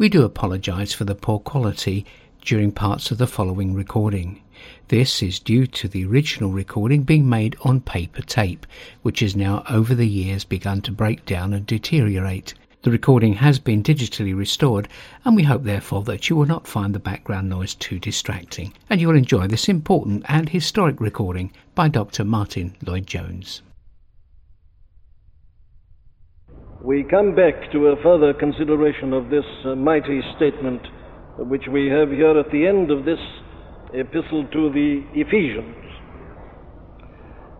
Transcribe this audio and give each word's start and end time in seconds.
We 0.00 0.08
do 0.08 0.22
apologise 0.22 0.94
for 0.94 1.04
the 1.04 1.14
poor 1.14 1.40
quality 1.40 2.06
during 2.40 2.72
parts 2.72 3.10
of 3.10 3.18
the 3.18 3.26
following 3.26 3.74
recording. 3.74 4.40
This 4.88 5.22
is 5.22 5.38
due 5.38 5.66
to 5.66 5.88
the 5.88 6.06
original 6.06 6.48
recording 6.48 7.02
being 7.02 7.28
made 7.28 7.54
on 7.64 7.82
paper 7.82 8.22
tape, 8.22 8.66
which 9.02 9.20
has 9.20 9.36
now 9.36 9.62
over 9.68 9.94
the 9.94 10.08
years 10.08 10.42
begun 10.42 10.80
to 10.80 10.90
break 10.90 11.26
down 11.26 11.52
and 11.52 11.66
deteriorate. 11.66 12.54
The 12.80 12.90
recording 12.90 13.34
has 13.34 13.58
been 13.58 13.82
digitally 13.82 14.34
restored, 14.34 14.88
and 15.26 15.36
we 15.36 15.42
hope 15.42 15.64
therefore 15.64 16.02
that 16.04 16.30
you 16.30 16.36
will 16.36 16.46
not 16.46 16.66
find 16.66 16.94
the 16.94 16.98
background 16.98 17.50
noise 17.50 17.74
too 17.74 17.98
distracting, 17.98 18.72
and 18.88 19.02
you 19.02 19.08
will 19.08 19.16
enjoy 19.16 19.48
this 19.48 19.68
important 19.68 20.24
and 20.30 20.48
historic 20.48 20.98
recording 20.98 21.52
by 21.74 21.88
Dr. 21.88 22.24
Martin 22.24 22.74
Lloyd 22.86 23.06
Jones. 23.06 23.60
We 26.82 27.04
come 27.04 27.34
back 27.34 27.70
to 27.72 27.88
a 27.88 28.02
further 28.02 28.32
consideration 28.32 29.12
of 29.12 29.28
this 29.28 29.44
uh, 29.66 29.74
mighty 29.74 30.22
statement 30.36 30.80
which 31.36 31.64
we 31.70 31.88
have 31.88 32.08
here 32.08 32.38
at 32.40 32.50
the 32.50 32.66
end 32.66 32.90
of 32.90 33.04
this 33.04 33.18
epistle 33.92 34.48
to 34.50 34.72
the 34.72 35.04
Ephesians. 35.12 35.76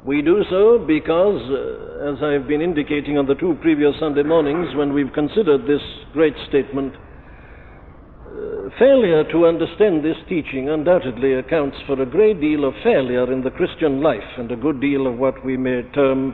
We 0.06 0.22
do 0.22 0.42
so 0.48 0.82
because, 0.88 1.36
uh, 1.52 2.14
as 2.14 2.22
I've 2.24 2.48
been 2.48 2.62
indicating 2.62 3.18
on 3.18 3.26
the 3.26 3.34
two 3.34 3.58
previous 3.60 3.92
Sunday 4.00 4.22
mornings 4.22 4.74
when 4.74 4.94
we've 4.94 5.12
considered 5.12 5.68
this 5.68 5.84
great 6.14 6.34
statement, 6.48 6.94
uh, 6.96 8.72
failure 8.78 9.24
to 9.32 9.44
understand 9.44 10.02
this 10.02 10.16
teaching 10.30 10.70
undoubtedly 10.70 11.34
accounts 11.34 11.76
for 11.86 12.00
a 12.00 12.06
great 12.06 12.40
deal 12.40 12.64
of 12.64 12.72
failure 12.82 13.30
in 13.30 13.44
the 13.44 13.50
Christian 13.50 14.00
life 14.00 14.38
and 14.38 14.50
a 14.50 14.56
good 14.56 14.80
deal 14.80 15.06
of 15.06 15.18
what 15.18 15.44
we 15.44 15.58
may 15.58 15.82
term 15.92 16.32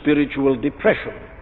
spiritual 0.00 0.54
depression. 0.54 1.33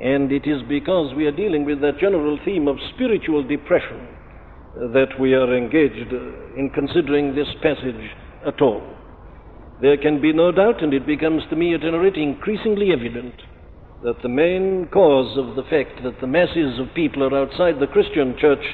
And 0.00 0.32
it 0.32 0.46
is 0.46 0.62
because 0.68 1.14
we 1.14 1.26
are 1.26 1.36
dealing 1.36 1.64
with 1.64 1.80
that 1.80 1.98
general 2.00 2.38
theme 2.44 2.68
of 2.68 2.76
spiritual 2.94 3.42
depression 3.46 4.08
that 4.74 5.20
we 5.20 5.34
are 5.34 5.56
engaged 5.56 6.12
in 6.56 6.70
considering 6.74 7.34
this 7.34 7.48
passage 7.62 8.10
at 8.46 8.60
all. 8.62 8.82
There 9.80 9.96
can 9.96 10.20
be 10.20 10.32
no 10.32 10.50
doubt, 10.52 10.82
and 10.82 10.94
it 10.94 11.06
becomes 11.06 11.42
to 11.50 11.56
me 11.56 11.74
at 11.74 11.84
any 11.84 11.96
rate 11.96 12.16
increasingly 12.16 12.92
evident, 12.92 13.34
that 14.02 14.22
the 14.22 14.28
main 14.28 14.88
cause 14.92 15.36
of 15.36 15.56
the 15.56 15.62
fact 15.68 16.02
that 16.02 16.20
the 16.20 16.26
masses 16.26 16.78
of 16.80 16.94
people 16.94 17.22
are 17.22 17.36
outside 17.36 17.78
the 17.78 17.86
Christian 17.86 18.34
church 18.40 18.64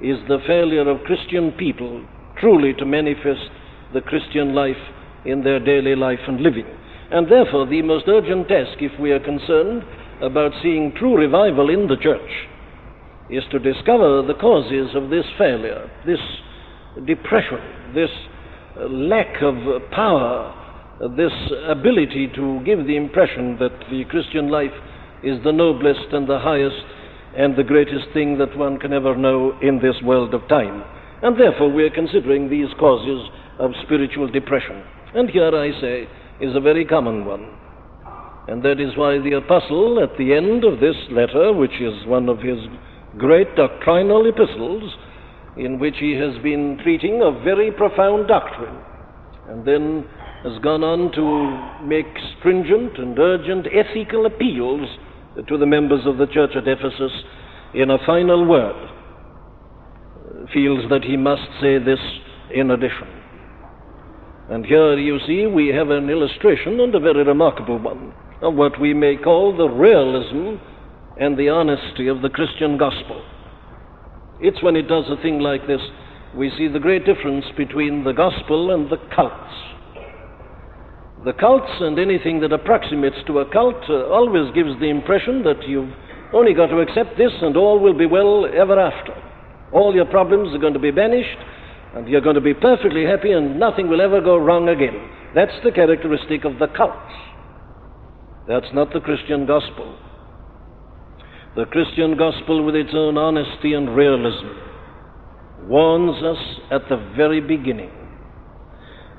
is 0.00 0.18
the 0.28 0.38
failure 0.46 0.88
of 0.88 1.04
Christian 1.04 1.52
people 1.52 2.04
truly 2.38 2.72
to 2.74 2.86
manifest 2.86 3.50
the 3.92 4.00
Christian 4.00 4.54
life 4.54 4.80
in 5.24 5.42
their 5.42 5.60
daily 5.60 5.94
life 5.94 6.20
and 6.26 6.40
living. 6.40 6.66
And 7.10 7.30
therefore, 7.30 7.66
the 7.66 7.82
most 7.82 8.08
urgent 8.08 8.48
task, 8.48 8.78
if 8.80 8.98
we 8.98 9.10
are 9.10 9.20
concerned 9.20 9.82
about 10.22 10.52
seeing 10.62 10.92
true 10.96 11.16
revival 11.16 11.68
in 11.68 11.88
the 11.88 11.96
church, 11.96 12.30
is 13.28 13.42
to 13.50 13.58
discover 13.58 14.22
the 14.22 14.34
causes 14.40 14.94
of 14.94 15.10
this 15.10 15.24
failure, 15.38 15.90
this 16.06 16.20
depression, 17.06 17.58
this 17.94 18.10
lack 18.88 19.42
of 19.42 19.54
power, 19.90 20.54
this 21.16 21.32
ability 21.68 22.30
to 22.34 22.60
give 22.64 22.86
the 22.86 22.96
impression 22.96 23.56
that 23.58 23.72
the 23.90 24.04
Christian 24.10 24.48
life 24.48 24.72
is 25.22 25.42
the 25.44 25.52
noblest 25.52 26.12
and 26.12 26.28
the 26.28 26.38
highest 26.38 26.84
and 27.36 27.56
the 27.56 27.64
greatest 27.64 28.06
thing 28.12 28.38
that 28.38 28.56
one 28.56 28.78
can 28.78 28.92
ever 28.92 29.16
know 29.16 29.58
in 29.62 29.80
this 29.80 29.96
world 30.04 30.34
of 30.34 30.46
time. 30.48 30.84
And 31.22 31.38
therefore 31.38 31.72
we 31.72 31.84
are 31.84 31.90
considering 31.90 32.50
these 32.50 32.68
causes 32.78 33.28
of 33.58 33.70
spiritual 33.84 34.28
depression. 34.28 34.82
And 35.14 35.30
here 35.30 35.54
I 35.54 35.70
say 35.80 36.08
is 36.40 36.54
a 36.54 36.60
very 36.60 36.84
common 36.84 37.24
one. 37.24 37.48
And 38.48 38.62
that 38.64 38.80
is 38.80 38.96
why 38.96 39.18
the 39.18 39.36
apostle 39.36 40.00
at 40.02 40.18
the 40.18 40.34
end 40.34 40.64
of 40.64 40.80
this 40.80 40.96
letter, 41.10 41.52
which 41.52 41.80
is 41.80 42.06
one 42.06 42.28
of 42.28 42.40
his 42.40 42.58
great 43.16 43.54
doctrinal 43.54 44.26
epistles, 44.26 44.94
in 45.56 45.78
which 45.78 45.96
he 46.00 46.14
has 46.14 46.42
been 46.42 46.78
treating 46.82 47.22
of 47.22 47.44
very 47.44 47.70
profound 47.70 48.26
doctrine, 48.26 48.76
and 49.48 49.64
then 49.66 50.04
has 50.42 50.58
gone 50.62 50.82
on 50.82 51.12
to 51.12 51.86
make 51.86 52.06
stringent 52.38 52.98
and 52.98 53.18
urgent 53.18 53.66
ethical 53.72 54.26
appeals 54.26 54.88
to 55.46 55.56
the 55.56 55.66
members 55.66 56.04
of 56.04 56.18
the 56.18 56.26
church 56.26 56.50
at 56.56 56.66
Ephesus 56.66 57.12
in 57.74 57.90
a 57.90 57.98
final 58.04 58.44
word, 58.44 58.90
feels 60.52 60.88
that 60.90 61.04
he 61.04 61.16
must 61.16 61.46
say 61.60 61.78
this 61.78 62.00
in 62.52 62.70
addition. 62.70 63.08
And 64.50 64.66
here 64.66 64.98
you 64.98 65.18
see 65.26 65.46
we 65.46 65.68
have 65.68 65.90
an 65.90 66.10
illustration, 66.10 66.80
and 66.80 66.94
a 66.94 67.00
very 67.00 67.24
remarkable 67.24 67.78
one, 67.78 68.12
of 68.42 68.54
what 68.54 68.80
we 68.80 68.92
may 68.92 69.16
call 69.16 69.56
the 69.56 69.68
realism 69.68 70.62
and 71.18 71.38
the 71.38 71.48
honesty 71.48 72.08
of 72.08 72.22
the 72.22 72.28
Christian 72.28 72.76
gospel. 72.76 73.24
It's 74.40 74.62
when 74.62 74.76
it 74.76 74.88
does 74.88 75.04
a 75.08 75.22
thing 75.22 75.38
like 75.38 75.66
this 75.66 75.80
we 76.34 76.50
see 76.56 76.66
the 76.66 76.80
great 76.80 77.04
difference 77.04 77.44
between 77.56 78.04
the 78.04 78.12
gospel 78.12 78.72
and 78.72 78.90
the 78.90 78.96
cults. 79.14 79.52
The 81.24 81.34
cults 81.34 81.70
and 81.80 81.98
anything 81.98 82.40
that 82.40 82.52
approximates 82.52 83.18
to 83.26 83.40
a 83.40 83.52
cult 83.52 83.84
uh, 83.88 84.08
always 84.08 84.52
gives 84.54 84.80
the 84.80 84.88
impression 84.88 85.44
that 85.44 85.62
you've 85.68 85.92
only 86.32 86.54
got 86.54 86.68
to 86.68 86.80
accept 86.80 87.18
this 87.18 87.32
and 87.42 87.56
all 87.56 87.78
will 87.78 87.96
be 87.96 88.06
well 88.06 88.46
ever 88.46 88.80
after. 88.80 89.12
All 89.72 89.94
your 89.94 90.06
problems 90.06 90.54
are 90.54 90.58
going 90.58 90.72
to 90.72 90.80
be 90.80 90.90
banished 90.90 91.38
and 91.94 92.08
you're 92.08 92.22
going 92.22 92.34
to 92.34 92.40
be 92.40 92.54
perfectly 92.54 93.04
happy 93.04 93.32
and 93.32 93.60
nothing 93.60 93.88
will 93.88 94.00
ever 94.00 94.20
go 94.20 94.38
wrong 94.38 94.68
again. 94.68 95.10
That's 95.34 95.52
the 95.62 95.70
characteristic 95.70 96.44
of 96.44 96.58
the 96.58 96.66
cults. 96.68 97.12
That's 98.48 98.72
not 98.74 98.92
the 98.92 99.00
Christian 99.00 99.46
gospel. 99.46 99.96
The 101.54 101.66
Christian 101.66 102.16
gospel, 102.16 102.64
with 102.64 102.74
its 102.74 102.90
own 102.92 103.16
honesty 103.16 103.74
and 103.74 103.94
realism, 103.94 104.48
warns 105.68 106.22
us 106.24 106.60
at 106.70 106.88
the 106.88 106.96
very 107.16 107.40
beginning 107.40 107.90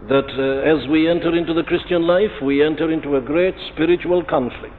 that 0.09 0.27
uh, 0.27 0.67
as 0.67 0.89
we 0.89 1.09
enter 1.09 1.33
into 1.35 1.53
the 1.53 1.63
Christian 1.63 2.05
life, 2.05 2.31
we 2.43 2.61
enter 2.61 2.91
into 2.91 3.15
a 3.15 3.21
great 3.21 3.55
spiritual 3.73 4.23
conflict. 4.25 4.75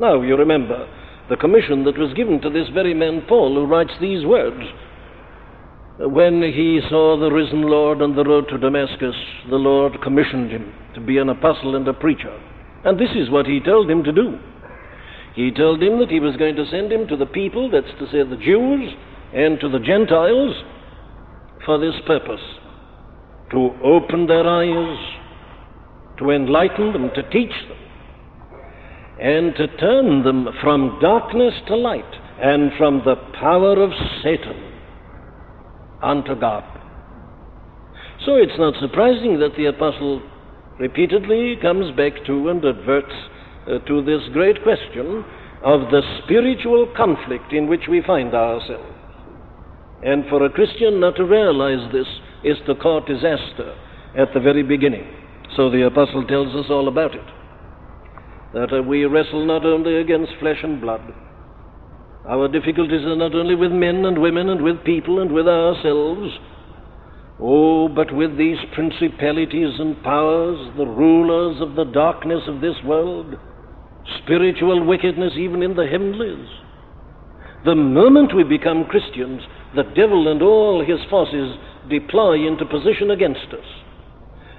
Now, 0.00 0.22
you 0.22 0.36
remember 0.36 0.88
the 1.28 1.36
commission 1.36 1.84
that 1.84 1.98
was 1.98 2.14
given 2.14 2.40
to 2.40 2.50
this 2.50 2.68
very 2.72 2.94
man 2.94 3.22
Paul, 3.28 3.54
who 3.54 3.66
writes 3.66 3.92
these 4.00 4.24
words. 4.24 4.64
When 5.98 6.42
he 6.42 6.80
saw 6.88 7.20
the 7.20 7.30
risen 7.30 7.62
Lord 7.62 8.00
on 8.00 8.16
the 8.16 8.24
road 8.24 8.46
to 8.48 8.58
Damascus, 8.58 9.14
the 9.50 9.56
Lord 9.56 10.00
commissioned 10.02 10.50
him 10.50 10.72
to 10.94 11.00
be 11.00 11.18
an 11.18 11.28
apostle 11.28 11.76
and 11.76 11.86
a 11.86 11.92
preacher. 11.92 12.32
And 12.84 12.98
this 12.98 13.10
is 13.14 13.30
what 13.30 13.46
he 13.46 13.60
told 13.60 13.90
him 13.90 14.02
to 14.04 14.12
do. 14.12 14.38
He 15.34 15.50
told 15.50 15.82
him 15.82 15.98
that 16.00 16.10
he 16.10 16.20
was 16.20 16.36
going 16.36 16.56
to 16.56 16.66
send 16.66 16.92
him 16.92 17.06
to 17.08 17.16
the 17.16 17.26
people, 17.26 17.70
that's 17.70 17.86
to 17.98 18.06
say 18.06 18.28
the 18.28 18.36
Jews, 18.36 18.92
and 19.34 19.58
to 19.60 19.68
the 19.68 19.78
Gentiles 19.78 20.54
for 21.64 21.78
this 21.78 21.94
purpose 22.06 22.40
to 23.52 23.70
open 23.84 24.26
their 24.26 24.46
eyes, 24.46 24.98
to 26.18 26.30
enlighten 26.30 26.92
them, 26.92 27.10
to 27.14 27.22
teach 27.30 27.52
them, 27.68 27.78
and 29.20 29.54
to 29.56 29.68
turn 29.76 30.24
them 30.24 30.48
from 30.60 30.98
darkness 31.00 31.54
to 31.68 31.76
light 31.76 32.12
and 32.40 32.72
from 32.78 33.02
the 33.04 33.14
power 33.38 33.80
of 33.80 33.90
Satan 34.22 34.72
unto 36.02 36.34
God. 36.34 36.64
So 38.24 38.36
it's 38.36 38.58
not 38.58 38.74
surprising 38.80 39.38
that 39.40 39.54
the 39.56 39.66
apostle 39.66 40.22
repeatedly 40.82 41.54
comes 41.62 41.96
back 41.96 42.12
to 42.26 42.48
and 42.48 42.64
adverts 42.64 43.14
uh, 43.68 43.78
to 43.86 44.02
this 44.02 44.20
great 44.32 44.60
question 44.64 45.24
of 45.62 45.92
the 45.92 46.02
spiritual 46.24 46.92
conflict 46.96 47.52
in 47.52 47.68
which 47.68 47.82
we 47.88 48.02
find 48.04 48.34
ourselves. 48.34 48.98
And 50.02 50.24
for 50.28 50.44
a 50.44 50.50
Christian 50.50 50.98
not 50.98 51.14
to 51.16 51.24
realize 51.24 51.92
this 51.92 52.08
is 52.42 52.56
to 52.66 52.74
court 52.74 53.06
disaster 53.06 53.78
at 54.18 54.34
the 54.34 54.40
very 54.40 54.64
beginning. 54.64 55.06
So 55.56 55.70
the 55.70 55.86
apostle 55.86 56.26
tells 56.26 56.52
us 56.56 56.66
all 56.68 56.88
about 56.88 57.14
it. 57.14 57.28
That 58.52 58.72
uh, 58.76 58.82
we 58.82 59.04
wrestle 59.04 59.46
not 59.46 59.64
only 59.64 59.98
against 60.00 60.32
flesh 60.40 60.58
and 60.64 60.80
blood. 60.80 61.02
Our 62.28 62.48
difficulties 62.48 63.06
are 63.06 63.14
not 63.16 63.36
only 63.36 63.54
with 63.54 63.70
men 63.70 64.04
and 64.04 64.20
women 64.20 64.48
and 64.48 64.62
with 64.62 64.82
people 64.82 65.20
and 65.20 65.30
with 65.30 65.46
ourselves, 65.46 66.32
Oh, 67.44 67.88
but 67.88 68.14
with 68.14 68.38
these 68.38 68.58
principalities 68.72 69.74
and 69.80 70.00
powers, 70.04 70.58
the 70.76 70.86
rulers 70.86 71.60
of 71.60 71.74
the 71.74 71.90
darkness 71.90 72.42
of 72.46 72.60
this 72.60 72.76
world, 72.84 73.34
spiritual 74.22 74.86
wickedness 74.86 75.32
even 75.36 75.60
in 75.60 75.74
the 75.74 75.86
heavenlies. 75.86 76.46
The 77.64 77.74
moment 77.74 78.32
we 78.32 78.44
become 78.44 78.84
Christians, 78.84 79.42
the 79.74 79.82
devil 79.96 80.30
and 80.30 80.40
all 80.40 80.84
his 80.86 81.00
forces 81.10 81.56
deploy 81.90 82.46
into 82.46 82.64
position 82.64 83.10
against 83.10 83.52
us. 83.52 83.66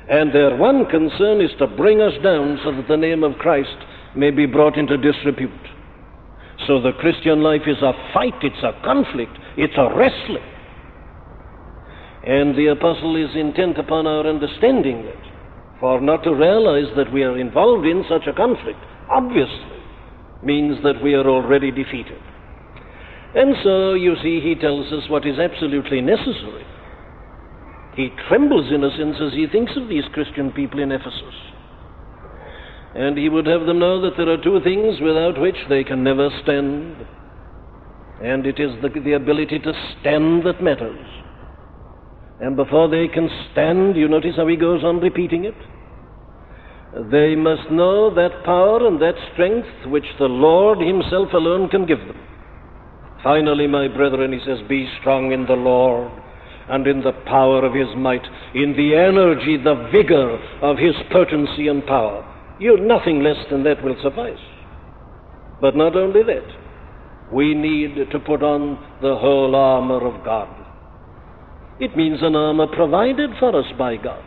And 0.10 0.36
their 0.36 0.58
one 0.58 0.86
concern 0.88 1.40
is 1.40 1.52
to 1.60 1.68
bring 1.68 2.02
us 2.02 2.14
down 2.22 2.60
so 2.66 2.76
that 2.76 2.90
the 2.90 2.98
name 2.98 3.24
of 3.24 3.38
Christ 3.38 3.78
may 4.14 4.30
be 4.30 4.46
brought 4.46 4.78
into 4.78 4.98
disrepute. 4.98 5.52
So 6.68 6.82
the 6.82 6.92
Christian 7.00 7.44
life 7.44 7.64
is 7.66 7.82
a 7.82 7.94
fight, 8.14 8.36
it's 8.42 8.62
a 8.62 8.78
conflict, 8.84 9.38
it's 9.56 9.78
a 9.78 9.96
wrestling. 9.96 10.44
And 12.26 12.56
the 12.56 12.68
apostle 12.68 13.16
is 13.18 13.36
intent 13.36 13.78
upon 13.78 14.08
our 14.08 14.26
understanding 14.26 15.04
that. 15.04 15.80
For 15.80 16.00
not 16.00 16.24
to 16.24 16.34
realize 16.34 16.88
that 16.96 17.12
we 17.12 17.24
are 17.24 17.38
involved 17.38 17.86
in 17.86 18.06
such 18.08 18.28
a 18.28 18.34
conflict 18.34 18.80
obviously 19.10 19.84
means 20.42 20.82
that 20.84 21.04
we 21.04 21.14
are 21.14 21.28
already 21.28 21.72
defeated. 21.72 22.22
And 23.36 23.56
so, 23.64 23.94
you 23.94 24.16
see, 24.22 24.40
he 24.40 24.56
tells 24.56 24.92
us 24.94 25.10
what 25.10 25.26
is 25.26 25.40
absolutely 25.40 26.02
necessary. 26.02 26.66
He 27.96 28.10
trembles, 28.28 28.72
in 28.72 28.84
a 28.84 28.96
sense, 28.96 29.18
as 29.22 29.34
he 29.34 29.48
thinks 29.48 29.74
of 29.76 29.90
these 29.90 30.04
Christian 30.14 30.52
people 30.52 30.80
in 30.80 30.92
Ephesus. 30.92 31.36
And 32.96 33.18
he 33.18 33.30
would 33.30 33.48
have 33.48 33.66
them 33.66 33.80
know 33.80 34.02
that 34.02 34.18
there 34.18 34.30
are 34.30 34.42
two 34.42 34.60
things 34.64 35.02
without 35.02 35.40
which 35.40 35.58
they 35.68 35.84
can 35.84 36.04
never 36.04 36.30
stand. 36.44 36.96
And 38.22 38.46
it 38.46 38.60
is 38.60 38.72
the, 38.82 38.90
the 39.00 39.14
ability 39.14 39.60
to 39.60 39.74
stand 40.00 40.46
that 40.46 40.62
matters. 40.62 41.06
And 42.44 42.58
before 42.58 42.90
they 42.90 43.08
can 43.08 43.30
stand, 43.52 43.96
you 43.96 44.10
notice 44.10 44.36
how 44.36 44.48
he 44.48 44.58
goes 44.58 44.84
on 44.84 45.00
repeating 45.00 45.46
it? 45.46 45.56
They 47.10 47.36
must 47.36 47.72
know 47.72 48.14
that 48.14 48.44
power 48.44 48.86
and 48.86 49.02
that 49.02 49.16
strength 49.32 49.88
which 49.88 50.04
the 50.20 50.26
Lord 50.26 50.80
Himself 50.80 51.32
alone 51.32 51.70
can 51.70 51.86
give 51.86 52.00
them. 52.00 52.20
Finally, 53.24 53.68
my 53.68 53.88
brethren, 53.88 54.34
he 54.34 54.40
says, 54.46 54.60
be 54.68 54.92
strong 55.00 55.32
in 55.32 55.46
the 55.46 55.54
Lord 55.54 56.12
and 56.68 56.86
in 56.86 57.02
the 57.02 57.14
power 57.26 57.64
of 57.64 57.74
His 57.74 57.88
might, 57.96 58.26
in 58.54 58.74
the 58.76 58.94
energy, 58.94 59.56
the 59.56 59.90
vigor 59.94 60.36
of 60.62 60.78
His 60.78 60.96
potency 61.14 61.70
and 61.70 61.86
power. 61.86 62.28
You, 62.60 62.76
nothing 62.78 63.24
less 63.24 63.40
than 63.50 63.64
that 63.64 63.82
will 63.82 63.96
suffice. 64.04 64.44
But 65.62 65.78
not 65.78 65.96
only 65.96 66.24
that, 66.24 67.32
we 67.32 67.54
need 67.54 68.12
to 68.12 68.20
put 68.20 68.44
on 68.44 68.76
the 69.02 69.16
whole 69.16 69.56
armor 69.56 70.06
of 70.06 70.26
God. 70.26 70.63
It 71.80 71.98
means 71.98 72.20
an 72.22 72.36
armor 72.36 72.68
provided 72.68 73.32
for 73.40 73.58
us 73.58 73.66
by 73.78 73.98
God. 73.98 74.24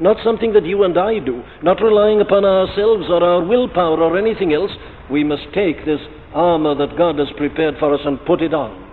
Not 0.00 0.16
something 0.24 0.52
that 0.54 0.64
you 0.64 0.84
and 0.84 0.96
I 0.98 1.18
do, 1.18 1.42
not 1.62 1.82
relying 1.82 2.20
upon 2.20 2.44
ourselves 2.44 3.04
or 3.08 3.22
our 3.22 3.44
willpower 3.44 4.00
or 4.00 4.18
anything 4.18 4.52
else. 4.54 4.70
We 5.10 5.24
must 5.24 5.44
take 5.54 5.84
this 5.84 6.00
armor 6.34 6.74
that 6.74 6.96
God 6.96 7.18
has 7.18 7.28
prepared 7.36 7.74
for 7.78 7.94
us 7.94 8.00
and 8.04 8.24
put 8.24 8.40
it 8.40 8.54
on. 8.54 8.88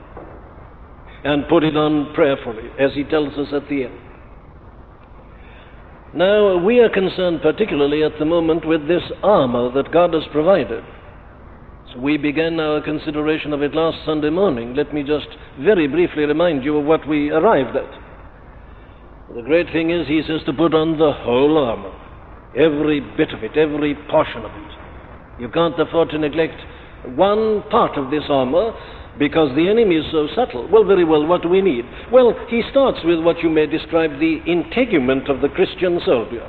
And 1.24 1.48
put 1.48 1.64
it 1.64 1.76
on 1.76 2.14
prayerfully, 2.14 2.70
as 2.80 2.92
He 2.94 3.04
tells 3.04 3.34
us 3.38 3.48
at 3.54 3.68
the 3.70 3.86
end. 3.86 4.00
Now, 6.14 6.58
we 6.58 6.80
are 6.80 6.90
concerned 6.90 7.42
particularly 7.42 8.04
at 8.04 8.18
the 8.18 8.26
moment 8.26 8.66
with 8.68 8.88
this 8.88 9.04
armor 9.24 9.72
that 9.74 9.92
God 9.92 10.14
has 10.14 10.24
provided. 10.32 10.84
We 11.96 12.18
began 12.18 12.60
our 12.60 12.82
consideration 12.82 13.54
of 13.54 13.62
it 13.62 13.74
last 13.74 14.04
Sunday 14.06 14.30
morning. 14.30 14.76
Let 14.76 14.94
me 14.94 15.04
just 15.04 15.28
very 15.62 15.88
briefly 15.88 16.24
remind 16.24 16.64
you 16.64 16.78
of 16.78 16.86
what 16.86 17.08
we 17.08 17.30
arrived 17.30 17.78
at. 17.78 17.90
The 19.34 19.42
great 19.42 19.68
thing 19.72 19.90
is, 19.92 20.08
he 20.08 20.22
says, 20.28 20.42
to 20.46 20.54
put 20.54 20.74
on 20.74 20.98
the 20.98 21.12
whole 21.12 21.58
armor. 21.58 21.94
Every 22.56 23.00
bit 23.00 23.32
of 23.32 23.44
it, 23.44 23.56
every 23.58 23.96
portion 24.10 24.44
of 24.44 24.52
it. 24.52 25.42
You 25.42 25.50
can't 25.50 25.80
afford 25.80 26.10
to 26.10 26.18
neglect 26.18 26.60
one 27.16 27.64
part 27.72 27.98
of 27.98 28.12
this 28.12 28.24
armor 28.30 28.74
because 29.18 29.56
the 29.56 29.70
enemy 29.70 29.96
is 29.96 30.06
so 30.12 30.28
subtle. 30.36 30.68
Well, 30.70 30.84
very 30.84 31.06
well, 31.06 31.26
what 31.26 31.42
do 31.42 31.50
we 31.50 31.62
need? 31.62 31.86
Well, 32.12 32.34
he 32.50 32.64
starts 32.70 33.00
with 33.04 33.20
what 33.24 33.40
you 33.40 33.50
may 33.50 33.66
describe 33.66 34.12
the 34.20 34.40
integument 34.46 35.30
of 35.30 35.42
the 35.42 35.50
Christian 35.50 36.00
soldier. 36.06 36.46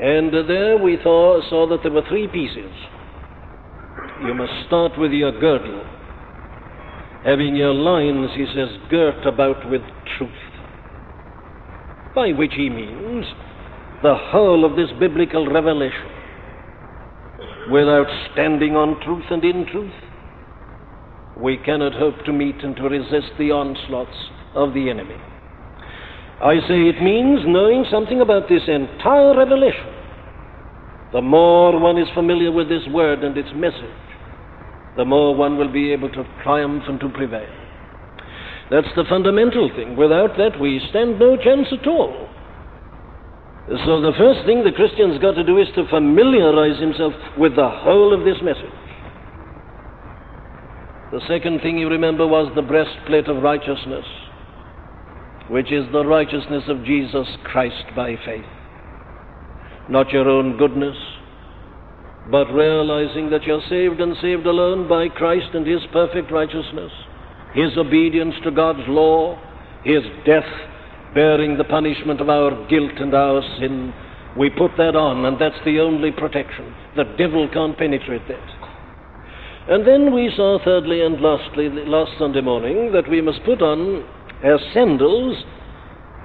And 0.00 0.32
there 0.48 0.78
we 0.78 0.98
saw, 1.02 1.40
saw 1.48 1.68
that 1.68 1.82
there 1.82 1.92
were 1.92 2.08
three 2.08 2.26
pieces. 2.26 2.72
You 4.24 4.34
must 4.34 4.52
start 4.66 4.92
with 4.98 5.12
your 5.12 5.32
girdle, 5.32 5.84
having 7.24 7.56
your 7.56 7.72
loins, 7.72 8.30
he 8.36 8.46
says, 8.54 8.68
girt 8.90 9.26
about 9.26 9.68
with 9.70 9.82
truth 10.18 10.30
by 12.14 12.32
which 12.32 12.52
he 12.56 12.68
means 12.68 13.24
the 14.02 14.14
whole 14.14 14.64
of 14.64 14.76
this 14.76 14.90
biblical 14.98 15.50
revelation. 15.50 16.08
Without 17.70 18.06
standing 18.32 18.76
on 18.76 19.00
truth 19.02 19.24
and 19.30 19.44
in 19.44 19.66
truth, 19.70 19.92
we 21.36 21.56
cannot 21.58 21.94
hope 21.94 22.24
to 22.24 22.32
meet 22.32 22.56
and 22.62 22.76
to 22.76 22.82
resist 22.82 23.32
the 23.38 23.50
onslaughts 23.50 24.16
of 24.54 24.74
the 24.74 24.90
enemy. 24.90 25.16
I 26.42 26.56
say 26.66 26.88
it 26.88 27.02
means 27.02 27.40
knowing 27.46 27.84
something 27.90 28.20
about 28.20 28.48
this 28.48 28.62
entire 28.66 29.36
revelation. 29.36 29.99
The 31.12 31.20
more 31.20 31.78
one 31.78 31.98
is 31.98 32.08
familiar 32.14 32.52
with 32.52 32.68
this 32.68 32.86
word 32.88 33.24
and 33.24 33.36
its 33.36 33.48
message, 33.54 33.98
the 34.96 35.04
more 35.04 35.34
one 35.34 35.58
will 35.58 35.72
be 35.72 35.92
able 35.92 36.10
to 36.10 36.24
triumph 36.42 36.84
and 36.86 37.00
to 37.00 37.08
prevail. 37.08 37.48
That's 38.70 38.94
the 38.94 39.04
fundamental 39.08 39.70
thing. 39.74 39.96
Without 39.96 40.36
that, 40.36 40.60
we 40.60 40.80
stand 40.90 41.18
no 41.18 41.36
chance 41.36 41.66
at 41.72 41.86
all. 41.88 42.28
So 43.84 44.00
the 44.00 44.12
first 44.16 44.46
thing 44.46 44.62
the 44.62 44.72
Christian's 44.72 45.18
got 45.18 45.34
to 45.34 45.44
do 45.44 45.58
is 45.58 45.68
to 45.74 45.86
familiarize 45.88 46.80
himself 46.80 47.12
with 47.36 47.56
the 47.56 47.68
whole 47.68 48.14
of 48.14 48.24
this 48.24 48.40
message. 48.42 48.70
The 51.12 51.20
second 51.26 51.60
thing 51.60 51.78
you 51.78 51.88
remember 51.88 52.26
was 52.26 52.52
the 52.54 52.62
breastplate 52.62 53.26
of 53.26 53.42
righteousness, 53.42 54.06
which 55.48 55.72
is 55.72 55.84
the 55.92 56.04
righteousness 56.04 56.64
of 56.68 56.84
Jesus 56.84 57.26
Christ 57.42 57.84
by 57.96 58.14
faith. 58.24 58.44
Not 59.90 60.10
your 60.10 60.28
own 60.28 60.56
goodness, 60.56 60.96
but 62.30 62.46
realizing 62.52 63.30
that 63.30 63.42
you're 63.42 63.62
saved 63.68 64.00
and 64.00 64.16
saved 64.22 64.46
alone 64.46 64.88
by 64.88 65.08
Christ 65.08 65.48
and 65.52 65.66
His 65.66 65.80
perfect 65.92 66.30
righteousness 66.30 66.92
his 67.54 67.76
obedience 67.76 68.34
to 68.44 68.50
God's 68.50 68.86
law, 68.86 69.38
his 69.84 70.02
death 70.24 70.48
bearing 71.14 71.58
the 71.58 71.64
punishment 71.64 72.20
of 72.20 72.28
our 72.28 72.50
guilt 72.68 72.98
and 72.98 73.14
our 73.14 73.42
sin. 73.58 73.92
We 74.38 74.50
put 74.50 74.70
that 74.76 74.94
on, 74.94 75.24
and 75.24 75.40
that's 75.40 75.58
the 75.64 75.80
only 75.80 76.12
protection. 76.12 76.72
The 76.96 77.04
devil 77.18 77.48
can't 77.52 77.76
penetrate 77.76 78.26
that. 78.28 78.48
And 79.68 79.86
then 79.86 80.14
we 80.14 80.32
saw, 80.36 80.58
thirdly 80.64 81.02
and 81.02 81.20
lastly, 81.20 81.68
last 81.68 82.12
Sunday 82.18 82.40
morning, 82.40 82.92
that 82.92 83.10
we 83.10 83.20
must 83.20 83.44
put 83.44 83.62
on 83.62 84.06
as 84.44 84.60
sandals 84.72 85.36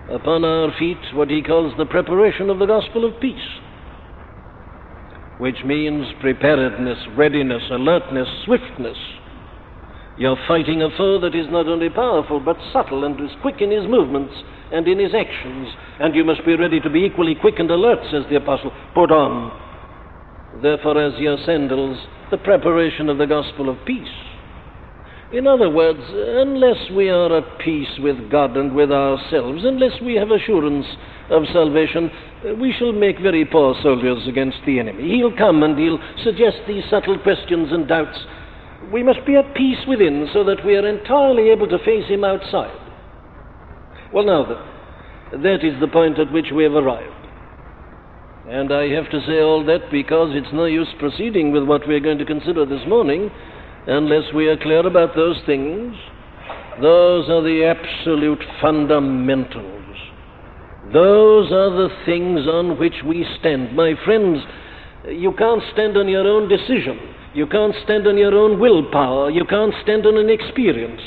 upon 0.09 0.45
our 0.45 0.71
feet 0.77 0.97
what 1.13 1.29
he 1.29 1.41
calls 1.41 1.73
the 1.77 1.85
preparation 1.85 2.49
of 2.49 2.59
the 2.59 2.65
gospel 2.65 3.05
of 3.05 3.19
peace, 3.19 3.37
which 5.39 5.57
means 5.65 6.05
preparedness, 6.21 6.99
readiness, 7.17 7.63
alertness, 7.71 8.27
swiftness 8.45 8.97
you're 10.17 10.37
fighting 10.47 10.81
a 10.81 10.89
foe 10.97 11.19
that 11.19 11.35
is 11.35 11.47
not 11.49 11.67
only 11.67 11.89
powerful 11.89 12.39
but 12.39 12.55
subtle 12.71 13.03
and 13.03 13.19
is 13.19 13.35
quick 13.41 13.55
in 13.59 13.69
his 13.69 13.83
movements 13.85 14.33
and 14.71 14.87
in 14.87 14.97
his 14.97 15.13
actions, 15.13 15.67
and 15.99 16.15
you 16.15 16.23
must 16.23 16.45
be 16.45 16.55
ready 16.55 16.79
to 16.79 16.89
be 16.89 16.99
equally 16.99 17.35
quick 17.35 17.55
and 17.59 17.69
alert, 17.69 17.99
says 18.11 18.23
the 18.29 18.37
apostle. 18.37 18.71
Put 18.93 19.11
on, 19.11 19.51
therefore, 20.61 21.01
as 21.01 21.19
your 21.19 21.37
sandals, 21.45 21.97
the 22.31 22.37
preparation 22.37 23.09
of 23.09 23.17
the 23.17 23.27
gospel 23.27 23.69
of 23.69 23.77
peace. 23.85 24.07
In 25.33 25.47
other 25.47 25.69
words, 25.69 25.99
unless 26.09 26.91
we 26.95 27.09
are 27.09 27.37
at 27.37 27.59
peace 27.59 27.99
with 27.99 28.29
God 28.29 28.55
and 28.55 28.75
with 28.75 28.91
ourselves, 28.91 29.63
unless 29.65 29.99
we 30.01 30.15
have 30.15 30.29
assurance 30.29 30.85
of 31.29 31.43
salvation, 31.51 32.11
we 32.59 32.73
shall 32.77 32.91
make 32.91 33.19
very 33.19 33.43
poor 33.43 33.75
soldiers 33.81 34.27
against 34.27 34.59
the 34.65 34.79
enemy. 34.79 35.17
He'll 35.17 35.35
come 35.35 35.63
and 35.63 35.77
he'll 35.77 35.99
suggest 36.23 36.57
these 36.67 36.83
subtle 36.89 37.17
questions 37.19 37.69
and 37.71 37.87
doubts 37.87 38.19
we 38.91 39.03
must 39.03 39.25
be 39.25 39.35
at 39.35 39.55
peace 39.55 39.79
within 39.87 40.29
so 40.33 40.43
that 40.43 40.65
we 40.65 40.75
are 40.75 40.87
entirely 40.87 41.49
able 41.49 41.67
to 41.67 41.79
face 41.79 42.07
him 42.07 42.23
outside. 42.23 42.77
Well, 44.13 44.25
now 44.25 44.45
then, 44.45 45.41
that 45.43 45.63
is 45.63 45.79
the 45.79 45.87
point 45.87 46.19
at 46.19 46.31
which 46.31 46.47
we 46.53 46.63
have 46.63 46.73
arrived. 46.73 47.11
And 48.47 48.71
I 48.71 48.89
have 48.89 49.09
to 49.09 49.25
say 49.25 49.41
all 49.41 49.65
that 49.65 49.89
because 49.91 50.29
it's 50.33 50.53
no 50.53 50.65
use 50.65 50.87
proceeding 50.99 51.51
with 51.51 51.63
what 51.63 51.87
we 51.87 51.95
are 51.95 51.99
going 51.99 52.19
to 52.19 52.25
consider 52.25 52.65
this 52.65 52.87
morning 52.87 53.31
unless 53.87 54.33
we 54.33 54.47
are 54.47 54.57
clear 54.57 54.85
about 54.85 55.15
those 55.15 55.37
things. 55.45 55.95
Those 56.81 57.29
are 57.29 57.41
the 57.41 57.63
absolute 57.65 58.43
fundamentals. 58.61 59.95
Those 60.93 61.51
are 61.51 61.71
the 61.71 61.89
things 62.05 62.47
on 62.47 62.77
which 62.79 62.95
we 63.05 63.25
stand. 63.39 63.75
My 63.75 63.93
friends, 64.03 64.39
you 65.09 65.33
can't 65.37 65.61
stand 65.73 65.97
on 65.97 66.07
your 66.07 66.27
own 66.27 66.49
decision. 66.49 66.99
You 67.33 67.47
can't 67.47 67.75
stand 67.83 68.07
on 68.07 68.17
your 68.17 68.33
own 68.33 68.59
willpower. 68.59 69.29
You 69.29 69.45
can't 69.45 69.73
stand 69.83 70.05
on 70.05 70.17
an 70.17 70.29
experience. 70.29 71.01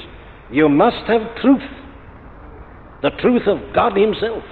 You 0.51 0.69
must 0.69 1.07
have 1.07 1.37
truth. 1.41 1.63
The 3.03 3.11
truth 3.21 3.47
of 3.47 3.75
God 3.75 3.97
Himself. 3.97 4.43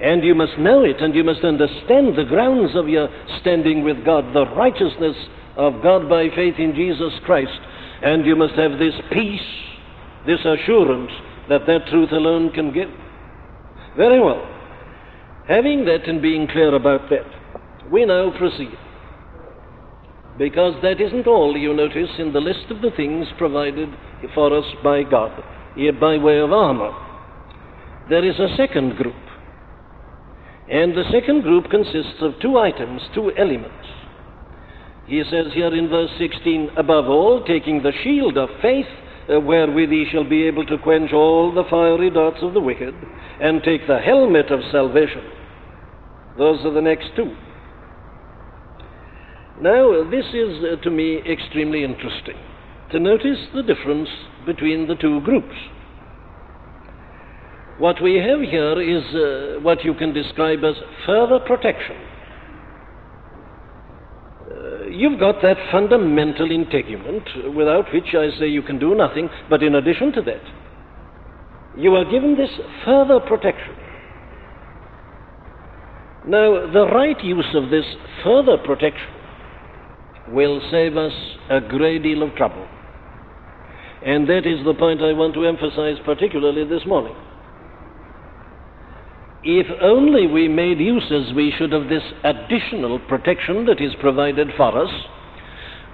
And 0.00 0.24
you 0.24 0.34
must 0.34 0.58
know 0.58 0.82
it 0.82 1.00
and 1.00 1.14
you 1.14 1.24
must 1.24 1.44
understand 1.44 2.18
the 2.18 2.26
grounds 2.28 2.72
of 2.74 2.88
your 2.88 3.08
standing 3.40 3.84
with 3.84 4.04
God, 4.04 4.34
the 4.34 4.44
righteousness 4.54 5.16
of 5.56 5.82
God 5.82 6.08
by 6.08 6.28
faith 6.34 6.54
in 6.58 6.74
Jesus 6.74 7.12
Christ. 7.24 7.60
And 8.02 8.26
you 8.26 8.36
must 8.36 8.54
have 8.54 8.78
this 8.78 8.94
peace, 9.12 9.40
this 10.26 10.40
assurance 10.40 11.10
that 11.48 11.66
that 11.66 11.86
truth 11.88 12.10
alone 12.12 12.50
can 12.52 12.72
give. 12.72 12.90
Very 13.96 14.20
well. 14.20 14.50
Having 15.48 15.84
that 15.84 16.08
and 16.08 16.20
being 16.22 16.48
clear 16.48 16.74
about 16.74 17.10
that, 17.10 17.90
we 17.90 18.04
now 18.04 18.36
proceed. 18.36 18.76
Because 20.38 20.74
that 20.82 21.00
isn't 21.00 21.26
all, 21.26 21.56
you 21.56 21.72
notice, 21.72 22.10
in 22.18 22.32
the 22.32 22.40
list 22.40 22.70
of 22.70 22.80
the 22.80 22.90
things 22.96 23.26
provided 23.38 23.88
for 24.34 24.56
us 24.56 24.64
by 24.82 25.02
God, 25.02 25.30
by 26.00 26.18
way 26.18 26.38
of 26.40 26.52
armor. 26.52 26.92
There 28.08 28.24
is 28.24 28.38
a 28.38 28.56
second 28.56 28.96
group. 28.96 29.14
And 30.68 30.96
the 30.96 31.04
second 31.12 31.42
group 31.42 31.70
consists 31.70 32.20
of 32.20 32.40
two 32.40 32.58
items, 32.58 33.02
two 33.14 33.30
elements. 33.36 33.86
He 35.06 35.22
says 35.30 35.52
here 35.52 35.74
in 35.74 35.88
verse 35.88 36.10
16, 36.18 36.70
above 36.76 37.06
all, 37.06 37.44
taking 37.44 37.82
the 37.82 37.92
shield 38.02 38.38
of 38.38 38.48
faith, 38.62 38.86
uh, 39.32 39.40
wherewith 39.40 39.90
ye 39.90 40.06
shall 40.10 40.28
be 40.28 40.46
able 40.46 40.64
to 40.66 40.78
quench 40.78 41.12
all 41.12 41.52
the 41.52 41.64
fiery 41.68 42.10
darts 42.10 42.38
of 42.42 42.54
the 42.54 42.60
wicked, 42.60 42.94
and 43.40 43.62
take 43.62 43.86
the 43.86 43.98
helmet 43.98 44.50
of 44.50 44.60
salvation. 44.70 45.22
Those 46.38 46.64
are 46.64 46.72
the 46.72 46.80
next 46.80 47.10
two. 47.16 47.36
Now, 49.60 50.08
this 50.10 50.26
is 50.34 50.64
uh, 50.64 50.82
to 50.82 50.90
me 50.90 51.20
extremely 51.30 51.84
interesting 51.84 52.36
to 52.90 53.00
notice 53.00 53.38
the 53.54 53.62
difference 53.62 54.08
between 54.46 54.86
the 54.86 54.94
two 54.94 55.20
groups. 55.22 55.54
What 57.78 58.00
we 58.00 58.16
have 58.16 58.40
here 58.40 58.80
is 58.80 59.02
uh, 59.14 59.60
what 59.62 59.84
you 59.84 59.94
can 59.94 60.12
describe 60.12 60.60
as 60.64 60.76
further 61.06 61.40
protection. 61.40 61.96
You've 64.94 65.18
got 65.18 65.42
that 65.42 65.56
fundamental 65.72 66.50
integument 66.50 67.54
without 67.54 67.92
which 67.92 68.14
I 68.14 68.30
say 68.38 68.46
you 68.46 68.62
can 68.62 68.78
do 68.78 68.94
nothing, 68.94 69.28
but 69.50 69.62
in 69.62 69.74
addition 69.74 70.12
to 70.12 70.22
that, 70.22 70.42
you 71.76 71.94
are 71.96 72.04
given 72.04 72.36
this 72.36 72.50
further 72.84 73.18
protection. 73.18 73.74
Now, 76.26 76.72
the 76.72 76.86
right 76.94 77.22
use 77.24 77.54
of 77.54 77.70
this 77.70 77.84
further 78.22 78.56
protection 78.56 79.10
will 80.28 80.60
save 80.70 80.96
us 80.96 81.12
a 81.50 81.60
great 81.60 82.02
deal 82.02 82.22
of 82.22 82.34
trouble. 82.36 82.66
And 84.06 84.28
that 84.28 84.46
is 84.46 84.64
the 84.64 84.74
point 84.74 85.02
I 85.02 85.12
want 85.12 85.34
to 85.34 85.44
emphasize 85.44 85.96
particularly 86.04 86.64
this 86.64 86.86
morning. 86.86 87.16
If 89.44 89.66
only 89.82 90.26
we 90.26 90.48
made 90.48 90.78
use 90.80 91.12
as 91.12 91.34
we 91.34 91.52
should 91.56 91.74
of 91.74 91.88
this 91.88 92.02
additional 92.24 92.98
protection 92.98 93.66
that 93.66 93.80
is 93.80 93.92
provided 94.00 94.48
for 94.56 94.82
us, 94.82 94.90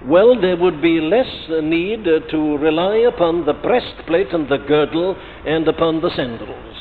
well, 0.05 0.39
there 0.39 0.55
would 0.55 0.81
be 0.81 1.01
less 1.01 1.27
need 1.61 2.05
to 2.05 2.57
rely 2.57 2.97
upon 2.97 3.45
the 3.45 3.53
breastplate 3.53 4.33
and 4.33 4.47
the 4.47 4.57
girdle 4.57 5.15
and 5.45 5.67
upon 5.67 6.01
the 6.01 6.09
sandals. 6.15 6.75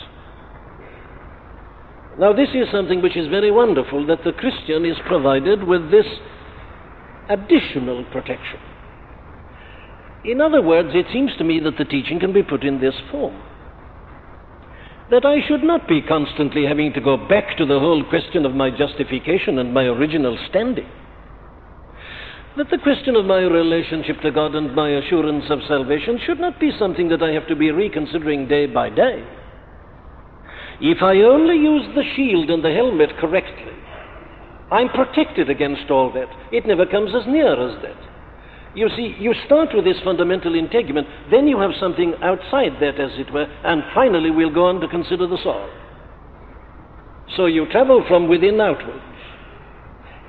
Now, 2.18 2.32
this 2.32 2.50
is 2.54 2.70
something 2.70 3.02
which 3.02 3.16
is 3.16 3.28
very 3.28 3.50
wonderful 3.50 4.06
that 4.06 4.24
the 4.24 4.32
Christian 4.32 4.84
is 4.84 4.96
provided 5.06 5.64
with 5.64 5.90
this 5.90 6.06
additional 7.28 8.04
protection. 8.12 8.60
In 10.24 10.40
other 10.40 10.62
words, 10.62 10.90
it 10.92 11.06
seems 11.12 11.32
to 11.38 11.44
me 11.44 11.60
that 11.60 11.78
the 11.78 11.84
teaching 11.84 12.20
can 12.20 12.32
be 12.32 12.42
put 12.42 12.62
in 12.62 12.80
this 12.80 12.94
form. 13.10 13.40
That 15.10 15.26
I 15.26 15.46
should 15.48 15.64
not 15.64 15.88
be 15.88 16.02
constantly 16.02 16.64
having 16.64 16.92
to 16.92 17.00
go 17.00 17.16
back 17.16 17.56
to 17.58 17.66
the 17.66 17.80
whole 17.80 18.04
question 18.08 18.46
of 18.46 18.54
my 18.54 18.70
justification 18.70 19.58
and 19.58 19.74
my 19.74 19.84
original 19.84 20.38
standing. 20.48 20.86
That 22.56 22.70
the 22.70 22.78
question 22.78 23.16
of 23.16 23.24
my 23.24 23.40
relationship 23.40 24.20
to 24.22 24.30
God 24.30 24.54
and 24.54 24.74
my 24.74 24.90
assurance 24.90 25.46
of 25.50 25.60
salvation 25.66 26.20
should 26.24 26.38
not 26.38 26.60
be 26.60 26.70
something 26.78 27.08
that 27.08 27.22
I 27.22 27.32
have 27.32 27.48
to 27.48 27.56
be 27.56 27.70
reconsidering 27.72 28.46
day 28.46 28.66
by 28.66 28.90
day. 28.90 29.24
If 30.80 31.02
I 31.02 31.18
only 31.22 31.56
use 31.56 31.86
the 31.94 32.04
shield 32.14 32.48
and 32.48 32.64
the 32.64 32.72
helmet 32.72 33.10
correctly, 33.18 33.74
I'm 34.70 34.88
protected 34.90 35.50
against 35.50 35.90
all 35.90 36.12
that. 36.12 36.28
It 36.52 36.66
never 36.66 36.86
comes 36.86 37.10
as 37.14 37.26
near 37.26 37.52
as 37.52 37.82
that. 37.82 38.09
You 38.74 38.88
see, 38.96 39.16
you 39.18 39.34
start 39.46 39.70
with 39.74 39.84
this 39.84 39.96
fundamental 40.04 40.54
integument, 40.54 41.06
then 41.30 41.48
you 41.48 41.58
have 41.58 41.72
something 41.80 42.14
outside 42.22 42.74
that, 42.80 43.00
as 43.00 43.10
it 43.18 43.32
were, 43.32 43.46
and 43.64 43.82
finally 43.94 44.30
we'll 44.30 44.54
go 44.54 44.66
on 44.66 44.80
to 44.80 44.88
consider 44.88 45.26
the 45.26 45.38
sword. 45.42 45.70
So 47.36 47.46
you 47.46 47.66
travel 47.70 48.04
from 48.06 48.28
within 48.28 48.60
outwards, 48.60 49.02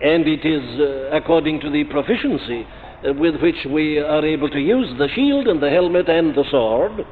and 0.04 0.28
it 0.28 0.44
is 0.44 0.80
uh, 0.80 1.16
according 1.16 1.60
to 1.62 1.70
the 1.70 1.84
proficiency 1.86 2.66
uh, 3.08 3.14
with 3.14 3.40
which 3.42 3.68
we 3.70 4.00
are 4.00 4.26
able 4.26 4.50
to 4.50 4.60
use 4.60 4.88
the 4.98 5.08
shield 5.14 5.48
and 5.48 5.62
the 5.62 5.70
helmet 5.70 6.10
and 6.10 6.34
the 6.34 6.46
sword. 6.50 7.06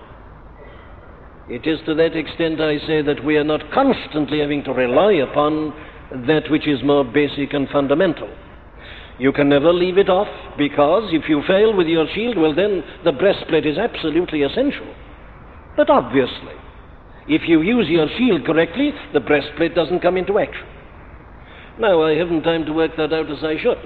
It 1.48 1.66
is 1.68 1.80
to 1.86 1.96
that 1.96 2.16
extent 2.16 2.62
I 2.62 2.78
say 2.86 3.02
that 3.02 3.24
we 3.24 3.38
are 3.38 3.44
not 3.44 3.72
constantly 3.72 4.40
having 4.40 4.64
to 4.64 4.72
rely 4.74 5.14
upon 5.14 5.74
that 6.28 6.50
which 6.50 6.68
is 6.68 6.84
more 6.84 7.04
basic 7.04 7.54
and 7.54 7.68
fundamental. 7.70 8.30
You 9.20 9.34
can 9.34 9.50
never 9.50 9.74
leave 9.74 9.98
it 9.98 10.10
off 10.10 10.30
because 10.58 11.10
if 11.12 11.28
you 11.28 11.44
fail 11.46 11.76
with 11.76 11.88
your 11.88 12.08
shield, 12.16 12.38
well, 12.38 12.56
then 12.56 12.84
the 13.04 13.12
breastplate 13.12 13.66
is 13.66 13.78
absolutely 13.78 14.44
essential. 14.44 14.88
But 15.76 15.90
obviously, 15.90 16.56
if 17.28 17.42
you 17.46 17.62
use 17.62 17.88
your 17.90 18.08
shield 18.18 18.46
correctly, 18.46 18.92
the 19.14 19.20
breastplate 19.20 19.76
doesn't 19.76 20.00
come 20.00 20.16
into 20.16 20.40
action. 20.40 20.66
Now, 21.80 22.02
I 22.04 22.16
haven't 22.16 22.44
time 22.44 22.66
to 22.66 22.74
work 22.74 22.92
that 22.96 23.14
out 23.14 23.30
as 23.30 23.44
I 23.44 23.56
should. 23.62 23.78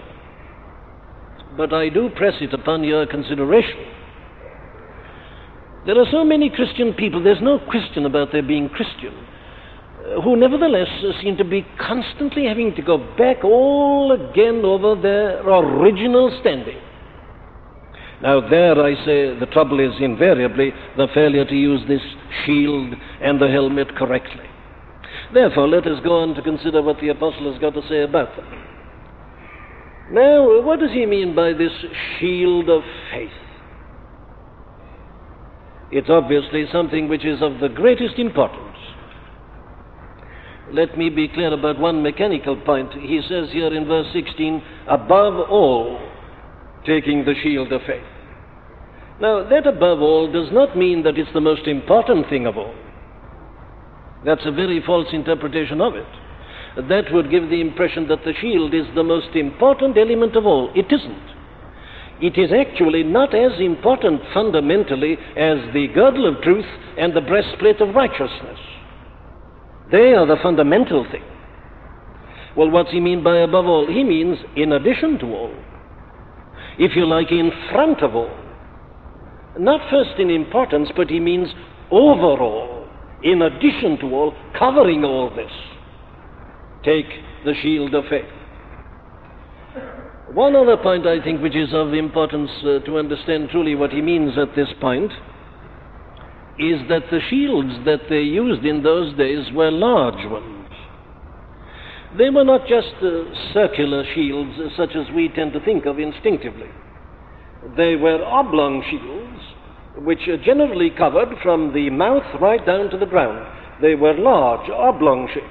But 1.58 1.74
I 1.74 1.90
do 1.90 2.10
press 2.16 2.36
it 2.40 2.54
upon 2.54 2.84
your 2.84 3.08
consideration. 3.08 3.86
There 5.86 6.00
are 6.00 6.06
so 6.12 6.24
many 6.24 6.50
Christian 6.50 6.94
people, 6.94 7.24
there's 7.24 7.42
no 7.42 7.60
question 7.60 8.06
about 8.06 8.32
their 8.32 8.44
being 8.44 8.70
Christian 8.70 9.14
who 10.24 10.36
nevertheless 10.36 10.88
seem 11.22 11.38
to 11.38 11.46
be 11.46 11.66
constantly 11.80 12.46
having 12.46 12.76
to 12.76 12.82
go 12.82 12.98
back 13.18 13.44
all 13.44 14.12
again 14.12 14.62
over 14.66 15.02
their 15.02 15.48
original 15.48 16.36
standing. 16.42 16.78
Now, 18.22 18.48
there 18.48 18.82
I 18.82 18.96
say 19.06 19.38
the 19.40 19.48
trouble 19.52 19.80
is 19.80 19.94
invariably 20.00 20.72
the 20.98 21.08
failure 21.14 21.46
to 21.46 21.56
use 21.56 21.82
this 21.88 22.02
shield 22.46 22.94
and 23.22 23.42
the 23.42 23.48
helmet 23.48 23.96
correctly. 23.96 24.46
Therefore, 25.34 25.68
let 25.68 25.88
us 25.88 26.00
go 26.04 26.20
on 26.20 26.36
to 26.36 26.42
consider 26.42 26.82
what 26.82 27.00
the 27.00 27.10
apostle 27.10 27.52
has 27.52 27.60
got 27.60 27.74
to 27.74 27.82
say 27.88 28.04
about 28.04 28.36
them. 28.36 28.46
Now, 30.12 30.62
what 30.62 30.80
does 30.80 30.92
he 30.92 31.06
mean 31.06 31.34
by 31.34 31.54
this 31.54 31.72
shield 32.20 32.70
of 32.70 32.84
faith? 33.12 33.30
It's 35.92 36.10
obviously 36.10 36.66
something 36.72 37.08
which 37.08 37.26
is 37.26 37.42
of 37.42 37.60
the 37.60 37.70
greatest 37.70 38.18
importance 38.18 38.74
let 40.74 40.98
me 40.98 41.10
be 41.10 41.28
clear 41.28 41.54
about 41.54 41.80
one 41.80 42.02
mechanical 42.02 42.60
point. 42.62 42.92
He 42.94 43.22
says 43.30 43.50
here 43.52 43.74
in 43.74 43.86
verse 43.86 44.08
16, 44.12 44.62
above 44.88 45.50
all, 45.50 46.00
taking 46.86 47.24
the 47.24 47.36
shield 47.44 47.72
of 47.72 47.82
faith. 47.82 48.04
Now, 49.22 49.48
that 49.48 49.68
above 49.68 50.02
all 50.02 50.32
does 50.32 50.52
not 50.52 50.76
mean 50.76 51.04
that 51.04 51.18
it's 51.18 51.32
the 51.34 51.42
most 51.42 51.68
important 51.68 52.28
thing 52.30 52.48
of 52.48 52.58
all. 52.58 52.74
That's 54.26 54.46
a 54.46 54.52
very 54.52 54.82
false 54.84 55.08
interpretation 55.14 55.80
of 55.80 55.94
it. 55.96 56.08
That 56.90 57.14
would 57.14 57.30
give 57.30 57.50
the 57.50 57.62
impression 57.62 58.08
that 58.08 58.24
the 58.26 58.34
shield 58.42 58.74
is 58.74 58.88
the 58.96 59.04
most 59.04 59.36
important 59.36 59.96
element 59.96 60.36
of 60.36 60.46
all. 60.46 60.72
It 60.76 60.92
isn't. 60.92 61.34
It 62.20 62.38
is 62.38 62.52
actually 62.52 63.04
not 63.04 63.36
as 63.36 63.60
important 63.60 64.22
fundamentally 64.34 65.18
as 65.38 65.58
the 65.74 65.88
girdle 65.94 66.28
of 66.28 66.42
truth 66.42 66.66
and 66.98 67.14
the 67.16 67.22
breastplate 67.22 67.80
of 67.80 67.94
righteousness. 67.94 68.58
They 69.92 70.14
are 70.14 70.26
the 70.26 70.38
fundamental 70.42 71.06
thing. 71.12 71.24
Well, 72.56 72.70
what's 72.70 72.92
he 72.92 73.00
mean 73.00 73.24
by 73.24 73.38
above 73.38 73.66
all? 73.66 73.88
He 73.88 74.04
means 74.04 74.38
in 74.56 74.72
addition 74.72 75.18
to 75.20 75.26
all. 75.28 75.54
If 76.78 76.96
you 76.96 77.06
like, 77.06 77.32
in 77.32 77.52
front 77.72 78.02
of 78.02 78.16
all. 78.16 78.32
Not 79.60 79.82
first 79.90 80.20
in 80.20 80.30
importance, 80.30 80.90
but 80.96 81.10
he 81.10 81.20
means 81.20 81.50
overall, 81.92 82.88
in 83.24 83.42
addition 83.42 83.98
to 84.00 84.16
all, 84.16 84.34
covering 84.58 85.04
all 85.04 85.30
this. 85.30 85.52
Take 86.84 87.08
the 87.46 87.54
shield 87.62 87.94
of 87.94 88.06
faith. 88.10 88.26
One 90.34 90.56
other 90.56 90.78
point 90.78 91.06
I 91.06 91.24
think 91.24 91.42
which 91.42 91.56
is 91.56 91.74
of 91.74 91.94
importance 91.94 92.50
uh, 92.64 92.80
to 92.86 92.98
understand 92.98 93.50
truly 93.52 93.76
what 93.76 93.92
he 93.92 94.02
means 94.02 94.34
at 94.38 94.56
this 94.56 94.70
point 94.82 95.12
is 96.60 96.88
that 96.90 97.04
the 97.10 97.20
shields 97.30 97.74
that 97.86 98.02
they 98.10 98.22
used 98.22 98.64
in 98.64 98.84
those 98.84 99.16
days 99.18 99.52
were 99.54 99.72
large 99.72 100.30
ones. 100.30 100.70
They 102.18 102.30
were 102.30 102.44
not 102.44 102.68
just 102.68 102.94
uh, 103.02 103.24
circular 103.54 104.04
shields 104.14 104.52
uh, 104.60 104.70
such 104.78 104.96
as 104.96 105.08
we 105.16 105.30
tend 105.30 105.54
to 105.54 105.60
think 105.66 105.86
of 105.86 105.98
instinctively. 105.98 106.70
They 107.76 107.96
were 107.96 108.24
oblong 108.24 108.84
shields 108.90 109.42
which 110.06 110.20
generally 110.44 110.92
covered 110.92 111.30
from 111.42 111.74
the 111.74 111.90
mouth 111.90 112.24
right 112.40 112.64
down 112.66 112.90
to 112.90 112.98
the 112.98 113.06
ground. 113.06 113.46
They 113.82 113.96
were 113.96 114.14
large, 114.14 114.70
oblong 114.70 115.28
shaped. 115.34 115.48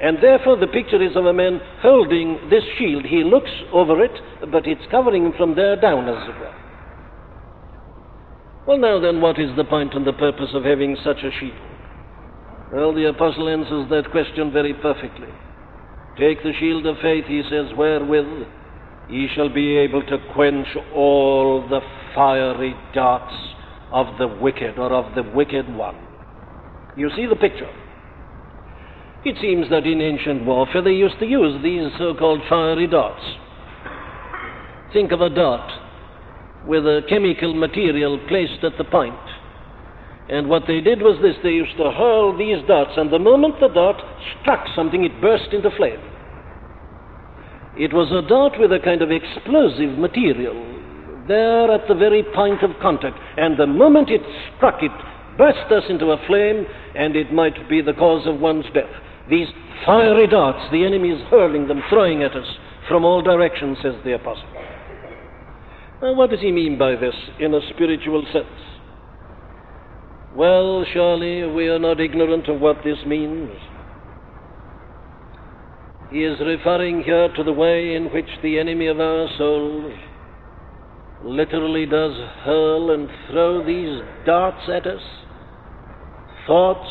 And 0.00 0.18
therefore, 0.22 0.56
the 0.56 0.68
picture 0.68 1.02
is 1.02 1.16
of 1.16 1.26
a 1.26 1.32
man 1.32 1.60
holding 1.80 2.38
this 2.50 2.62
shield. 2.78 3.04
He 3.04 3.24
looks 3.24 3.50
over 3.72 4.02
it, 4.02 4.12
but 4.52 4.66
it's 4.66 4.86
covering 4.90 5.26
him 5.26 5.32
from 5.36 5.56
there 5.56 5.74
down, 5.80 6.08
as 6.08 6.28
it 6.28 6.38
were. 6.38 6.54
Well, 8.68 8.76
now 8.76 9.00
then, 9.00 9.22
what 9.22 9.40
is 9.40 9.48
the 9.56 9.64
point 9.64 9.94
and 9.94 10.06
the 10.06 10.12
purpose 10.12 10.50
of 10.52 10.62
having 10.62 10.94
such 11.02 11.24
a 11.24 11.30
shield? 11.40 11.56
Well, 12.70 12.92
the 12.92 13.08
apostle 13.08 13.48
answers 13.48 13.88
that 13.88 14.10
question 14.10 14.52
very 14.52 14.74
perfectly. 14.74 15.28
Take 16.18 16.42
the 16.42 16.52
shield 16.60 16.84
of 16.84 16.96
faith, 17.00 17.24
he 17.26 17.40
says, 17.48 17.74
wherewith 17.74 18.46
ye 19.08 19.26
shall 19.34 19.48
be 19.48 19.78
able 19.78 20.02
to 20.02 20.18
quench 20.34 20.66
all 20.94 21.66
the 21.66 21.80
fiery 22.14 22.74
darts 22.92 23.34
of 23.90 24.18
the 24.18 24.28
wicked 24.28 24.78
or 24.78 24.92
of 24.92 25.14
the 25.14 25.22
wicked 25.22 25.74
one. 25.74 25.96
You 26.94 27.08
see 27.16 27.24
the 27.24 27.36
picture? 27.36 27.74
It 29.24 29.36
seems 29.40 29.70
that 29.70 29.86
in 29.86 30.02
ancient 30.02 30.44
warfare 30.44 30.82
they 30.82 30.90
used 30.90 31.18
to 31.20 31.26
use 31.26 31.62
these 31.62 31.90
so 31.96 32.12
called 32.12 32.42
fiery 32.50 32.86
darts. 32.86 33.24
Think 34.92 35.10
of 35.12 35.22
a 35.22 35.30
dart 35.30 35.87
with 36.68 36.84
a 36.84 37.00
chemical 37.08 37.54
material 37.54 38.20
placed 38.28 38.62
at 38.62 38.76
the 38.76 38.84
point. 38.84 39.18
And 40.28 40.48
what 40.48 40.64
they 40.68 40.80
did 40.80 41.00
was 41.00 41.18
this 41.22 41.36
they 41.42 41.56
used 41.56 41.76
to 41.78 41.90
hurl 41.90 42.36
these 42.36 42.60
darts, 42.68 42.92
and 42.96 43.10
the 43.10 43.18
moment 43.18 43.54
the 43.58 43.68
dart 43.68 43.96
struck 44.40 44.66
something, 44.76 45.02
it 45.02 45.20
burst 45.22 45.48
into 45.52 45.70
flame. 45.76 46.00
It 47.78 47.94
was 47.94 48.12
a 48.12 48.28
dart 48.28 48.60
with 48.60 48.70
a 48.70 48.84
kind 48.84 49.00
of 49.00 49.10
explosive 49.10 49.96
material 49.98 50.54
there 51.26 51.70
at 51.72 51.88
the 51.88 51.94
very 51.94 52.22
point 52.34 52.62
of 52.62 52.70
contact, 52.82 53.16
and 53.36 53.56
the 53.56 53.66
moment 53.66 54.10
it 54.10 54.22
struck, 54.56 54.82
it 54.82 54.92
burst 55.38 55.72
us 55.72 55.84
into 55.88 56.12
a 56.12 56.26
flame, 56.26 56.66
and 56.94 57.16
it 57.16 57.32
might 57.32 57.68
be 57.68 57.80
the 57.80 57.92
cause 57.94 58.26
of 58.26 58.40
one's 58.40 58.66
death. 58.74 58.90
These 59.30 59.48
fiery 59.86 60.26
darts, 60.26 60.70
the 60.72 60.84
enemy 60.84 61.10
is 61.10 61.22
hurling 61.30 61.68
them, 61.68 61.82
throwing 61.88 62.22
at 62.22 62.32
us 62.32 62.48
from 62.88 63.04
all 63.04 63.22
directions, 63.22 63.78
says 63.82 63.94
the 64.04 64.14
apostle. 64.14 64.48
What 66.00 66.30
does 66.30 66.40
he 66.40 66.52
mean 66.52 66.78
by 66.78 66.96
this 66.96 67.14
in 67.40 67.54
a 67.54 67.60
spiritual 67.74 68.24
sense? 68.32 68.46
Well, 70.36 70.84
surely 70.92 71.46
we 71.46 71.68
are 71.68 71.78
not 71.78 72.00
ignorant 72.00 72.48
of 72.48 72.60
what 72.60 72.78
this 72.84 72.98
means. 73.06 73.50
He 76.12 76.24
is 76.24 76.38
referring 76.40 77.02
here 77.02 77.28
to 77.34 77.42
the 77.42 77.52
way 77.52 77.94
in 77.94 78.06
which 78.12 78.28
the 78.42 78.58
enemy 78.58 78.86
of 78.86 79.00
our 79.00 79.28
souls 79.36 79.92
literally 81.24 81.84
does 81.86 82.12
hurl 82.44 82.92
and 82.92 83.08
throw 83.30 83.66
these 83.66 84.00
darts 84.24 84.68
at 84.68 84.86
us 84.86 85.02
thoughts, 86.48 86.88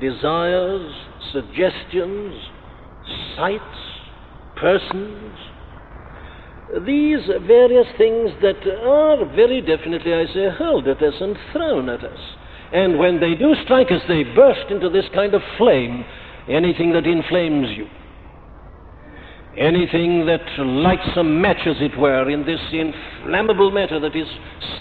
desires, 0.00 0.92
suggestions, 1.32 2.34
sights, 3.36 3.62
persons, 4.56 5.32
these 6.86 7.20
various 7.46 7.86
things 7.98 8.30
that 8.42 8.62
are 8.86 9.24
very 9.34 9.60
definitely, 9.60 10.14
I 10.14 10.26
say, 10.26 10.48
hurled 10.56 10.86
at 10.86 11.02
us 11.02 11.14
and 11.20 11.36
thrown 11.52 11.88
at 11.88 12.04
us. 12.04 12.18
And 12.72 12.98
when 12.98 13.18
they 13.18 13.34
do 13.34 13.54
strike 13.64 13.90
us, 13.90 14.02
they 14.06 14.22
burst 14.22 14.70
into 14.70 14.88
this 14.88 15.06
kind 15.12 15.34
of 15.34 15.42
flame, 15.58 16.04
anything 16.48 16.92
that 16.92 17.06
inflames 17.06 17.68
you. 17.76 17.86
Anything 19.58 20.26
that 20.26 20.46
lights 20.58 21.16
a 21.16 21.24
match, 21.24 21.66
as 21.66 21.76
it 21.80 21.98
were, 21.98 22.30
in 22.30 22.46
this 22.46 22.60
inflammable 22.72 23.72
matter 23.72 23.98
that 23.98 24.14
is 24.14 24.28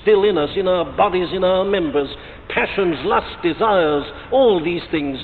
still 0.02 0.24
in 0.24 0.38
us, 0.38 0.52
in 0.56 0.68
our 0.68 0.86
bodies, 0.96 1.30
in 1.34 1.44
our 1.44 1.66
members, 1.66 2.08
passions, 2.50 2.98
lusts, 3.04 3.36
desires, 3.42 4.04
all 4.32 4.64
these 4.64 4.84
things 4.92 5.18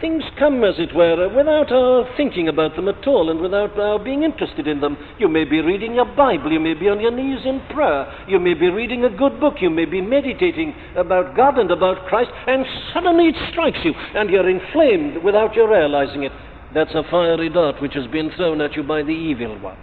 Things 0.00 0.22
come, 0.38 0.62
as 0.62 0.78
it 0.78 0.94
were, 0.94 1.28
without 1.34 1.72
our 1.72 2.08
thinking 2.16 2.46
about 2.46 2.76
them 2.76 2.86
at 2.86 3.04
all 3.08 3.30
and 3.30 3.40
without 3.40 3.76
our 3.76 3.98
being 3.98 4.22
interested 4.22 4.68
in 4.68 4.80
them. 4.80 4.96
You 5.18 5.26
may 5.26 5.42
be 5.42 5.60
reading 5.60 5.94
your 5.94 6.04
Bible, 6.14 6.52
you 6.52 6.60
may 6.60 6.74
be 6.74 6.88
on 6.88 7.00
your 7.00 7.10
knees 7.10 7.44
in 7.44 7.60
prayer, 7.74 8.06
you 8.28 8.38
may 8.38 8.54
be 8.54 8.70
reading 8.70 9.04
a 9.04 9.10
good 9.10 9.40
book, 9.40 9.54
you 9.60 9.70
may 9.70 9.86
be 9.86 10.00
meditating 10.00 10.72
about 10.96 11.34
God 11.34 11.58
and 11.58 11.72
about 11.72 12.06
Christ, 12.06 12.30
and 12.46 12.64
suddenly 12.94 13.26
it 13.26 13.34
strikes 13.50 13.80
you 13.82 13.92
and 14.14 14.30
you're 14.30 14.48
inflamed 14.48 15.24
without 15.24 15.56
your 15.56 15.68
realizing 15.68 16.22
it. 16.22 16.32
That's 16.72 16.94
a 16.94 17.02
fiery 17.10 17.48
dart 17.48 17.82
which 17.82 17.94
has 17.94 18.06
been 18.06 18.30
thrown 18.36 18.60
at 18.60 18.76
you 18.76 18.84
by 18.84 19.02
the 19.02 19.10
evil 19.10 19.58
one. 19.58 19.78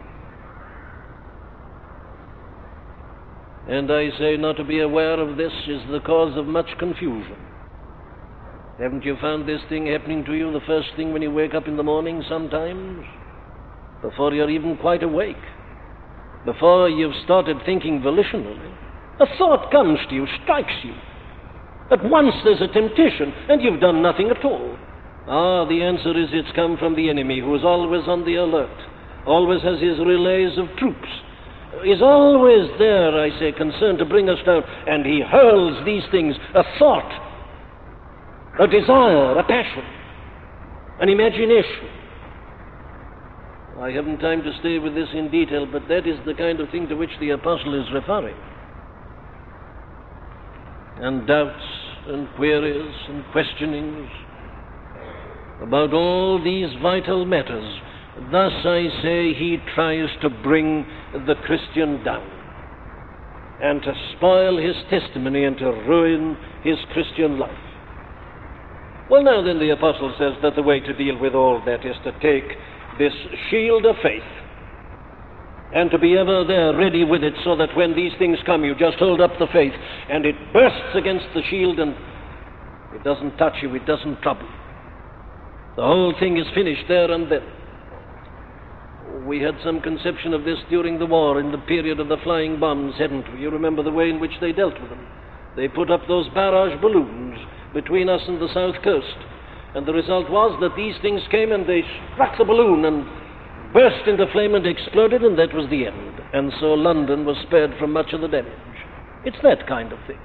And 3.67 3.91
I 3.91 4.11
say 4.17 4.37
not 4.37 4.55
to 4.57 4.63
be 4.63 4.79
aware 4.79 5.19
of 5.19 5.35
this 5.35 5.51
is 5.67 5.81
the 5.91 5.99
cause 5.99 6.37
of 6.37 6.45
much 6.45 6.69
confusion. 6.79 7.35
Haven't 8.79 9.05
you 9.05 9.15
found 9.21 9.47
this 9.47 9.61
thing 9.69 9.87
happening 9.87 10.25
to 10.25 10.33
you 10.33 10.51
the 10.51 10.65
first 10.67 10.89
thing 10.97 11.13
when 11.13 11.21
you 11.21 11.31
wake 11.31 11.53
up 11.53 11.65
in 11.65 11.77
the 11.77 11.83
morning 11.83 12.21
sometimes? 12.27 13.05
Before 14.01 14.33
you're 14.33 14.49
even 14.49 14.75
quite 14.75 15.01
awake? 15.01 15.39
Before 16.43 16.89
you've 16.89 17.15
started 17.23 17.55
thinking 17.65 18.01
volitionally? 18.01 18.75
A 19.21 19.25
thought 19.37 19.71
comes 19.71 19.99
to 20.09 20.15
you, 20.15 20.27
strikes 20.43 20.75
you. 20.83 20.93
At 21.89 22.03
once 22.03 22.35
there's 22.43 22.59
a 22.59 22.73
temptation, 22.73 23.31
and 23.47 23.61
you've 23.61 23.79
done 23.79 24.01
nothing 24.01 24.29
at 24.29 24.43
all. 24.43 24.77
Ah, 25.25 25.65
the 25.69 25.81
answer 25.81 26.11
is 26.11 26.27
it's 26.33 26.53
come 26.53 26.75
from 26.77 26.97
the 26.97 27.09
enemy 27.09 27.39
who 27.39 27.55
is 27.55 27.63
always 27.63 28.03
on 28.07 28.25
the 28.25 28.35
alert, 28.35 28.77
always 29.25 29.61
has 29.61 29.79
his 29.79 29.99
relays 29.99 30.57
of 30.57 30.67
troops, 30.77 31.07
is 31.85 32.01
always 32.01 32.69
there, 32.77 33.17
I 33.19 33.29
say, 33.39 33.53
concerned 33.53 33.99
to 33.99 34.05
bring 34.05 34.27
us 34.27 34.39
down, 34.45 34.63
and 34.85 35.05
he 35.05 35.21
hurls 35.21 35.83
these 35.85 36.03
things, 36.11 36.35
a 36.53 36.63
thought, 36.77 37.34
a 38.59 38.67
desire, 38.67 39.37
a 39.37 39.43
passion, 39.43 39.83
an 40.99 41.09
imagination. 41.09 41.89
I 43.81 43.91
haven't 43.91 44.19
time 44.19 44.41
to 44.43 44.51
stay 44.59 44.79
with 44.79 44.95
this 44.95 45.09
in 45.13 45.29
detail, 45.29 45.67
but 45.69 45.87
that 45.89 46.07
is 46.07 46.17
the 46.25 46.33
kind 46.33 46.61
of 46.61 46.69
thing 46.69 46.87
to 46.87 46.95
which 46.95 47.09
the 47.19 47.31
apostle 47.31 47.79
is 47.79 47.85
referring. 47.93 48.35
And 50.97 51.27
doubts 51.27 51.63
and 52.07 52.29
queries 52.37 52.95
and 53.09 53.25
questionings 53.33 54.09
about 55.61 55.93
all 55.93 56.41
these 56.41 56.69
vital 56.81 57.25
matters. 57.25 57.81
Thus, 58.31 58.53
I 58.63 58.87
say, 59.01 59.33
he 59.33 59.57
tries 59.73 60.07
to 60.21 60.29
bring 60.29 60.85
the 61.11 61.35
Christian 61.45 62.01
down 62.05 62.25
and 63.61 63.81
to 63.81 63.93
spoil 64.15 64.57
his 64.57 64.75
testimony 64.89 65.43
and 65.43 65.57
to 65.57 65.65
ruin 65.65 66.37
his 66.63 66.77
Christian 66.93 67.39
life. 67.39 67.74
Well, 69.09 69.23
now 69.23 69.43
then, 69.43 69.59
the 69.59 69.69
apostle 69.69 70.13
says 70.17 70.33
that 70.41 70.55
the 70.55 70.63
way 70.63 70.79
to 70.79 70.93
deal 70.93 71.17
with 71.17 71.35
all 71.35 71.61
that 71.65 71.85
is 71.85 71.95
to 72.03 72.11
take 72.19 72.57
this 72.97 73.13
shield 73.49 73.85
of 73.85 73.95
faith 74.01 74.23
and 75.73 75.91
to 75.91 75.99
be 75.99 76.17
ever 76.17 76.43
there 76.43 76.75
ready 76.75 77.03
with 77.03 77.23
it 77.23 77.33
so 77.43 77.55
that 77.55 77.75
when 77.75 77.95
these 77.95 78.13
things 78.17 78.39
come, 78.45 78.63
you 78.63 78.73
just 78.73 78.97
hold 78.97 79.21
up 79.21 79.31
the 79.37 79.47
faith 79.53 79.73
and 80.09 80.25
it 80.25 80.35
bursts 80.53 80.95
against 80.95 81.25
the 81.35 81.43
shield 81.49 81.79
and 81.79 81.93
it 82.95 83.03
doesn't 83.03 83.37
touch 83.37 83.53
you, 83.61 83.75
it 83.75 83.85
doesn't 83.85 84.21
trouble. 84.21 84.43
You. 84.43 85.75
The 85.75 85.83
whole 85.83 86.13
thing 86.19 86.37
is 86.37 86.47
finished 86.55 86.85
there 86.87 87.11
and 87.11 87.31
then. 87.31 87.43
We 89.27 89.41
had 89.41 89.55
some 89.63 89.81
conception 89.81 90.33
of 90.33 90.45
this 90.45 90.57
during 90.69 90.97
the 90.97 91.05
war 91.05 91.39
in 91.39 91.51
the 91.51 91.57
period 91.59 91.99
of 91.99 92.07
the 92.07 92.17
flying 92.23 92.59
bombs, 92.59 92.95
hadn't 92.97 93.31
we? 93.33 93.41
You 93.41 93.51
remember 93.51 93.83
the 93.83 93.91
way 93.91 94.09
in 94.09 94.19
which 94.19 94.31
they 94.41 94.51
dealt 94.51 94.79
with 94.81 94.89
them. 94.89 95.05
They 95.55 95.67
put 95.67 95.91
up 95.91 96.01
those 96.07 96.27
barrage 96.29 96.79
balloons 96.81 97.37
between 97.75 98.09
us 98.09 98.21
and 98.27 98.41
the 98.41 98.51
south 98.53 98.81
coast. 98.83 99.17
And 99.75 99.85
the 99.85 99.93
result 99.93 100.31
was 100.31 100.57
that 100.61 100.75
these 100.75 100.95
things 101.01 101.21
came 101.29 101.51
and 101.51 101.67
they 101.67 101.83
struck 102.13 102.37
the 102.39 102.45
balloon 102.45 102.85
and 102.85 103.05
burst 103.73 104.07
into 104.07 104.25
flame 104.31 104.55
and 104.55 104.65
exploded, 104.65 105.21
and 105.21 105.37
that 105.37 105.53
was 105.53 105.69
the 105.69 105.85
end. 105.85 106.21
And 106.33 106.51
so 106.61 106.73
London 106.73 107.25
was 107.25 107.35
spared 107.45 107.77
from 107.77 107.91
much 107.91 108.13
of 108.13 108.21
the 108.21 108.29
damage. 108.29 108.53
It's 109.25 109.37
that 109.43 109.67
kind 109.67 109.91
of 109.91 109.99
thing. 110.07 110.19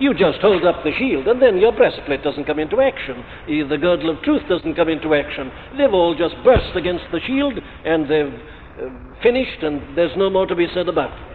You 0.00 0.14
just 0.14 0.40
hold 0.40 0.64
up 0.64 0.82
the 0.84 0.92
shield, 0.98 1.28
and 1.28 1.40
then 1.40 1.58
your 1.58 1.72
breastplate 1.72 2.22
doesn't 2.22 2.44
come 2.44 2.58
into 2.58 2.80
action. 2.80 3.24
The 3.46 3.76
girdle 3.76 4.10
of 4.10 4.22
truth 4.22 4.42
doesn't 4.48 4.74
come 4.74 4.88
into 4.88 5.14
action. 5.14 5.50
They've 5.76 5.92
all 5.92 6.14
just 6.16 6.34
burst 6.44 6.76
against 6.76 7.04
the 7.12 7.20
shield, 7.26 7.54
and 7.84 8.08
they've 8.08 8.32
uh, 8.32 9.22
finished, 9.22 9.62
and 9.62 9.96
there's 9.96 10.16
no 10.16 10.30
more 10.30 10.46
to 10.46 10.54
be 10.54 10.66
said 10.74 10.88
about 10.88 11.12
it. 11.12 11.25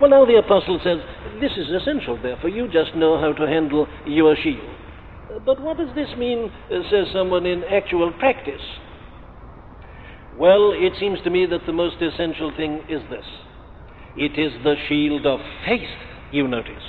Well, 0.00 0.10
now 0.10 0.24
the 0.24 0.36
apostle 0.36 0.80
says, 0.82 0.98
this 1.40 1.52
is 1.58 1.68
essential, 1.70 2.18
therefore, 2.22 2.48
you 2.48 2.66
just 2.66 2.96
know 2.96 3.20
how 3.20 3.32
to 3.32 3.46
handle 3.46 3.86
your 4.06 4.34
shield. 4.42 4.64
But 5.44 5.60
what 5.60 5.76
does 5.76 5.94
this 5.94 6.08
mean, 6.16 6.50
uh, 6.70 6.80
says 6.90 7.06
someone, 7.12 7.44
in 7.44 7.62
actual 7.64 8.12
practice? 8.18 8.62
Well, 10.38 10.72
it 10.74 10.94
seems 10.98 11.18
to 11.24 11.30
me 11.30 11.44
that 11.46 11.66
the 11.66 11.72
most 11.72 11.96
essential 12.00 12.52
thing 12.56 12.82
is 12.88 13.02
this 13.10 13.24
it 14.16 14.38
is 14.38 14.52
the 14.64 14.74
shield 14.88 15.26
of 15.26 15.38
faith, 15.66 15.88
you 16.32 16.48
notice. 16.48 16.82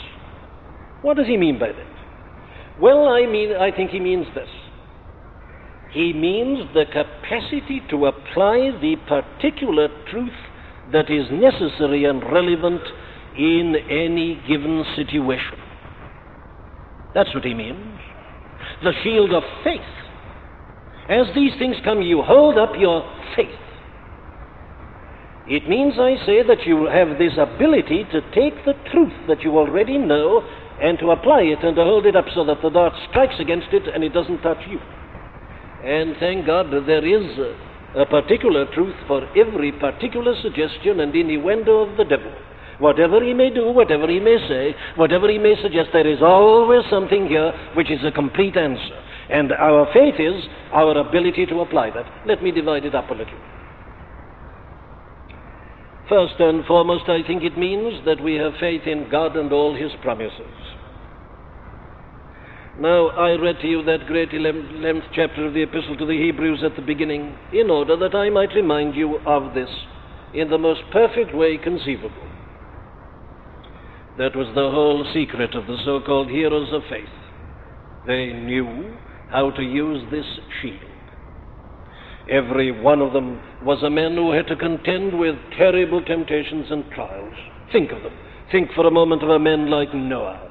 What 1.02 1.18
does 1.18 1.28
he 1.28 1.38
mean 1.38 1.60
by 1.60 1.68
that? 1.68 2.80
Well, 2.80 3.08
I 3.08 3.26
mean, 3.26 3.52
I 3.56 3.76
think 3.76 3.92
he 3.92 4.00
means 4.00 4.26
this. 4.34 4.50
He 5.92 6.14
means 6.14 6.60
the 6.74 6.86
capacity 6.86 7.82
to 7.90 8.06
apply 8.06 8.72
the 8.80 8.96
particular 9.08 9.90
truth 10.10 10.32
that 10.92 11.12
is 11.12 11.26
necessary 11.32 12.06
and 12.06 12.24
relevant 12.24 12.82
in 13.38 13.76
any 13.90 14.42
given 14.48 14.84
situation. 14.96 15.58
That's 17.14 17.34
what 17.34 17.44
he 17.44 17.54
means. 17.54 18.00
The 18.84 18.94
shield 19.04 19.34
of 19.34 19.44
faith. 19.64 19.82
As 21.10 21.28
these 21.36 21.52
things 21.60 21.76
come, 21.84 22.02
you 22.02 22.22
hold 22.22 22.58
up 22.58 22.72
your 22.78 23.04
faith. 23.36 23.50
It 25.48 25.68
means, 25.68 25.96
I 25.98 26.16
say, 26.26 26.44
that 26.44 26.66
you 26.66 26.86
have 26.86 27.18
this 27.18 27.34
ability 27.38 28.06
to 28.12 28.22
take 28.32 28.64
the 28.64 28.74
truth 28.92 29.14
that 29.28 29.42
you 29.42 29.58
already 29.58 29.98
know 29.98 30.48
and 30.82 30.98
to 31.00 31.12
apply 31.12 31.42
it 31.42 31.64
and 31.64 31.76
to 31.76 31.84
hold 31.84 32.06
it 32.06 32.16
up 32.16 32.26
so 32.34 32.46
that 32.46 32.62
the 32.62 32.70
dart 32.70 32.94
strikes 33.10 33.36
against 33.40 33.68
it 33.72 33.84
and 33.94 34.04
it 34.04 34.14
doesn't 34.14 34.42
touch 34.42 34.62
you. 34.70 34.80
And 35.84 36.16
thank 36.20 36.46
God 36.46 36.68
there 36.72 37.06
is 37.06 37.38
a 37.96 38.06
particular 38.06 38.66
truth 38.74 38.96
for 39.08 39.28
every 39.36 39.72
particular 39.74 40.34
suggestion 40.42 41.00
and 41.02 41.14
innuendo 41.14 41.90
of 41.90 41.98
the 41.98 42.06
devil. 42.06 42.32
Whatever 42.82 43.24
he 43.24 43.36
may 43.36 43.52
do, 43.52 43.72
whatever 43.72 44.08
he 44.08 44.20
may 44.20 44.38
say, 44.50 44.76
whatever 44.96 45.30
he 45.30 45.38
may 45.38 45.54
suggest, 45.62 45.90
there 45.94 46.08
is 46.08 46.18
always 46.20 46.82
something 46.90 47.28
here 47.28 47.54
which 47.76 47.92
is 47.92 48.00
a 48.04 48.12
complete 48.12 48.58
answer. 48.58 48.98
And 49.30 49.52
our 49.52 49.86
faith 49.94 50.16
is 50.18 50.44
our 50.74 50.98
ability 50.98 51.46
to 51.46 51.62
apply 51.62 51.92
that. 51.92 52.06
Let 52.26 52.42
me 52.42 52.50
divide 52.50 52.86
it 52.86 52.96
up 52.96 53.12
a 53.12 53.14
little. 53.14 53.38
First 56.10 56.34
and 56.40 56.66
foremost, 56.66 57.08
I 57.08 57.22
think 57.26 57.44
it 57.44 57.56
means 57.56 58.04
that 58.06 58.22
we 58.22 58.34
have 58.36 58.54
faith 58.60 58.82
in 58.88 59.08
God 59.12 59.38
and 59.38 59.54
all 59.54 59.76
His 59.76 59.92
promises. 60.02 60.58
Now, 62.80 63.10
I 63.10 63.40
read 63.40 63.60
to 63.62 63.68
you 63.68 63.84
that 63.84 64.08
great 64.08 64.32
11th 64.32 65.04
chapter 65.14 65.46
of 65.46 65.54
the 65.54 65.62
Epistle 65.62 65.98
to 65.98 66.06
the 66.08 66.18
Hebrews 66.18 66.64
at 66.66 66.76
the 66.76 66.82
beginning, 66.82 67.38
in 67.54 67.70
order 67.70 67.96
that 67.96 68.16
I 68.16 68.32
might 68.32 68.56
remind 68.56 68.96
you 68.96 69.20
of 69.28 69.54
this 69.54 69.70
in 70.34 70.50
the 70.50 70.58
most 70.58 70.82
perfect 70.92 71.36
way 71.36 71.58
conceivable. 71.58 72.31
That 74.18 74.36
was 74.36 74.48
the 74.56 74.70
whole 74.70 75.06
secret 75.14 75.56
of 75.56 75.68
the 75.68 75.78
so 75.86 76.02
called 76.02 76.30
heroes 76.30 76.70
of 76.74 76.82
faith. 76.90 77.08
They 78.06 78.34
knew 78.34 78.98
how 79.30 79.52
to 79.52 79.62
use 79.62 80.04
this 80.12 80.26
shield. 80.62 80.80
Every 82.30 82.72
one 82.72 83.02
of 83.02 83.14
them 83.14 83.42
was 83.64 83.82
a 83.84 83.90
man 83.90 84.16
who 84.16 84.32
had 84.32 84.48
to 84.48 84.56
contend 84.56 85.18
with 85.18 85.36
terrible 85.58 86.04
temptations 86.04 86.68
and 86.70 86.90
trials. 86.92 87.34
Think 87.72 87.92
of 87.92 88.04
them. 88.04 88.14
Think 88.52 88.72
for 88.76 88.86
a 88.86 88.92
moment 88.92 89.24
of 89.24 89.30
a 89.30 89.40
man 89.40 89.70
like 89.70 89.94
Noah, 89.94 90.50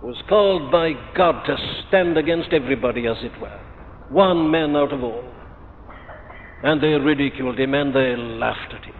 who 0.00 0.08
was 0.08 0.22
called 0.28 0.70
by 0.70 0.92
God 1.16 1.44
to 1.46 1.56
stand 1.88 2.18
against 2.18 2.52
everybody, 2.52 3.06
as 3.06 3.16
it 3.22 3.40
were. 3.40 3.60
One 4.10 4.50
man 4.50 4.76
out 4.76 4.92
of 4.92 5.02
all. 5.02 5.24
And 6.62 6.82
they 6.82 6.88
ridiculed 6.88 7.58
him 7.58 7.74
and 7.74 7.94
they 7.94 8.14
laughed 8.16 8.74
at 8.74 8.84
him. 8.84 8.94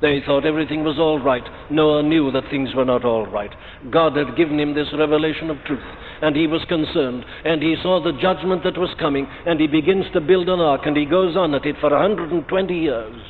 They 0.00 0.22
thought 0.24 0.46
everything 0.46 0.82
was 0.82 0.98
all 0.98 1.20
right. 1.20 1.44
Noah 1.70 2.02
knew 2.02 2.30
that 2.30 2.48
things 2.50 2.74
were 2.74 2.86
not 2.86 3.04
all 3.04 3.26
right. 3.26 3.54
God 3.90 4.16
had 4.16 4.36
given 4.36 4.58
him 4.58 4.74
this 4.74 4.88
revelation 4.96 5.50
of 5.50 5.62
truth, 5.66 5.84
and 6.22 6.34
he 6.34 6.46
was 6.46 6.64
concerned, 6.68 7.24
and 7.44 7.62
he 7.62 7.76
saw 7.82 8.02
the 8.02 8.18
judgment 8.18 8.64
that 8.64 8.78
was 8.78 8.94
coming, 8.98 9.26
and 9.46 9.60
he 9.60 9.66
begins 9.66 10.06
to 10.14 10.20
build 10.20 10.48
an 10.48 10.60
ark, 10.60 10.82
and 10.86 10.96
he 10.96 11.04
goes 11.04 11.36
on 11.36 11.54
at 11.54 11.66
it 11.66 11.76
for 11.80 11.90
120 11.90 12.74
years. 12.74 13.20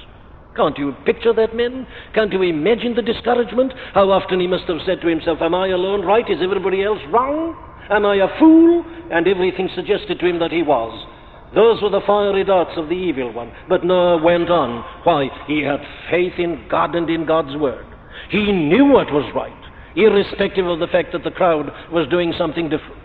Can't 0.56 0.78
you 0.78 0.94
picture 1.04 1.32
that, 1.32 1.56
men? 1.56 1.86
Can't 2.14 2.32
you 2.32 2.42
imagine 2.42 2.94
the 2.94 3.02
discouragement? 3.02 3.72
How 3.94 4.10
often 4.10 4.40
he 4.40 4.46
must 4.46 4.64
have 4.64 4.80
said 4.86 5.00
to 5.00 5.08
himself, 5.08 5.38
Am 5.40 5.54
I 5.54 5.68
alone 5.68 6.02
right? 6.02 6.28
Is 6.28 6.38
everybody 6.42 6.82
else 6.82 7.00
wrong? 7.10 7.56
Am 7.90 8.04
I 8.04 8.16
a 8.16 8.38
fool? 8.38 8.84
And 9.10 9.26
everything 9.26 9.68
suggested 9.74 10.18
to 10.20 10.26
him 10.26 10.38
that 10.38 10.52
he 10.52 10.62
was. 10.62 11.06
Those 11.54 11.82
were 11.82 11.90
the 11.90 12.00
fiery 12.06 12.44
darts 12.44 12.76
of 12.76 12.88
the 12.88 12.94
evil 12.94 13.32
one. 13.32 13.52
But 13.68 13.84
Noah 13.84 14.22
went 14.22 14.50
on. 14.50 14.84
Why? 15.02 15.28
He 15.46 15.62
had 15.62 15.80
faith 16.10 16.34
in 16.38 16.66
God 16.68 16.94
and 16.94 17.10
in 17.10 17.26
God's 17.26 17.56
word. 17.56 17.86
He 18.30 18.52
knew 18.52 18.86
what 18.86 19.12
was 19.12 19.30
right, 19.34 19.52
irrespective 19.96 20.66
of 20.66 20.78
the 20.78 20.86
fact 20.86 21.12
that 21.12 21.24
the 21.24 21.30
crowd 21.30 21.70
was 21.90 22.08
doing 22.08 22.32
something 22.38 22.68
different. 22.68 23.02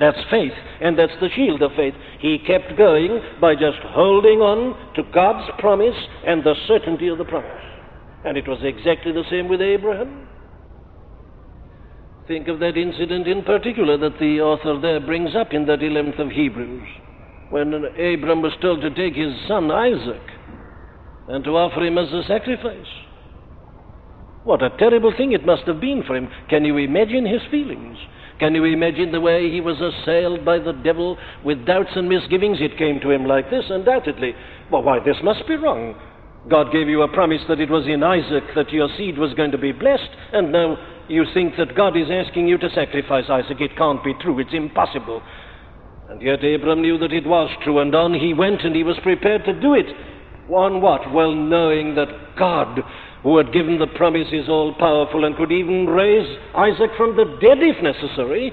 That's 0.00 0.18
faith, 0.30 0.52
and 0.80 0.98
that's 0.98 1.12
the 1.20 1.28
shield 1.36 1.62
of 1.62 1.72
faith. 1.76 1.94
He 2.18 2.38
kept 2.38 2.76
going 2.76 3.20
by 3.40 3.54
just 3.54 3.78
holding 3.82 4.40
on 4.40 4.94
to 4.94 5.02
God's 5.12 5.48
promise 5.58 5.94
and 6.26 6.42
the 6.42 6.54
certainty 6.66 7.08
of 7.08 7.18
the 7.18 7.24
promise. 7.24 7.62
And 8.24 8.38
it 8.38 8.48
was 8.48 8.58
exactly 8.62 9.12
the 9.12 9.24
same 9.30 9.48
with 9.48 9.60
Abraham. 9.60 10.26
Think 12.26 12.48
of 12.48 12.58
that 12.60 12.78
incident 12.78 13.28
in 13.28 13.44
particular 13.44 13.98
that 13.98 14.18
the 14.18 14.40
author 14.40 14.80
there 14.80 15.00
brings 15.00 15.36
up 15.36 15.52
in 15.52 15.66
that 15.66 15.80
11th 15.80 16.18
of 16.18 16.30
Hebrews 16.30 16.88
when 17.54 17.72
Abram 17.72 18.42
was 18.42 18.52
told 18.60 18.80
to 18.80 18.90
take 18.90 19.14
his 19.14 19.32
son 19.46 19.70
Isaac 19.70 20.26
and 21.28 21.44
to 21.44 21.50
offer 21.50 21.86
him 21.86 21.96
as 21.98 22.12
a 22.12 22.26
sacrifice. 22.26 22.90
What 24.42 24.60
a 24.60 24.76
terrible 24.76 25.14
thing 25.16 25.30
it 25.30 25.46
must 25.46 25.62
have 25.68 25.80
been 25.80 26.02
for 26.04 26.16
him. 26.16 26.28
Can 26.50 26.64
you 26.64 26.78
imagine 26.78 27.24
his 27.24 27.42
feelings? 27.52 27.96
Can 28.40 28.56
you 28.56 28.64
imagine 28.64 29.12
the 29.12 29.20
way 29.20 29.52
he 29.52 29.60
was 29.60 29.78
assailed 29.80 30.44
by 30.44 30.58
the 30.58 30.72
devil 30.72 31.16
with 31.44 31.64
doubts 31.64 31.94
and 31.94 32.08
misgivings? 32.08 32.58
It 32.60 32.76
came 32.76 32.98
to 33.02 33.12
him 33.12 33.24
like 33.24 33.50
this, 33.50 33.66
undoubtedly. 33.70 34.34
Well, 34.72 34.82
why, 34.82 34.98
this 34.98 35.22
must 35.22 35.46
be 35.46 35.54
wrong. 35.54 35.94
God 36.50 36.72
gave 36.72 36.88
you 36.88 37.02
a 37.02 37.14
promise 37.14 37.42
that 37.48 37.60
it 37.60 37.70
was 37.70 37.86
in 37.86 38.02
Isaac 38.02 38.50
that 38.56 38.72
your 38.72 38.88
seed 38.98 39.16
was 39.16 39.32
going 39.34 39.52
to 39.52 39.58
be 39.58 39.70
blessed, 39.70 40.10
and 40.32 40.50
now 40.50 40.76
you 41.06 41.22
think 41.32 41.54
that 41.58 41.76
God 41.76 41.96
is 41.96 42.10
asking 42.10 42.48
you 42.48 42.58
to 42.58 42.68
sacrifice 42.74 43.30
Isaac. 43.30 43.60
It 43.60 43.78
can't 43.78 44.02
be 44.02 44.14
true. 44.20 44.40
It's 44.40 44.52
impossible. 44.52 45.22
And 46.08 46.20
yet 46.20 46.44
Abram 46.44 46.82
knew 46.82 46.98
that 46.98 47.12
it 47.12 47.26
was 47.26 47.50
true, 47.62 47.78
and 47.78 47.94
on 47.94 48.14
he 48.14 48.34
went, 48.34 48.62
and 48.62 48.74
he 48.74 48.82
was 48.82 48.98
prepared 49.02 49.44
to 49.46 49.58
do 49.58 49.74
it. 49.74 49.86
On 50.50 50.80
what? 50.82 51.12
Well, 51.12 51.34
knowing 51.34 51.94
that 51.94 52.36
God, 52.38 52.80
who 53.22 53.38
had 53.38 53.52
given 53.52 53.78
the 53.78 53.86
promise, 53.86 54.28
is 54.30 54.48
all 54.48 54.74
powerful 54.74 55.24
and 55.24 55.36
could 55.36 55.50
even 55.50 55.86
raise 55.86 56.38
Isaac 56.54 56.90
from 56.96 57.16
the 57.16 57.24
dead 57.40 57.58
if 57.60 57.82
necessary. 57.82 58.52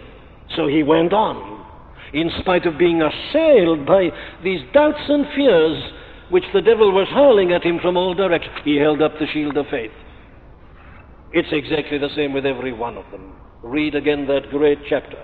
So 0.55 0.67
he 0.67 0.83
went 0.83 1.11
on, 1.11 1.65
in 2.13 2.31
spite 2.39 2.65
of 2.65 2.77
being 2.77 3.01
assailed 3.01 3.85
by 3.85 4.09
these 4.43 4.61
doubts 4.73 5.03
and 5.07 5.25
fears 5.35 5.91
which 6.29 6.45
the 6.53 6.61
devil 6.61 6.93
was 6.93 7.07
hurling 7.09 7.51
at 7.51 7.63
him 7.63 7.79
from 7.81 7.97
all 7.97 8.13
directions. 8.13 8.55
He 8.63 8.77
held 8.77 9.01
up 9.01 9.19
the 9.19 9.27
shield 9.33 9.57
of 9.57 9.67
faith. 9.67 9.91
It's 11.33 11.49
exactly 11.51 11.97
the 11.97 12.13
same 12.15 12.33
with 12.33 12.45
every 12.45 12.71
one 12.71 12.97
of 12.97 13.09
them. 13.11 13.33
Read 13.61 13.95
again 13.95 14.27
that 14.27 14.49
great 14.49 14.79
chapter. 14.89 15.17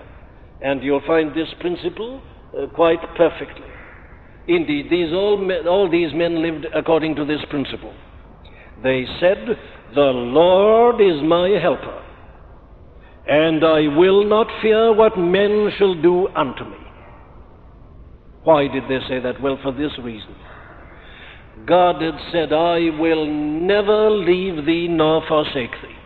And 0.60 0.82
you'll 0.82 1.02
find 1.06 1.30
this 1.30 1.48
principle 1.60 2.20
uh, 2.56 2.66
quite 2.74 3.00
perfectly. 3.16 3.66
Indeed, 4.48 4.86
these 4.90 5.12
all, 5.12 5.38
all 5.68 5.90
these 5.90 6.12
men 6.14 6.42
lived 6.42 6.66
according 6.74 7.14
to 7.16 7.24
this 7.24 7.40
principle. 7.50 7.94
They 8.82 9.04
said, 9.20 9.44
The 9.94 10.00
Lord 10.00 11.00
is 11.00 11.22
my 11.22 11.50
helper, 11.60 12.02
and 13.28 13.62
I 13.62 13.96
will 13.96 14.24
not 14.24 14.46
fear 14.62 14.94
what 14.94 15.18
men 15.18 15.70
shall 15.78 16.00
do 16.00 16.28
unto 16.28 16.64
me. 16.64 16.78
Why 18.44 18.68
did 18.68 18.84
they 18.84 19.06
say 19.06 19.20
that? 19.20 19.40
Well, 19.42 19.58
for 19.62 19.72
this 19.72 19.92
reason. 20.02 20.34
God 21.66 22.00
had 22.00 22.18
said, 22.32 22.52
I 22.52 22.90
will 22.98 23.26
never 23.26 24.10
leave 24.10 24.64
thee 24.64 24.88
nor 24.88 25.22
forsake 25.28 25.72
thee. 25.82 25.97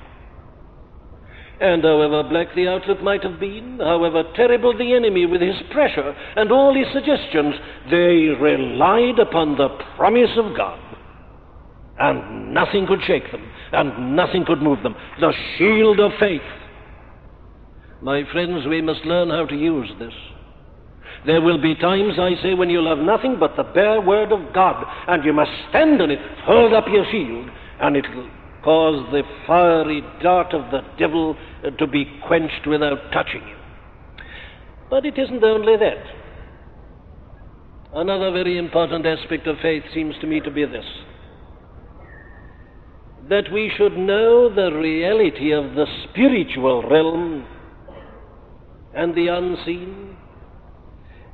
And 1.63 1.85
however 1.85 2.25
black 2.29 2.49
the 2.57 2.67
outlook 2.67 3.01
might 3.05 3.23
have 3.23 3.39
been, 3.39 3.79
however 3.79 4.25
terrible 4.35 4.77
the 4.77 4.95
enemy 4.95 5.27
with 5.27 5.41
his 5.41 5.55
pressure 5.71 6.13
and 6.35 6.51
all 6.51 6.75
his 6.75 6.93
suggestions, 6.93 7.55
they 7.89 8.35
relied 8.35 9.21
upon 9.21 9.57
the 9.57 9.69
promise 9.97 10.37
of 10.37 10.57
God. 10.57 10.81
And 12.01 12.53
nothing 12.53 12.85
could 12.89 12.99
shake 13.07 13.31
them, 13.31 13.49
and 13.71 14.17
nothing 14.17 14.45
could 14.45 14.61
move 14.61 14.83
them. 14.83 14.97
The 15.21 15.33
shield 15.57 16.01
of 16.01 16.11
faith. 16.19 16.43
My 18.01 18.25
friends, 18.33 18.67
we 18.67 18.83
must 18.83 19.05
learn 19.05 19.31
how 19.31 19.47
to 19.47 19.55
use 19.55 19.89
this. 20.01 20.15
There 21.27 21.41
will 21.41 21.63
be 21.63 21.77
times, 21.77 22.15
I 22.19 22.35
say, 22.43 22.55
when 22.55 22.71
you'll 22.71 22.89
have 22.89 23.05
nothing 23.05 23.37
but 23.39 23.55
the 23.57 23.63
bare 23.63 24.01
word 24.01 24.33
of 24.33 24.53
God, 24.53 24.85
and 25.07 25.25
you 25.25 25.33
must 25.33 25.53
stand 25.69 26.03
on 26.03 26.11
it, 26.11 26.19
hold 26.45 26.73
up 26.73 26.87
your 26.89 27.05
shield, 27.13 27.49
and 27.81 27.97
it'll 27.97 28.29
cause 28.63 29.07
the 29.11 29.23
fiery 29.47 30.03
dart 30.23 30.55
of 30.55 30.71
the 30.71 30.81
devil 30.99 31.37
uh, 31.65 31.71
to 31.71 31.87
be 31.87 32.05
quenched 32.27 32.67
without 32.67 32.99
touching 33.13 33.43
him. 33.43 33.59
But 34.91 35.07
it 35.07 35.19
isn't 35.19 35.43
only 35.43 35.77
that. 35.77 36.05
Another 37.95 38.31
very 38.31 38.59
important 38.59 39.07
aspect 39.07 39.47
of 39.47 39.57
faith 39.61 39.83
seems 39.93 40.15
to 40.21 40.27
me 40.27 40.41
to 40.41 40.51
be 40.51 40.65
this 40.65 40.85
that 43.29 43.53
we 43.53 43.71
should 43.77 43.97
know 43.97 44.53
the 44.53 44.77
reality 44.77 45.53
of 45.53 45.75
the 45.75 45.87
spiritual 46.05 46.83
realm 46.83 47.47
and 48.95 49.15
the 49.15 49.29
unseen, 49.29 50.17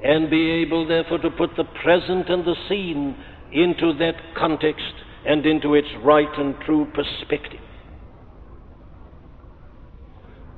and 0.05 0.31
be 0.31 0.51
able, 0.51 0.87
therefore, 0.87 1.19
to 1.19 1.31
put 1.31 1.51
the 1.57 1.65
present 1.83 2.29
and 2.29 2.45
the 2.45 2.55
seen 2.69 3.17
into 3.53 3.93
that 3.99 4.15
context 4.37 4.93
and 5.27 5.45
into 5.47 5.75
its 5.75 5.89
right 6.05 6.29
and 6.39 6.55
true 6.65 6.87
perspective. 6.95 7.61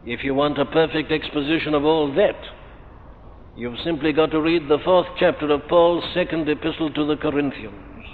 If 0.05 0.25
you 0.25 0.35
want 0.35 0.59
a 0.59 0.65
perfect 0.65 1.13
exposition 1.13 1.75
of 1.75 1.85
all 1.85 2.13
that, 2.15 2.41
you've 3.57 3.79
simply 3.85 4.13
got 4.13 4.31
to 4.31 4.41
read 4.41 4.69
the 4.69 4.79
fourth 4.85 5.07
chapter 5.19 5.51
of 5.53 5.69
Paul's 5.69 6.05
second 6.15 6.49
epistle 6.49 6.91
to 6.93 7.07
the 7.07 7.17
Corinthians. 7.17 8.05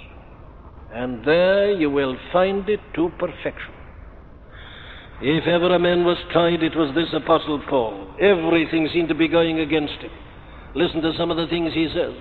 And 0.93 1.23
there 1.25 1.71
you 1.71 1.89
will 1.89 2.17
find 2.33 2.67
it 2.67 2.79
to 2.95 3.09
perfection. 3.17 3.73
If 5.21 5.47
ever 5.47 5.73
a 5.73 5.79
man 5.79 6.05
was 6.05 6.17
tried, 6.31 6.61
it 6.61 6.75
was 6.75 6.93
this 6.93 7.09
Apostle 7.13 7.63
Paul. 7.69 8.15
Everything 8.21 8.87
seemed 8.93 9.09
to 9.09 9.15
be 9.15 9.27
going 9.27 9.59
against 9.59 9.95
him. 9.95 10.11
Listen 10.75 11.01
to 11.01 11.13
some 11.17 11.31
of 11.31 11.37
the 11.37 11.47
things 11.47 11.73
he 11.73 11.87
says. 11.93 12.13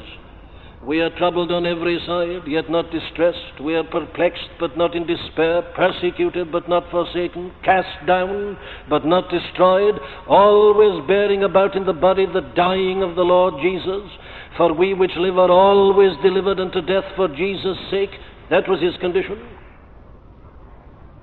We 0.85 1.01
are 1.01 1.11
troubled 1.19 1.51
on 1.51 1.67
every 1.67 1.99
side, 2.07 2.47
yet 2.47 2.71
not 2.71 2.91
distressed. 2.91 3.61
We 3.61 3.75
are 3.75 3.85
perplexed, 3.85 4.49
but 4.61 4.77
not 4.77 4.95
in 4.95 5.07
despair. 5.07 5.63
Persecuted, 5.75 6.53
but 6.53 6.69
not 6.69 6.91
forsaken. 6.91 7.53
Cast 7.65 8.07
down, 8.07 8.57
but 8.89 9.05
not 9.05 9.31
destroyed. 9.31 9.95
Always 10.29 11.07
bearing 11.09 11.43
about 11.43 11.77
in 11.77 11.87
the 11.87 11.93
body 11.93 12.27
the 12.27 12.53
dying 12.55 13.03
of 13.03 13.17
the 13.17 13.23
Lord 13.23 13.55
Jesus. 13.63 14.09
For 14.57 14.73
we 14.73 14.95
which 14.95 15.17
live 15.17 15.39
are 15.39 15.51
always 15.51 16.13
delivered 16.23 16.61
unto 16.61 16.81
death 16.81 17.05
for 17.17 17.29
Jesus' 17.29 17.79
sake. 17.91 18.11
That 18.51 18.69
was 18.69 18.81
his 18.81 18.97
condition. 19.01 19.41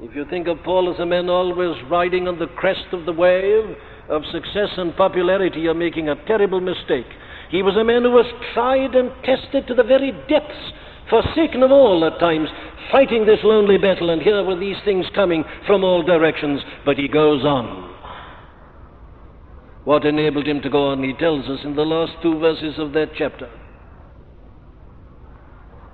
If 0.01 0.13
you 0.13 0.25
think 0.29 0.47
of 0.47 0.61
Paul 0.65 0.93
as 0.93 0.99
a 0.99 1.05
man 1.05 1.29
always 1.29 1.75
riding 1.89 2.27
on 2.27 2.37
the 2.37 2.47
crest 2.47 2.85
of 2.91 3.05
the 3.05 3.13
wave 3.13 3.77
of 4.09 4.23
success 4.33 4.69
and 4.75 4.93
popularity, 4.97 5.61
you're 5.61 5.73
making 5.73 6.09
a 6.09 6.25
terrible 6.25 6.59
mistake. 6.59 7.05
He 7.53 7.61
was 7.61 7.77
a 7.77 7.83
man 7.83 8.01
who 8.01 8.09
was 8.09 8.25
tried 8.55 8.95
and 8.95 9.11
tested 9.23 9.67
to 9.67 9.75
the 9.75 9.83
very 9.83 10.11
depths 10.27 10.73
forsaken 11.07 11.61
of 11.61 11.69
all 11.69 12.03
at 12.03 12.19
times, 12.19 12.49
fighting 12.91 13.27
this 13.27 13.43
lonely 13.43 13.77
battle, 13.77 14.09
and 14.09 14.23
here 14.23 14.43
were 14.43 14.57
these 14.57 14.81
things 14.83 15.05
coming 15.13 15.43
from 15.67 15.83
all 15.83 16.01
directions, 16.01 16.61
but 16.83 16.97
he 16.97 17.07
goes 17.07 17.45
on. 17.45 17.93
What 19.83 20.03
enabled 20.03 20.47
him 20.47 20.61
to 20.63 20.69
go 20.71 20.87
on, 20.89 21.03
he 21.03 21.13
tells 21.13 21.45
us 21.45 21.59
in 21.63 21.75
the 21.75 21.83
last 21.83 22.13
two 22.23 22.39
verses 22.39 22.73
of 22.79 22.93
that 22.93 23.11
chapter. 23.15 23.47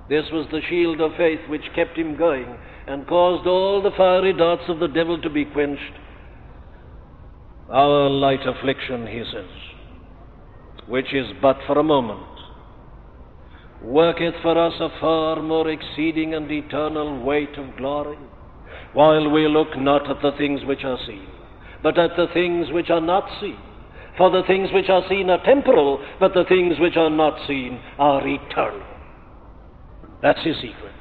This 0.08 0.24
was 0.32 0.46
the 0.50 0.62
shield 0.66 1.02
of 1.02 1.12
faith 1.18 1.40
which 1.50 1.74
kept 1.74 1.98
him 1.98 2.16
going 2.16 2.56
and 2.86 3.06
caused 3.06 3.46
all 3.46 3.82
the 3.82 3.94
fiery 3.98 4.32
darts 4.32 4.64
of 4.68 4.78
the 4.78 4.88
devil 4.88 5.20
to 5.20 5.28
be 5.28 5.44
quenched. 5.44 5.92
Our 7.70 8.08
light 8.08 8.46
affliction, 8.46 9.06
he 9.06 9.22
says, 9.30 9.69
which 10.90 11.14
is 11.14 11.26
but 11.40 11.56
for 11.66 11.78
a 11.78 11.84
moment, 11.84 12.26
worketh 13.80 14.34
for 14.42 14.58
us 14.58 14.74
a 14.80 14.88
far 15.00 15.40
more 15.40 15.70
exceeding 15.70 16.34
and 16.34 16.50
eternal 16.50 17.22
weight 17.22 17.56
of 17.56 17.76
glory, 17.76 18.18
while 18.92 19.30
we 19.30 19.46
look 19.46 19.68
not 19.78 20.10
at 20.10 20.20
the 20.20 20.36
things 20.36 20.60
which 20.64 20.84
are 20.84 20.98
seen, 21.06 21.28
but 21.82 21.96
at 21.96 22.10
the 22.16 22.26
things 22.34 22.66
which 22.72 22.90
are 22.90 23.00
not 23.00 23.24
seen. 23.40 23.56
For 24.18 24.30
the 24.30 24.42
things 24.46 24.68
which 24.74 24.90
are 24.90 25.04
seen 25.08 25.30
are 25.30 25.42
temporal, 25.44 26.04
but 26.18 26.34
the 26.34 26.44
things 26.48 26.74
which 26.80 26.96
are 26.96 27.08
not 27.08 27.38
seen 27.46 27.80
are 27.96 28.26
eternal. 28.26 28.86
That's 30.20 30.44
his 30.44 30.56
secret. 30.56 30.92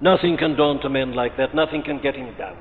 Nothing 0.00 0.36
can 0.36 0.56
daunt 0.56 0.84
a 0.84 0.88
man 0.88 1.14
like 1.14 1.36
that. 1.36 1.54
Nothing 1.54 1.82
can 1.82 2.00
get 2.00 2.14
him 2.14 2.34
down. 2.38 2.56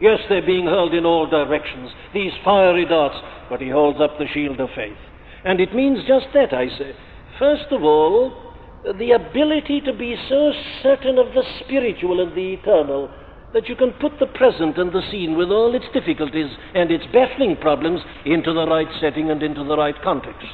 Yes, 0.00 0.18
they're 0.28 0.44
being 0.44 0.66
hurled 0.66 0.92
in 0.92 1.06
all 1.06 1.28
directions, 1.28 1.90
these 2.12 2.32
fiery 2.44 2.84
darts, 2.84 3.16
but 3.48 3.60
he 3.60 3.70
holds 3.70 4.00
up 4.00 4.18
the 4.18 4.26
shield 4.32 4.60
of 4.60 4.68
faith. 4.76 4.96
And 5.44 5.60
it 5.60 5.74
means 5.74 6.00
just 6.06 6.26
that, 6.34 6.52
I 6.52 6.68
say. 6.68 6.94
First 7.38 7.66
of 7.70 7.82
all, 7.82 8.54
the 8.98 9.12
ability 9.12 9.80
to 9.82 9.92
be 9.92 10.16
so 10.28 10.52
certain 10.82 11.18
of 11.18 11.32
the 11.34 11.42
spiritual 11.60 12.20
and 12.20 12.34
the 12.36 12.54
eternal 12.54 13.10
that 13.52 13.68
you 13.68 13.76
can 13.76 13.92
put 13.92 14.18
the 14.18 14.26
present 14.26 14.76
and 14.78 14.92
the 14.92 15.02
seen 15.10 15.36
with 15.36 15.48
all 15.48 15.74
its 15.74 15.86
difficulties 15.94 16.50
and 16.74 16.90
its 16.90 17.04
baffling 17.12 17.56
problems 17.56 18.00
into 18.26 18.52
the 18.52 18.66
right 18.66 18.88
setting 19.00 19.30
and 19.30 19.42
into 19.42 19.64
the 19.64 19.76
right 19.76 19.94
context. 20.02 20.46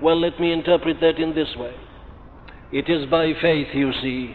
Well, 0.00 0.18
let 0.18 0.40
me 0.40 0.52
interpret 0.52 0.98
that 1.00 1.18
in 1.18 1.34
this 1.34 1.54
way. 1.56 1.74
It 2.72 2.88
is 2.88 3.08
by 3.10 3.32
faith, 3.40 3.68
you 3.74 3.92
see, 4.00 4.34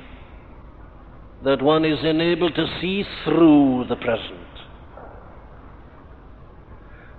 that 1.44 1.62
one 1.62 1.86
is 1.86 2.04
enabled 2.04 2.56
to 2.56 2.68
see 2.80 3.04
through 3.24 3.86
the 3.90 3.96
present. 3.96 4.55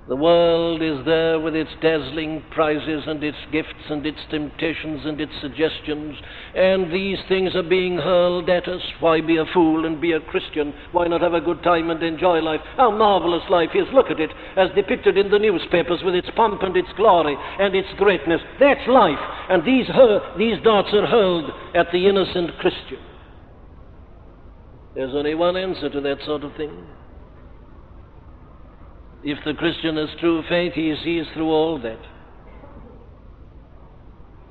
The 0.09 0.14
world 0.14 0.83
is 0.83 1.05
there 1.05 1.40
with 1.40 1.57
its 1.57 1.71
dazzling 1.83 2.45
prizes 2.53 3.03
and 3.09 3.25
its 3.25 3.38
gifts 3.51 3.90
and 3.90 4.07
its 4.07 4.21
temptations 4.31 5.01
and 5.05 5.21
its 5.21 5.33
suggestions, 5.40 6.14
and 6.55 6.92
these 6.92 7.19
things 7.29 7.57
are 7.57 7.64
being 7.64 7.97
hurled 7.97 8.49
at 8.49 8.69
us. 8.69 8.83
Why 9.01 9.21
be 9.21 9.37
a 9.37 9.45
fool 9.53 9.85
and 9.85 10.01
be 10.01 10.12
a 10.12 10.21
Christian? 10.21 10.73
Why 10.92 11.09
not 11.09 11.23
have 11.23 11.35
a 11.35 11.40
good 11.40 11.61
time 11.64 11.90
and 11.90 12.01
enjoy 12.05 12.38
life? 12.38 12.61
How 12.77 12.92
marvelous 12.92 13.42
life 13.51 13.71
is! 13.75 13.88
Look 13.92 14.07
at 14.12 14.21
it 14.21 14.31
as 14.57 14.71
depicted 14.77 15.19
in 15.19 15.29
the 15.29 15.40
newspapers 15.40 16.03
with 16.05 16.14
its 16.14 16.31
pomp 16.37 16.62
and 16.62 16.77
its 16.77 16.92
glory 16.97 17.37
and 17.59 17.75
its 17.75 17.88
greatness. 17.99 18.40
That's 18.61 18.87
life, 18.87 19.19
and 19.51 19.66
these, 19.66 19.88
hur- 19.88 20.37
these 20.38 20.62
darts 20.62 20.95
are 20.95 21.07
hurled 21.07 21.51
at 21.75 21.90
the 21.90 22.07
innocent 22.07 22.57
Christian. 22.61 23.01
There's 24.95 25.16
only 25.16 25.35
one 25.35 25.57
answer 25.57 25.90
to 25.90 26.01
that 26.01 26.19
sort 26.25 26.45
of 26.45 26.55
thing. 26.55 26.87
If 29.28 29.38
the 29.44 29.54
Christian 29.54 29.96
has 29.96 30.08
true 30.20 30.44
faith, 30.48 30.74
he 30.74 30.94
sees 31.02 31.26
through 31.34 31.50
all 31.50 31.80
that. 31.80 31.98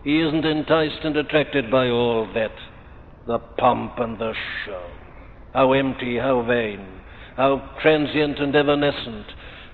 He 0.03 0.19
isn't 0.19 0.43
enticed 0.43 0.99
and 1.05 1.15
attracted 1.15 1.71
by 1.71 1.87
all 1.87 2.27
that, 2.33 2.51
the 3.25 3.39
pomp 3.39 3.93
and 3.99 4.19
the 4.19 4.33
show. 4.65 4.83
How 5.53 5.71
empty, 5.71 6.17
how 6.17 6.43
vain, 6.45 6.85
how 7.37 7.71
transient 7.81 8.37
and 8.39 8.53
evanescent. 8.53 9.27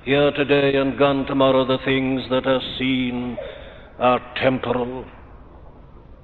Here 0.06 0.32
today 0.34 0.78
and 0.78 1.00
gone 1.00 1.26
tomorrow, 1.26 1.66
the 1.66 1.84
things 1.84 2.22
that 2.30 2.46
are 2.46 2.62
seen 2.78 3.40
are 3.98 4.22
temporal. 4.40 5.04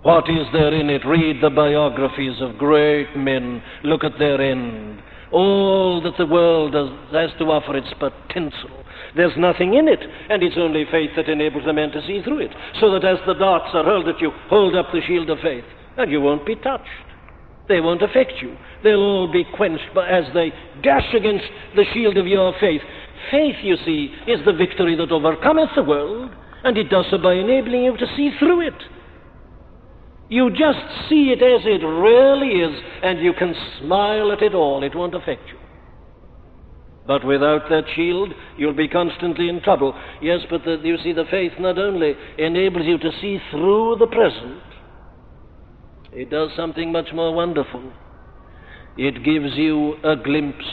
What 0.03 0.29
is 0.29 0.45
there 0.53 0.75
in 0.75 0.91
it? 0.91 1.03
Read 1.03 1.41
the 1.41 1.49
biographies 1.49 2.39
of 2.41 2.59
great 2.59 3.17
men. 3.17 3.63
Look 3.83 4.03
at 4.03 4.19
their 4.19 4.39
end. 4.39 5.01
All 5.31 6.01
that 6.01 6.17
the 6.17 6.25
world 6.25 6.73
has, 6.73 7.29
to 7.39 7.45
offer, 7.45 7.75
it's 7.75 7.93
but 7.99 8.13
tinsel. 8.29 8.69
There's 9.15 9.35
nothing 9.37 9.73
in 9.73 9.87
it, 9.87 9.99
and 10.29 10.43
it's 10.43 10.57
only 10.57 10.85
faith 10.89 11.11
that 11.15 11.29
enables 11.29 11.65
a 11.67 11.73
man 11.73 11.91
to 11.91 12.05
see 12.05 12.21
through 12.23 12.39
it. 12.39 12.51
So 12.79 12.91
that 12.91 13.03
as 13.03 13.17
the 13.25 13.33
darts 13.33 13.73
are 13.73 13.83
hurled 13.83 14.07
at 14.07 14.21
you, 14.21 14.31
hold 14.49 14.75
up 14.75 14.87
the 14.91 15.01
shield 15.05 15.29
of 15.29 15.39
faith, 15.39 15.65
and 15.97 16.11
you 16.11 16.21
won't 16.21 16.45
be 16.45 16.55
touched. 16.55 16.87
They 17.67 17.81
won't 17.81 18.01
affect 18.01 18.33
you. 18.41 18.55
They'll 18.83 18.99
all 18.99 19.31
be 19.31 19.43
quenched 19.55 19.93
by, 19.93 20.07
as 20.07 20.25
they 20.33 20.53
dash 20.81 21.13
against 21.13 21.45
the 21.75 21.83
shield 21.93 22.17
of 22.17 22.27
your 22.27 22.53
faith. 22.59 22.81
Faith, 23.29 23.55
you 23.61 23.75
see, 23.85 24.13
is 24.27 24.39
the 24.45 24.53
victory 24.53 24.95
that 24.95 25.11
overcometh 25.11 25.71
the 25.75 25.83
world, 25.83 26.31
and 26.63 26.77
it 26.77 26.89
does 26.89 27.05
so 27.11 27.17
by 27.17 27.33
enabling 27.33 27.83
you 27.83 27.97
to 27.97 28.07
see 28.15 28.31
through 28.39 28.67
it. 28.67 28.81
You 30.29 30.49
just 30.49 30.79
see 31.09 31.31
it 31.31 31.41
as 31.41 31.61
it 31.65 31.85
really 31.85 32.59
is, 32.59 32.81
and 33.01 33.19
you 33.19 33.33
can 33.33 33.55
smile 33.79 34.31
at 34.31 34.41
it 34.41 34.53
all. 34.53 34.83
It 34.83 34.93
won't 34.93 35.15
affect 35.15 35.47
you. 35.47 35.57
But 37.07 37.25
without 37.25 37.69
that 37.69 37.85
shield, 37.95 38.33
you'll 38.57 38.73
be 38.73 38.89
constantly 38.89 39.47
in 39.47 39.61
trouble. 39.61 39.97
Yes, 40.21 40.41
but 40.49 40.65
the, 40.65 40.77
you 40.83 40.97
see, 41.01 41.13
the 41.13 41.23
faith 41.31 41.53
not 41.57 41.77
only 41.77 42.13
enables 42.37 42.85
you 42.85 42.97
to 42.97 43.11
see 43.21 43.39
through 43.49 43.95
the 43.99 44.07
present, 44.07 44.61
it 46.11 46.29
does 46.29 46.49
something 46.57 46.91
much 46.91 47.07
more 47.13 47.33
wonderful. 47.33 47.93
It 48.97 49.23
gives 49.23 49.55
you 49.55 49.95
a 50.03 50.17
glimpse 50.17 50.65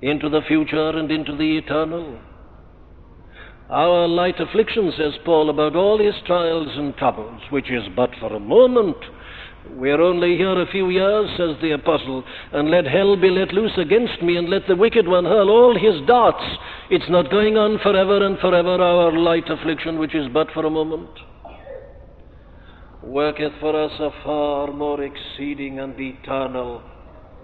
into 0.00 0.30
the 0.30 0.40
future 0.48 0.90
and 0.90 1.10
into 1.10 1.36
the 1.36 1.58
eternal. 1.58 2.18
Our 3.70 4.08
light 4.08 4.40
affliction, 4.40 4.92
says 4.96 5.12
Paul, 5.26 5.50
about 5.50 5.76
all 5.76 5.98
his 5.98 6.14
trials 6.26 6.68
and 6.72 6.96
troubles, 6.96 7.42
which 7.50 7.70
is 7.70 7.82
but 7.94 8.10
for 8.18 8.34
a 8.34 8.40
moment. 8.40 8.96
We're 9.72 10.00
only 10.00 10.38
here 10.38 10.62
a 10.62 10.70
few 10.70 10.88
years, 10.88 11.28
says 11.36 11.56
the 11.60 11.72
apostle, 11.72 12.24
and 12.52 12.70
let 12.70 12.86
hell 12.86 13.14
be 13.16 13.28
let 13.28 13.52
loose 13.52 13.76
against 13.76 14.22
me, 14.22 14.36
and 14.38 14.48
let 14.48 14.62
the 14.66 14.76
wicked 14.76 15.06
one 15.06 15.26
hurl 15.26 15.50
all 15.50 15.78
his 15.78 16.06
darts. 16.06 16.42
It's 16.88 17.10
not 17.10 17.30
going 17.30 17.58
on 17.58 17.78
forever 17.82 18.24
and 18.24 18.38
forever, 18.38 18.82
our 18.82 19.12
light 19.12 19.50
affliction, 19.50 19.98
which 19.98 20.14
is 20.14 20.28
but 20.32 20.48
for 20.54 20.64
a 20.64 20.70
moment. 20.70 21.10
Worketh 23.02 23.52
for 23.60 23.84
us 23.84 23.92
a 24.00 24.10
far 24.24 24.72
more 24.72 25.02
exceeding 25.02 25.78
and 25.78 25.94
eternal 26.00 26.82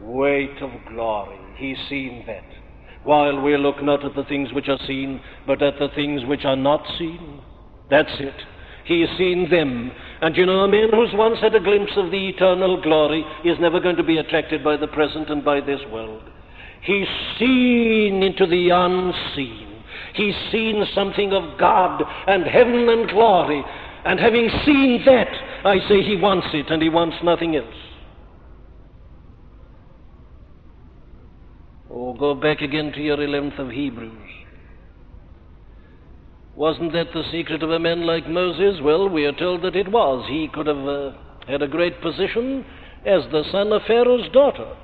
weight 0.01 0.57
of 0.63 0.71
glory. 0.89 1.39
He's 1.57 1.77
seen 1.91 2.25
that 2.27 2.64
while 3.05 3.41
we 3.41 3.57
look 3.57 3.83
not 3.83 4.05
at 4.05 4.15
the 4.15 4.25
things 4.25 4.53
which 4.53 4.69
are 4.69 4.79
seen, 4.87 5.21
but 5.47 5.63
at 5.63 5.79
the 5.79 5.89
things 5.95 6.25
which 6.25 6.45
are 6.45 6.57
not 6.57 6.83
seen. 6.99 7.41
That's 7.91 8.13
it. 8.19 8.35
He's 8.85 9.09
seen 9.17 9.49
them. 9.51 9.93
And 10.21 10.37
you 10.37 10.47
know, 10.47 10.61
a 10.61 10.69
man 10.69 10.89
who's 10.91 11.13
once 11.15 11.39
had 11.41 11.55
a 11.55 11.61
glimpse 11.61 11.93
of 11.97 12.11
the 12.11 12.29
eternal 12.29 12.83
glory 12.83 13.25
is 13.45 13.59
never 13.61 13.81
going 13.81 13.97
to 13.97 14.03
be 14.03 14.19
attracted 14.19 14.63
by 14.63 14.77
the 14.77 14.89
present 14.89 15.31
and 15.31 15.45
by 15.45 15.61
this 15.61 15.81
world. 15.91 16.23
He's 16.83 17.09
seen 17.39 18.23
into 18.23 18.47
the 18.47 18.69
unseen. 18.71 19.83
He's 20.15 20.35
seen 20.53 20.85
something 20.95 21.33
of 21.33 21.59
God 21.59 22.03
and 22.27 22.45
heaven 22.45 22.89
and 22.89 23.09
glory. 23.09 23.65
And 24.05 24.21
having 24.21 24.51
seen 24.67 25.03
that, 25.07 25.29
I 25.65 25.79
say 25.89 26.03
he 26.03 26.17
wants 26.17 26.49
it 26.53 26.71
and 26.71 26.83
he 26.83 26.91
wants 26.91 27.17
nothing 27.25 27.57
else. 27.57 27.75
Oh, 32.15 32.19
go 32.19 32.35
back 32.35 32.61
again 32.61 32.93
to 32.93 33.01
your 33.01 33.17
11th 33.17 33.59
of 33.59 33.71
Hebrews. 33.71 34.31
Wasn't 36.55 36.93
that 36.93 37.13
the 37.13 37.25
secret 37.33 37.63
of 37.63 37.71
a 37.71 37.79
man 37.79 38.07
like 38.07 38.29
Moses? 38.29 38.81
Well, 38.83 39.09
we 39.09 39.25
are 39.25 39.33
told 39.33 39.63
that 39.63 39.75
it 39.75 39.91
was. 39.91 40.27
He 40.29 40.49
could 40.53 40.67
have 40.67 40.87
uh, 40.87 41.13
had 41.49 41.63
a 41.63 41.69
great 41.69 42.01
position 42.01 42.65
as 43.05 43.23
the 43.31 43.43
son 43.51 43.73
of 43.73 43.83
Pharaoh's 43.87 44.31
daughter. 44.33 44.77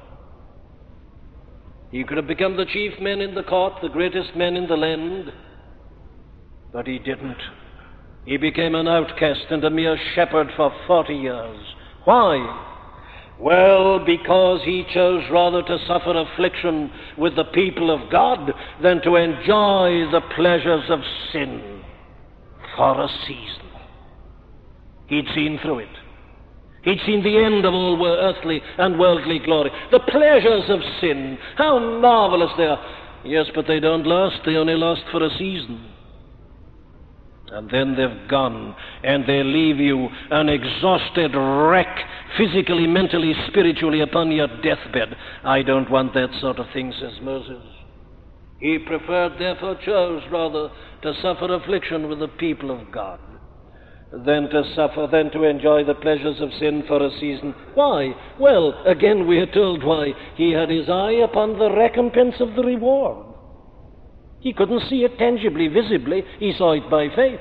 He 1.91 2.05
could 2.05 2.17
have 2.17 2.27
become 2.27 2.57
the 2.57 2.67
chief 2.67 2.93
man 3.01 3.21
in 3.21 3.35
the 3.35 3.43
court, 3.43 3.75
the 3.83 3.89
greatest 3.89 4.37
man 4.37 4.57
in 4.57 4.67
the 4.67 4.77
land, 4.77 5.33
but 6.73 6.87
he 6.87 6.99
didn't. 6.99 7.41
He 8.25 8.37
became 8.37 8.75
an 8.75 8.87
outcast 8.87 9.47
and 9.51 9.65
a 9.65 9.71
mere 9.71 9.99
shepherd 10.15 10.49
for 10.57 10.73
40 10.87 11.15
years. 11.15 11.59
Why? 12.05 12.70
Well, 13.41 14.05
because 14.05 14.61
he 14.65 14.85
chose 14.93 15.25
rather 15.31 15.63
to 15.63 15.79
suffer 15.87 16.13
affliction 16.15 16.91
with 17.17 17.37
the 17.37 17.45
people 17.45 17.91
of 17.91 18.11
God 18.11 18.53
than 18.83 19.01
to 19.03 19.17
enjoy 19.17 20.11
the 20.11 20.21
pleasures 20.37 20.85
of 20.91 21.01
sin 21.33 21.83
for 22.77 23.01
a 23.01 23.09
season. 23.27 23.67
He'd 25.07 25.27
seen 25.35 25.59
through 25.63 25.81
it. 25.81 25.89
He'd 26.83 27.01
seen 27.07 27.23
the 27.23 27.43
end 27.43 27.65
of 27.65 27.73
all 27.73 28.07
earthly 28.07 28.61
and 28.79 28.99
worldly 28.99 29.39
glory. 29.39 29.71
The 29.91 30.01
pleasures 30.01 30.65
of 30.69 30.81
sin, 31.01 31.39
how 31.57 31.79
marvelous 31.79 32.53
they 32.59 32.67
are. 32.67 32.79
Yes, 33.25 33.47
but 33.55 33.67
they 33.67 33.81
don't 33.81 34.07
last. 34.07 34.41
They 34.45 34.57
only 34.57 34.77
last 34.77 35.03
for 35.11 35.23
a 35.23 35.31
season. 35.31 35.90
And 37.53 37.69
then 37.71 37.97
they've 37.97 38.29
gone 38.29 38.77
and 39.03 39.25
they 39.27 39.43
leave 39.43 39.79
you 39.79 40.09
an 40.31 40.49
exhausted 40.49 41.35
wreck, 41.35 41.99
physically, 42.39 42.87
mentally, 42.87 43.35
spiritually, 43.49 44.01
upon 44.01 44.31
your 44.31 44.49
deathbed. 44.63 45.17
I 45.45 45.63
don't 45.63 45.91
want 45.91 46.15
that 46.15 46.31
sort 46.41 46.59
of 46.59 46.67
thing, 46.73 46.93
says 47.01 47.19
Moses. 47.23 47.63
He 48.61 48.79
preferred, 48.79 49.33
therefore, 49.39 49.77
chose 49.85 50.23
rather 50.31 50.71
to 51.03 51.15
suffer 51.23 51.53
affliction 51.55 52.09
with 52.09 52.21
the 52.21 52.29
people 52.29 52.71
of 52.71 52.93
God 52.93 53.19
than 54.13 54.51
to 54.51 54.63
suffer, 54.75 55.09
than 55.11 55.31
to 55.31 55.45
enjoy 55.45 55.85
the 55.85 55.95
pleasures 55.95 56.41
of 56.41 56.53
sin 56.59 56.85
for 56.87 57.05
a 57.05 57.11
season. 57.21 57.55
Why? 57.75 58.13
Well, 58.39 58.83
again, 58.87 59.27
we 59.27 59.39
are 59.39 59.53
told 59.53 59.85
why. 59.85 60.13
He 60.37 60.51
had 60.53 60.69
his 60.69 60.89
eye 60.89 61.23
upon 61.25 61.59
the 61.59 61.71
recompense 61.71 62.35
of 62.41 62.55
the 62.55 62.63
reward. 62.63 63.30
He 64.41 64.53
couldn't 64.53 64.89
see 64.89 65.05
it 65.05 65.19
tangibly, 65.19 65.69
visibly, 65.69 66.25
he 66.39 66.53
saw 66.57 66.73
it 66.73 66.91
by 66.91 67.09
faith. 67.15 67.41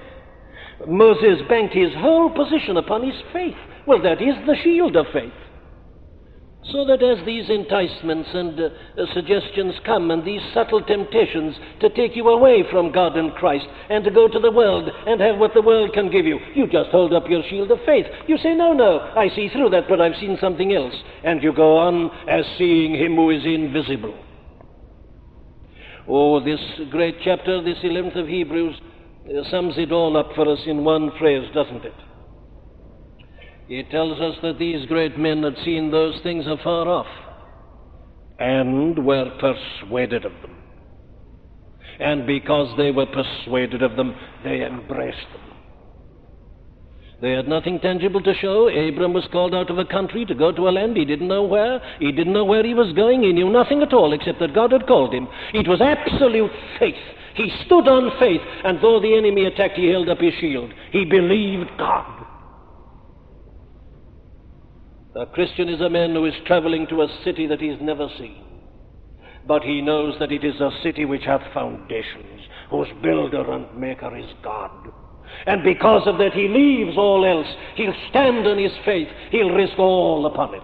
Moses 0.87 1.41
banked 1.47 1.73
his 1.73 1.93
whole 1.95 2.29
position 2.29 2.77
upon 2.77 3.03
his 3.03 3.19
faith. 3.33 3.55
Well, 3.85 4.01
that 4.03 4.21
is 4.21 4.35
the 4.45 4.55
shield 4.63 4.95
of 4.95 5.07
faith. 5.11 5.33
So 6.71 6.85
that 6.85 7.01
as 7.01 7.25
these 7.25 7.49
enticements 7.49 8.29
and 8.33 8.59
uh, 8.59 8.69
suggestions 9.13 9.75
come 9.85 10.11
and 10.11 10.23
these 10.23 10.41
subtle 10.53 10.83
temptations 10.83 11.55
to 11.79 11.89
take 11.89 12.15
you 12.15 12.27
away 12.27 12.63
from 12.69 12.91
God 12.91 13.15
and 13.17 13.33
Christ 13.33 13.65
and 13.89 14.03
to 14.03 14.11
go 14.11 14.27
to 14.27 14.39
the 14.39 14.51
world 14.51 14.89
and 15.07 15.21
have 15.21 15.39
what 15.39 15.53
the 15.53 15.61
world 15.61 15.93
can 15.93 16.11
give 16.11 16.25
you, 16.25 16.37
you 16.53 16.67
just 16.67 16.89
hold 16.91 17.13
up 17.13 17.29
your 17.29 17.43
shield 17.49 17.71
of 17.71 17.79
faith. 17.85 18.05
You 18.27 18.37
say, 18.37 18.53
No, 18.53 18.73
no, 18.73 18.99
I 19.15 19.29
see 19.29 19.49
through 19.49 19.69
that, 19.69 19.87
but 19.87 20.01
I've 20.01 20.19
seen 20.19 20.37
something 20.39 20.73
else. 20.73 20.93
And 21.23 21.41
you 21.41 21.53
go 21.53 21.77
on 21.77 22.11
as 22.29 22.45
seeing 22.57 22.93
Him 22.93 23.15
who 23.15 23.31
is 23.31 23.45
invisible. 23.45 24.13
Oh, 26.09 26.43
this 26.43 26.59
great 26.89 27.17
chapter, 27.23 27.61
this 27.61 27.77
11th 27.83 28.17
of 28.19 28.27
Hebrews, 28.27 28.75
uh, 29.27 29.49
sums 29.51 29.75
it 29.77 29.91
all 29.91 30.17
up 30.17 30.31
for 30.33 30.51
us 30.51 30.59
in 30.65 30.83
one 30.83 31.11
phrase, 31.19 31.47
doesn't 31.53 31.85
it? 31.85 31.93
It 33.69 33.91
tells 33.91 34.19
us 34.19 34.35
that 34.41 34.57
these 34.57 34.87
great 34.87 35.19
men 35.19 35.43
had 35.43 35.55
seen 35.63 35.91
those 35.91 36.19
things 36.23 36.45
afar 36.47 36.87
off 36.87 37.05
and 38.39 39.05
were 39.05 39.29
persuaded 39.39 40.25
of 40.25 40.31
them. 40.41 40.55
And 41.99 42.25
because 42.25 42.75
they 42.77 42.89
were 42.89 43.05
persuaded 43.05 43.83
of 43.83 43.95
them, 43.95 44.15
they 44.43 44.65
embraced 44.65 45.27
them. 45.33 45.58
They 47.21 47.31
had 47.31 47.49
nothing 47.49 47.79
tangible 47.79 48.21
to 48.21 48.33
show. 48.33 48.69
Abram 48.69 49.11
was 49.11 49.27
called 49.31 49.53
out 49.53 49.69
of 49.69 49.77
a 49.77 49.83
country 49.83 50.25
to 50.25 50.33
go 50.33 50.53
to 50.53 50.69
a 50.69 50.71
land 50.71 50.95
he 50.95 51.03
didn't 51.03 51.27
know 51.27 51.43
where. 51.43 51.81
He 51.99 52.13
didn't 52.13 52.31
know 52.31 52.45
where 52.45 52.63
he 52.63 52.73
was 52.73 52.93
going. 52.93 53.23
He 53.23 53.33
knew 53.33 53.49
nothing 53.49 53.81
at 53.81 53.93
all 53.93 54.13
except 54.13 54.39
that 54.39 54.55
God 54.55 54.71
had 54.71 54.87
called 54.87 55.13
him. 55.13 55.27
It 55.53 55.67
was 55.67 55.81
absolute 55.81 56.51
faith. 56.79 56.95
He 57.35 57.51
stood 57.65 57.87
on 57.87 58.17
faith, 58.19 58.41
and 58.63 58.79
though 58.81 58.99
the 59.01 59.15
enemy 59.15 59.45
attacked, 59.45 59.77
he 59.77 59.89
held 59.89 60.09
up 60.09 60.19
his 60.19 60.33
shield. 60.39 60.73
He 60.91 61.05
believed 61.05 61.69
God. 61.77 62.25
A 65.15 65.25
Christian 65.25 65.67
is 65.67 65.81
a 65.81 65.89
man 65.89 66.13
who 66.13 66.25
is 66.25 66.33
traveling 66.45 66.87
to 66.87 67.01
a 67.01 67.21
city 67.25 67.47
that 67.47 67.59
he 67.59 67.67
has 67.67 67.79
never 67.81 68.07
seen. 68.17 68.43
But 69.45 69.63
he 69.63 69.81
knows 69.81 70.15
that 70.19 70.31
it 70.31 70.43
is 70.43 70.59
a 70.61 70.71
city 70.83 71.03
which 71.03 71.23
hath 71.23 71.41
foundations, 71.53 72.41
whose 72.69 72.87
builder 73.01 73.51
and 73.51 73.75
maker 73.77 74.15
is 74.15 74.29
God. 74.43 74.91
And 75.45 75.63
because 75.63 76.07
of 76.07 76.17
that, 76.17 76.33
he 76.33 76.47
leaves 76.47 76.97
all 76.97 77.25
else. 77.25 77.47
He'll 77.75 77.93
stand 78.09 78.45
on 78.47 78.57
his 78.57 78.71
faith. 78.85 79.07
He'll 79.31 79.51
risk 79.51 79.77
all 79.77 80.25
upon 80.25 80.55
it. 80.55 80.63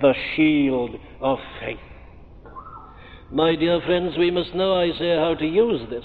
The 0.00 0.14
shield 0.34 0.96
of 1.20 1.38
faith. 1.60 1.78
My 3.30 3.56
dear 3.56 3.80
friends, 3.84 4.16
we 4.16 4.30
must 4.30 4.54
know, 4.54 4.74
I 4.80 4.90
say, 4.98 5.16
how 5.16 5.34
to 5.38 5.46
use 5.46 5.88
this. 5.90 6.04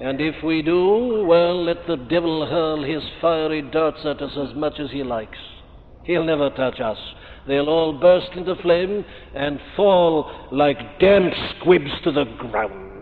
And 0.00 0.20
if 0.20 0.42
we 0.42 0.62
do, 0.62 1.24
well, 1.26 1.64
let 1.64 1.86
the 1.86 1.96
devil 1.96 2.46
hurl 2.46 2.82
his 2.82 3.02
fiery 3.20 3.62
darts 3.62 4.00
at 4.04 4.20
us 4.20 4.32
as 4.36 4.54
much 4.56 4.80
as 4.80 4.90
he 4.90 5.04
likes. 5.04 5.38
He'll 6.02 6.24
never 6.24 6.50
touch 6.50 6.80
us. 6.80 6.98
They'll 7.46 7.68
all 7.68 7.92
burst 7.92 8.30
into 8.34 8.56
flame 8.56 9.04
and 9.34 9.60
fall 9.76 10.48
like 10.50 10.98
damp 10.98 11.32
squibs 11.56 11.90
to 12.02 12.10
the 12.10 12.24
ground. 12.24 12.93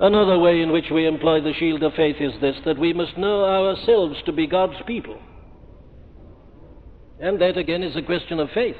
Another 0.00 0.38
way 0.38 0.60
in 0.60 0.70
which 0.70 0.90
we 0.92 1.06
employ 1.06 1.40
the 1.40 1.54
shield 1.54 1.82
of 1.82 1.94
faith 1.94 2.16
is 2.20 2.40
this 2.40 2.56
that 2.64 2.78
we 2.78 2.92
must 2.92 3.18
know 3.18 3.44
ourselves 3.44 4.16
to 4.26 4.32
be 4.32 4.46
God's 4.46 4.80
people. 4.86 5.18
And 7.20 7.40
that 7.40 7.56
again 7.58 7.82
is 7.82 7.96
a 7.96 8.02
question 8.02 8.38
of 8.38 8.48
faith. 8.54 8.76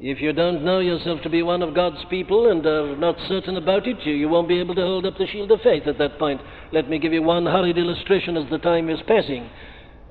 If 0.00 0.20
you 0.20 0.34
don't 0.34 0.64
know 0.64 0.80
yourself 0.80 1.22
to 1.22 1.30
be 1.30 1.42
one 1.42 1.62
of 1.62 1.74
God's 1.74 2.04
people 2.10 2.50
and 2.50 2.66
are 2.66 2.94
not 2.96 3.16
certain 3.26 3.56
about 3.56 3.86
it, 3.86 4.04
you, 4.04 4.28
won't 4.28 4.48
be 4.48 4.60
able 4.60 4.74
to 4.74 4.82
hold 4.82 5.06
up 5.06 5.16
the 5.16 5.26
shield 5.28 5.50
of 5.50 5.62
faith 5.62 5.86
at 5.86 5.96
that 5.98 6.18
point. 6.18 6.42
Let 6.72 6.90
me 6.90 6.98
give 6.98 7.14
you 7.14 7.22
one 7.22 7.46
hurried 7.46 7.78
illustration 7.78 8.36
as 8.36 8.50
the 8.50 8.58
time 8.58 8.90
is 8.90 8.98
passing 9.06 9.48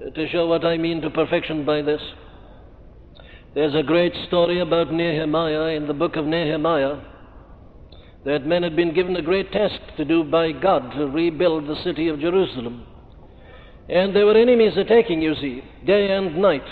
uh, 0.03 0.09
to 0.09 0.27
show 0.29 0.47
what 0.47 0.65
I 0.65 0.77
mean 0.77 1.01
to 1.01 1.11
perfection 1.11 1.63
by 1.63 1.83
this. 1.83 2.01
There's 3.53 3.75
a 3.75 3.83
great 3.83 4.13
story 4.27 4.61
about 4.61 4.91
Nehemiah 4.91 5.75
in 5.75 5.85
the 5.85 5.93
book 5.93 6.15
of 6.15 6.25
Nehemiah. 6.25 7.12
That 8.25 8.45
men 8.45 8.63
had 8.63 8.75
been 8.75 8.93
given 8.93 9.15
a 9.17 9.21
great 9.21 9.51
task 9.51 9.79
to 9.97 10.05
do 10.05 10.23
by 10.23 10.51
God 10.53 10.91
to 10.91 11.07
rebuild 11.07 11.67
the 11.67 11.81
city 11.83 12.07
of 12.07 12.19
Jerusalem. 12.19 12.85
And 13.89 14.15
there 14.15 14.25
were 14.25 14.37
enemies 14.37 14.77
attacking, 14.77 15.21
you 15.21 15.35
see, 15.35 15.61
day 15.85 16.11
and 16.11 16.37
night. 16.37 16.63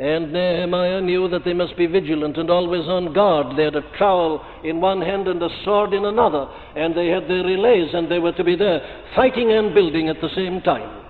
And 0.00 0.32
Nehemiah 0.32 1.00
knew 1.00 1.28
that 1.28 1.44
they 1.44 1.52
must 1.52 1.76
be 1.76 1.86
vigilant 1.86 2.36
and 2.36 2.50
always 2.50 2.86
on 2.86 3.12
guard. 3.12 3.56
They 3.58 3.64
had 3.64 3.74
a 3.74 3.96
trowel 3.98 4.46
in 4.64 4.80
one 4.80 5.02
hand 5.02 5.26
and 5.26 5.42
a 5.42 5.48
sword 5.64 5.92
in 5.92 6.04
another, 6.04 6.48
and 6.76 6.96
they 6.96 7.08
had 7.08 7.24
their 7.24 7.44
relays, 7.44 7.90
and 7.92 8.10
they 8.10 8.20
were 8.20 8.32
to 8.32 8.44
be 8.44 8.56
there 8.56 8.80
fighting 9.16 9.52
and 9.52 9.74
building 9.74 10.08
at 10.08 10.20
the 10.20 10.30
same 10.34 10.62
time. 10.62 11.04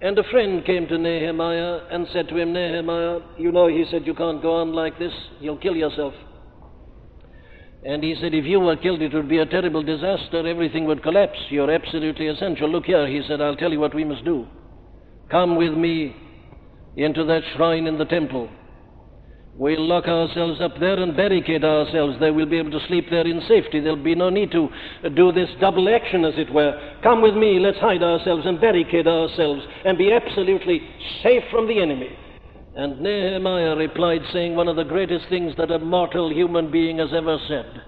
And 0.00 0.18
a 0.18 0.24
friend 0.30 0.64
came 0.64 0.88
to 0.88 0.96
Nehemiah 0.96 1.80
and 1.90 2.08
said 2.12 2.28
to 2.28 2.36
him, 2.38 2.54
Nehemiah, 2.54 3.20
you 3.36 3.52
know, 3.52 3.68
he 3.68 3.84
said, 3.90 4.06
you 4.06 4.14
can't 4.14 4.40
go 4.40 4.56
on 4.56 4.72
like 4.72 4.98
this, 4.98 5.12
you'll 5.40 5.58
kill 5.58 5.76
yourself. 5.76 6.14
And 7.84 8.02
he 8.04 8.14
said, 8.20 8.34
if 8.34 8.44
you 8.44 8.60
were 8.60 8.76
killed, 8.76 9.00
it 9.00 9.14
would 9.14 9.28
be 9.28 9.38
a 9.38 9.46
terrible 9.46 9.82
disaster, 9.82 10.46
everything 10.46 10.84
would 10.84 11.02
collapse. 11.02 11.38
You're 11.48 11.70
absolutely 11.70 12.26
essential. 12.26 12.68
Look 12.68 12.84
here, 12.84 13.06
he 13.06 13.22
said, 13.26 13.40
I'll 13.40 13.56
tell 13.56 13.72
you 13.72 13.80
what 13.80 13.94
we 13.94 14.04
must 14.04 14.24
do. 14.24 14.46
Come 15.30 15.56
with 15.56 15.72
me 15.72 16.14
into 16.96 17.24
that 17.24 17.42
shrine 17.56 17.86
in 17.86 17.96
the 17.96 18.04
temple. 18.04 18.50
We'll 19.56 19.86
lock 19.86 20.04
ourselves 20.06 20.60
up 20.60 20.78
there 20.78 20.98
and 20.98 21.16
barricade 21.16 21.64
ourselves. 21.64 22.16
there. 22.20 22.32
We'll 22.32 22.46
be 22.46 22.58
able 22.58 22.70
to 22.70 22.86
sleep 22.86 23.06
there 23.10 23.26
in 23.26 23.40
safety. 23.48 23.80
There'll 23.80 24.02
be 24.02 24.14
no 24.14 24.30
need 24.30 24.50
to 24.52 24.68
do 25.14 25.32
this 25.32 25.48
double 25.60 25.88
action, 25.94 26.24
as 26.24 26.34
it 26.36 26.52
were. 26.52 26.98
Come 27.02 27.20
with 27.20 27.34
me, 27.34 27.58
let's 27.60 27.78
hide 27.78 28.02
ourselves 28.02 28.44
and 28.46 28.60
barricade 28.60 29.06
ourselves 29.06 29.62
and 29.84 29.98
be 29.98 30.12
absolutely 30.12 30.80
safe 31.22 31.42
from 31.50 31.66
the 31.66 31.80
enemy. 31.80 32.16
And 32.80 32.98
Nehemiah 33.02 33.76
replied, 33.76 34.22
saying 34.32 34.56
one 34.56 34.66
of 34.66 34.76
the 34.76 34.84
greatest 34.84 35.26
things 35.28 35.52
that 35.58 35.70
a 35.70 35.78
mortal 35.78 36.32
human 36.32 36.70
being 36.70 36.96
has 36.96 37.10
ever 37.14 37.36
said. 37.46 37.82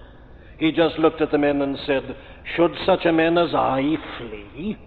He 0.59 0.71
just 0.71 0.99
looked 0.99 1.19
at 1.19 1.31
the 1.31 1.37
men 1.39 1.63
and 1.63 1.79
said, 1.87 2.15
Should 2.55 2.75
such 2.85 3.03
a 3.05 3.11
man 3.11 3.39
as 3.39 3.55
I 3.55 3.95
flee? 4.19 4.77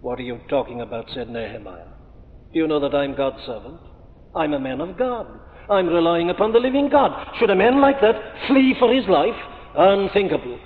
What 0.00 0.18
are 0.18 0.22
you 0.22 0.40
talking 0.48 0.80
about? 0.80 1.10
said 1.12 1.28
Nehemiah. 1.28 1.84
Do 2.54 2.58
you 2.58 2.66
know 2.66 2.80
that 2.80 2.94
I'm 2.94 3.14
God's 3.14 3.44
servant? 3.44 3.80
I'm 4.34 4.54
a 4.54 4.58
man 4.58 4.80
of 4.80 4.96
God. 4.96 5.26
I'm 5.68 5.88
relying 5.88 6.30
upon 6.30 6.54
the 6.54 6.58
living 6.58 6.88
God. 6.88 7.36
Should 7.38 7.50
a 7.50 7.54
man 7.54 7.82
like 7.82 8.00
that 8.00 8.14
flee 8.48 8.74
for 8.78 8.90
his 8.90 9.06
life? 9.08 9.36
Unthinkable. 9.76 10.58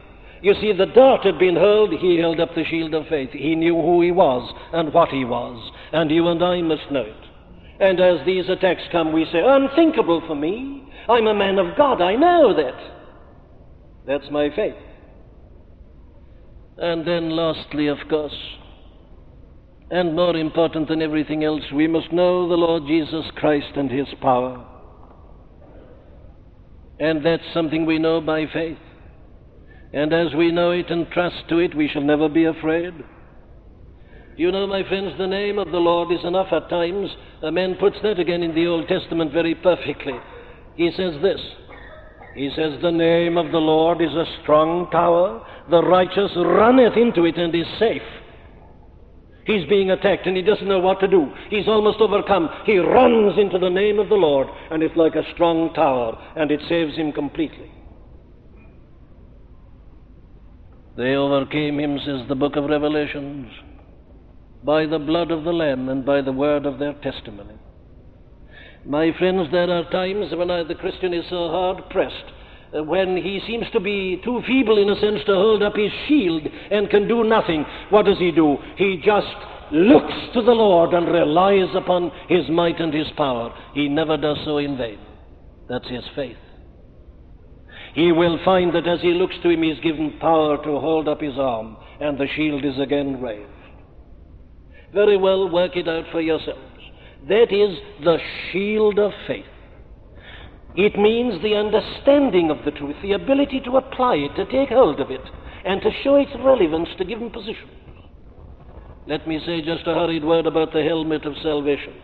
You 0.42 0.54
see, 0.54 0.72
the 0.72 0.87
dart 0.87 1.24
had 1.24 1.38
been 1.38 1.56
hurled, 1.56 1.92
he 1.98 2.18
held 2.18 2.38
up 2.38 2.54
the 2.54 2.64
shield 2.64 2.94
of 2.94 3.09
faith. 3.09 3.30
He 3.33 3.54
knew 3.56 3.74
who 3.74 4.00
he 4.02 4.11
was 4.11 4.54
and 4.72 4.92
what 4.94 5.11
he 5.11 5.24
was, 5.24 5.59
and 5.92 6.11
you 6.11 6.29
and 6.29 6.42
I 6.42 6.62
must 6.62 6.90
know 6.90 7.03
it. 7.03 7.16
And 7.81 7.98
as 7.98 8.24
these 8.26 8.48
attacks 8.48 8.83
come, 8.92 9.12
we 9.12 9.24
say, 9.33 9.40
Unthinkable 9.44 10.22
for 10.26 10.35
me. 10.35 10.88
I'm 11.09 11.26
a 11.26 11.35
man 11.35 11.59
of 11.59 11.76
God. 11.76 12.00
I 12.00 12.14
know 12.14 12.54
that. 12.54 12.79
That's 14.06 14.31
my 14.31 14.50
faith. 14.54 14.75
And 16.79 17.06
then, 17.06 17.31
lastly, 17.31 17.88
of 17.88 17.98
course, 18.08 18.37
and 19.90 20.14
more 20.14 20.37
important 20.37 20.88
than 20.88 21.02
everything 21.02 21.42
else, 21.42 21.64
we 21.75 21.87
must 21.87 22.12
know 22.12 22.48
the 22.48 22.54
Lord 22.54 22.85
Jesus 22.87 23.25
Christ 23.37 23.73
and 23.77 23.90
His 23.90 24.06
power. 24.21 24.64
And 27.00 27.25
that's 27.25 27.42
something 27.52 27.87
we 27.87 27.98
know 27.98 28.21
by 28.21 28.46
faith. 28.52 28.79
And 29.92 30.12
as 30.12 30.35
we 30.35 30.52
know 30.52 30.71
it 30.71 30.90
and 30.90 31.10
trust 31.10 31.48
to 31.48 31.58
it, 31.58 31.75
we 31.75 31.88
shall 31.88 32.02
never 32.02 32.29
be 32.29 32.44
afraid. 32.44 32.92
You 34.37 34.52
know, 34.52 34.66
my 34.66 34.83
friends, 34.88 35.12
the 35.18 35.26
name 35.26 35.58
of 35.58 35.70
the 35.70 35.78
Lord 35.78 36.12
is 36.12 36.24
enough 36.24 36.52
at 36.52 36.70
times. 36.70 37.10
A 37.42 37.50
man 37.50 37.76
puts 37.78 37.96
that 38.02 38.18
again 38.18 38.42
in 38.42 38.54
the 38.54 38.66
Old 38.66 38.88
Testament 38.88 39.33
very 39.33 39.54
perfectly. 39.54 40.14
He 40.76 40.90
says 40.96 41.14
this 41.20 41.40
He 42.35 42.50
says, 42.56 42.81
The 42.81 42.90
name 42.90 43.37
of 43.37 43.52
the 43.52 43.58
Lord 43.58 44.00
is 44.00 44.12
a 44.12 44.24
strong 44.42 44.88
tower, 44.90 45.44
the 45.68 45.83
righteous 45.83 46.31
runneth 46.37 46.96
into 46.96 47.24
it 47.24 47.37
and 47.37 47.54
is 47.54 47.66
safe. 47.78 48.02
He's 49.44 49.68
being 49.68 49.90
attacked 49.90 50.26
and 50.26 50.37
he 50.37 50.42
doesn't 50.42 50.68
know 50.68 50.78
what 50.78 51.00
to 51.00 51.08
do. 51.08 51.33
He's 51.48 51.66
almost 51.66 52.00
overcome. 52.00 52.48
He 52.66 52.78
runs 52.78 53.38
into 53.38 53.58
the 53.58 53.68
name 53.68 53.98
of 53.98 54.08
the 54.08 54.14
Lord 54.14 54.46
and 54.70 54.83
it's 54.83 54.96
like 54.96 55.16
a 55.16 55.28
strong 55.35 55.72
tower 55.74 56.16
and 56.37 56.50
it 56.50 56.60
saves 56.68 56.94
him 56.96 57.10
completely. 57.10 57.70
They 60.96 61.14
overcame 61.14 61.81
him, 61.81 61.98
says 62.04 62.28
the 62.28 62.35
book 62.35 62.56
of 62.56 62.64
Revelations, 62.64 63.50
by 64.63 64.87
the 64.87 64.98
blood 64.98 65.31
of 65.31 65.44
the 65.44 65.52
Lamb 65.52 65.88
and 65.88 66.04
by 66.04 66.21
the 66.21 66.33
word 66.33 66.67
of 66.67 66.79
their 66.79 66.92
testimony. 66.94 67.54
My 68.85 69.13
friends, 69.19 69.48
there 69.52 69.71
are 69.71 69.90
times 69.90 70.35
when 70.35 70.50
I, 70.50 70.65
the 70.65 70.75
Christian 70.75 71.13
is 71.13 71.25
so 71.29 71.48
hard 71.48 71.88
pressed, 71.90 72.25
uh, 72.77 72.83
when 72.83 73.17
he 73.17 73.40
seems 73.46 73.67
to 73.73 73.81
be 73.81 74.21
too 74.25 74.40
feeble 74.46 74.79
in 74.79 74.88
a 74.88 75.00
sense 75.00 75.21
to 75.27 75.35
hold 75.35 75.63
up 75.63 75.77
his 75.77 75.92
shield 76.08 76.46
and 76.71 76.88
can 76.90 77.08
do 77.08 77.25
nothing. 77.25 77.65
What 77.90 78.06
does 78.06 78.19
he 78.19 78.31
do? 78.31 78.56
He 78.77 79.02
just 79.04 79.27
looks 79.73 80.15
to 80.35 80.42
the 80.42 80.52
Lord 80.52 80.94
and 80.94 81.06
relies 81.06 81.75
upon 81.75 82.11
his 82.29 82.48
might 82.48 82.81
and 82.81 82.92
his 82.92 83.08
power. 83.17 83.54
He 83.75 83.88
never 83.88 84.17
does 84.17 84.38
so 84.44 84.58
in 84.58 84.77
vain. 84.77 84.98
That's 85.69 85.88
his 85.88 86.04
faith. 86.15 86.37
He 87.94 88.13
will 88.13 88.38
find 88.44 88.75
that 88.75 88.87
as 88.87 89.00
he 89.00 89.13
looks 89.13 89.35
to 89.42 89.50
him, 89.50 89.63
he 89.63 89.71
is 89.71 89.81
given 89.81 90.19
power 90.21 90.56
to 90.56 90.81
hold 90.81 91.08
up 91.08 91.21
his 91.21 91.38
arm, 91.38 91.77
and 92.00 92.19
the 92.19 92.29
shield 92.37 92.65
is 92.65 92.79
again 92.79 93.21
raised. 93.21 93.50
Very 94.92 95.16
well, 95.16 95.48
work 95.48 95.76
it 95.76 95.88
out 95.88 96.04
for 96.10 96.20
yourselves. 96.20 96.60
That 97.28 97.52
is 97.52 97.78
the 98.02 98.18
shield 98.50 98.98
of 98.98 99.12
faith. 99.26 99.44
It 100.74 100.96
means 100.96 101.42
the 101.42 101.56
understanding 101.56 102.50
of 102.50 102.64
the 102.64 102.70
truth, 102.70 102.96
the 103.02 103.12
ability 103.12 103.60
to 103.64 103.76
apply 103.76 104.16
it, 104.16 104.36
to 104.36 104.50
take 104.50 104.68
hold 104.68 105.00
of 105.00 105.10
it, 105.10 105.20
and 105.64 105.82
to 105.82 105.90
show 106.02 106.16
its 106.16 106.30
relevance 106.38 106.88
to 106.98 107.04
given 107.04 107.30
positions. 107.30 107.70
Let 109.06 109.26
me 109.26 109.40
say 109.44 109.62
just 109.62 109.86
a 109.86 109.94
hurried 109.94 110.24
word 110.24 110.46
about 110.46 110.72
the 110.72 110.82
helmet 110.82 111.24
of 111.26 111.34
salvation. 111.42 111.94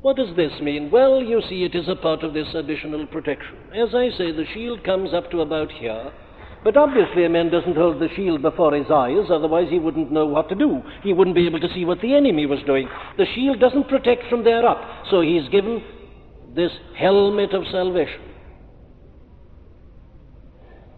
What 0.00 0.16
does 0.16 0.34
this 0.34 0.52
mean? 0.60 0.90
Well, 0.90 1.22
you 1.22 1.40
see, 1.48 1.62
it 1.62 1.76
is 1.76 1.88
a 1.88 1.94
part 1.94 2.24
of 2.24 2.34
this 2.34 2.48
additional 2.54 3.06
protection. 3.06 3.56
As 3.72 3.94
I 3.94 4.10
say, 4.18 4.32
the 4.32 4.46
shield 4.52 4.82
comes 4.82 5.14
up 5.14 5.30
to 5.30 5.42
about 5.42 5.70
here, 5.70 6.12
but 6.64 6.76
obviously, 6.76 7.24
a 7.24 7.28
man 7.28 7.50
doesn't 7.50 7.76
hold 7.76 8.00
the 8.00 8.08
shield 8.14 8.40
before 8.40 8.74
his 8.74 8.86
eyes, 8.90 9.26
otherwise, 9.30 9.66
he 9.68 9.80
wouldn't 9.80 10.12
know 10.12 10.26
what 10.26 10.48
to 10.48 10.54
do. 10.54 10.80
He 11.02 11.12
wouldn't 11.12 11.34
be 11.34 11.46
able 11.46 11.60
to 11.60 11.72
see 11.74 11.84
what 11.84 12.00
the 12.00 12.14
enemy 12.14 12.46
was 12.46 12.60
doing. 12.66 12.88
The 13.18 13.26
shield 13.34 13.58
doesn't 13.58 13.88
protect 13.88 14.28
from 14.30 14.44
there 14.44 14.66
up, 14.66 14.80
so 15.10 15.20
he's 15.22 15.48
given 15.48 15.82
this 16.54 16.70
helmet 16.96 17.52
of 17.52 17.64
salvation. 17.72 18.20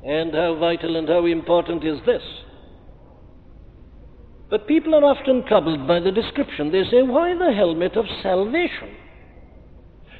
And 0.04 0.34
how 0.34 0.56
vital 0.60 0.96
and 0.96 1.08
how 1.08 1.24
important 1.24 1.82
is 1.82 1.98
this? 2.04 2.22
But 4.50 4.68
people 4.68 4.94
are 4.94 5.04
often 5.04 5.44
troubled 5.48 5.88
by 5.88 6.00
the 6.00 6.12
description. 6.12 6.70
They 6.70 6.84
say, 6.84 7.02
Why 7.02 7.34
the 7.34 7.52
helmet 7.52 7.96
of 7.96 8.04
salvation? 8.22 8.94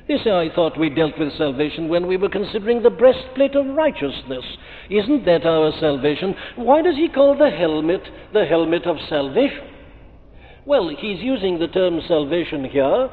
They 0.06 0.18
say, 0.22 0.30
I 0.30 0.54
thought 0.54 0.78
we 0.78 0.90
dealt 0.90 1.18
with 1.18 1.36
salvation 1.38 1.88
when 1.88 2.06
we 2.06 2.18
were 2.18 2.28
considering 2.28 2.82
the 2.82 2.90
breastplate 2.90 3.54
of 3.54 3.74
righteousness. 3.74 4.44
Isn't 4.90 5.24
that 5.24 5.46
our 5.46 5.72
salvation? 5.80 6.34
Why 6.56 6.82
does 6.82 6.96
he 6.96 7.08
call 7.08 7.38
the 7.38 7.50
helmet 7.50 8.02
the 8.32 8.44
helmet 8.44 8.86
of 8.86 8.96
salvation? 9.08 9.66
Well, 10.66 10.88
he's 10.88 11.20
using 11.20 11.58
the 11.58 11.68
term 11.68 12.00
salvation 12.06 12.64
here 12.64 13.10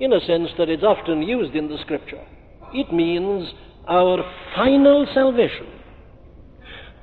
in 0.00 0.12
a 0.12 0.20
sense 0.20 0.48
that 0.58 0.70
it's 0.70 0.82
often 0.82 1.22
used 1.22 1.54
in 1.54 1.68
the 1.68 1.78
scripture. 1.82 2.24
It 2.72 2.92
means 2.92 3.52
our 3.86 4.18
final 4.54 5.06
salvation, 5.12 5.66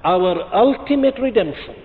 our 0.04 0.54
ultimate 0.56 1.20
redemption. 1.22 1.76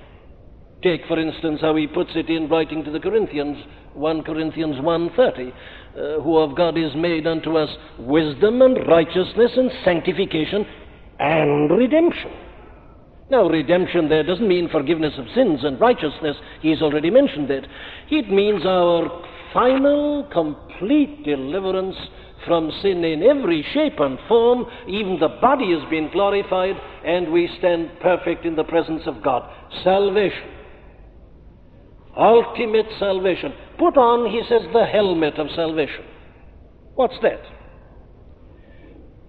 Take, 0.82 1.02
for 1.08 1.18
instance, 1.18 1.60
how 1.60 1.76
he 1.76 1.86
puts 1.86 2.10
it 2.14 2.28
in 2.28 2.48
writing 2.48 2.84
to 2.84 2.90
the 2.90 3.00
Corinthians, 3.00 3.56
1 3.94 4.22
Corinthians 4.22 4.76
1.30, 4.76 5.52
uh, 5.96 6.20
who 6.20 6.38
of 6.38 6.56
God 6.56 6.76
is 6.76 6.92
made 6.96 7.26
unto 7.26 7.56
us 7.56 7.70
wisdom 7.98 8.62
and 8.62 8.86
righteousness 8.88 9.52
and 9.56 9.70
sanctification 9.84 10.66
and 11.18 11.70
redemption. 11.70 12.30
Now, 13.30 13.48
redemption 13.48 14.08
there 14.08 14.22
doesn't 14.22 14.46
mean 14.46 14.68
forgiveness 14.70 15.14
of 15.18 15.26
sins 15.34 15.60
and 15.62 15.80
righteousness. 15.80 16.36
He's 16.60 16.82
already 16.82 17.10
mentioned 17.10 17.50
it. 17.50 17.66
It 18.10 18.30
means 18.30 18.66
our 18.66 19.24
final, 19.52 20.28
complete 20.32 21.24
deliverance 21.24 21.96
from 22.46 22.70
sin 22.82 23.02
in 23.04 23.22
every 23.22 23.64
shape 23.72 23.98
and 23.98 24.18
form. 24.28 24.66
Even 24.88 25.18
the 25.18 25.38
body 25.40 25.72
has 25.72 25.88
been 25.88 26.10
glorified, 26.12 26.76
and 27.04 27.32
we 27.32 27.48
stand 27.58 27.90
perfect 28.00 28.44
in 28.44 28.56
the 28.56 28.64
presence 28.64 29.02
of 29.06 29.22
God. 29.22 29.48
Salvation. 29.82 30.50
Ultimate 32.16 32.86
salvation. 32.98 33.52
Put 33.78 33.96
on, 33.96 34.30
he 34.30 34.42
says, 34.48 34.62
the 34.72 34.86
helmet 34.86 35.38
of 35.38 35.48
salvation. 35.54 36.04
What's 36.94 37.16
that? 37.22 37.42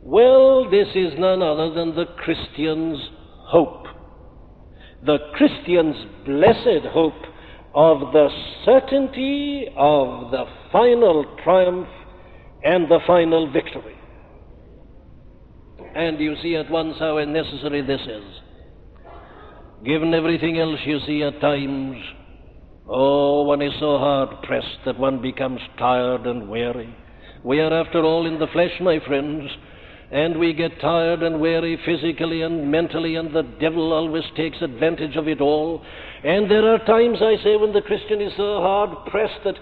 Well, 0.01 0.69
this 0.69 0.87
is 0.93 1.13
none 1.17 1.41
other 1.41 1.73
than 1.73 1.95
the 1.95 2.05
Christian's 2.05 2.99
hope. 3.47 3.87
The 5.03 5.17
Christian's 5.33 5.95
blessed 6.25 6.85
hope 6.91 7.23
of 7.73 8.13
the 8.13 8.29
certainty 8.63 9.67
of 9.75 10.31
the 10.31 10.45
final 10.71 11.25
triumph 11.43 11.87
and 12.63 12.89
the 12.89 12.99
final 13.05 13.51
victory. 13.51 13.95
And 15.95 16.19
you 16.19 16.35
see 16.41 16.55
at 16.55 16.69
once 16.69 16.95
how 16.99 17.17
necessary 17.23 17.81
this 17.81 18.01
is. 18.01 18.23
Given 19.83 20.13
everything 20.13 20.59
else 20.59 20.79
you 20.85 20.99
see 21.05 21.23
at 21.23 21.41
times, 21.41 21.97
oh, 22.87 23.43
one 23.43 23.61
is 23.61 23.73
so 23.79 23.97
hard 23.97 24.41
pressed 24.43 24.79
that 24.85 24.99
one 24.99 25.21
becomes 25.21 25.59
tired 25.77 26.25
and 26.25 26.49
weary. 26.49 26.95
We 27.43 27.59
are, 27.59 27.73
after 27.73 28.03
all, 28.03 28.25
in 28.25 28.39
the 28.39 28.47
flesh, 28.47 28.71
my 28.81 28.99
friends, 29.05 29.49
and 30.11 30.39
we 30.39 30.53
get 30.53 30.79
tired 30.79 31.23
and 31.23 31.39
weary 31.39 31.79
physically 31.85 32.41
and 32.41 32.71
mentally, 32.71 33.15
and 33.15 33.33
the 33.33 33.43
devil 33.59 33.93
always 33.93 34.23
takes 34.35 34.61
advantage 34.61 35.15
of 35.15 35.27
it 35.27 35.41
all. 35.41 35.83
And 36.23 36.49
there 36.49 36.73
are 36.73 36.79
times, 36.85 37.19
I 37.21 37.35
say, 37.43 37.55
when 37.55 37.73
the 37.73 37.81
Christian 37.81 38.21
is 38.21 38.33
so 38.37 38.61
hard 38.61 39.07
pressed 39.11 39.43
that 39.43 39.55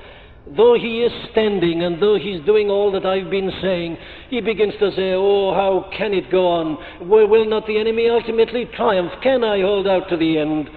though 0.55 0.75
he 0.75 1.01
is 1.01 1.11
standing 1.31 1.83
and 1.83 2.01
though 2.01 2.17
he's 2.17 2.45
doing 2.45 2.69
all 2.69 2.91
that 2.91 3.05
I've 3.05 3.29
been 3.29 3.51
saying, 3.61 3.97
he 4.29 4.41
begins 4.41 4.73
to 4.79 4.91
say, 4.91 5.13
Oh, 5.13 5.53
how 5.53 5.89
can 5.97 6.13
it 6.13 6.29
go 6.29 6.47
on? 6.47 6.77
Will 7.07 7.45
not 7.45 7.65
the 7.65 7.79
enemy 7.79 8.09
ultimately 8.09 8.65
triumph? 8.75 9.11
Can 9.21 9.43
I 9.43 9.61
hold 9.61 9.87
out 9.87 10.09
to 10.09 10.17
the 10.17 10.37
end? 10.37 10.69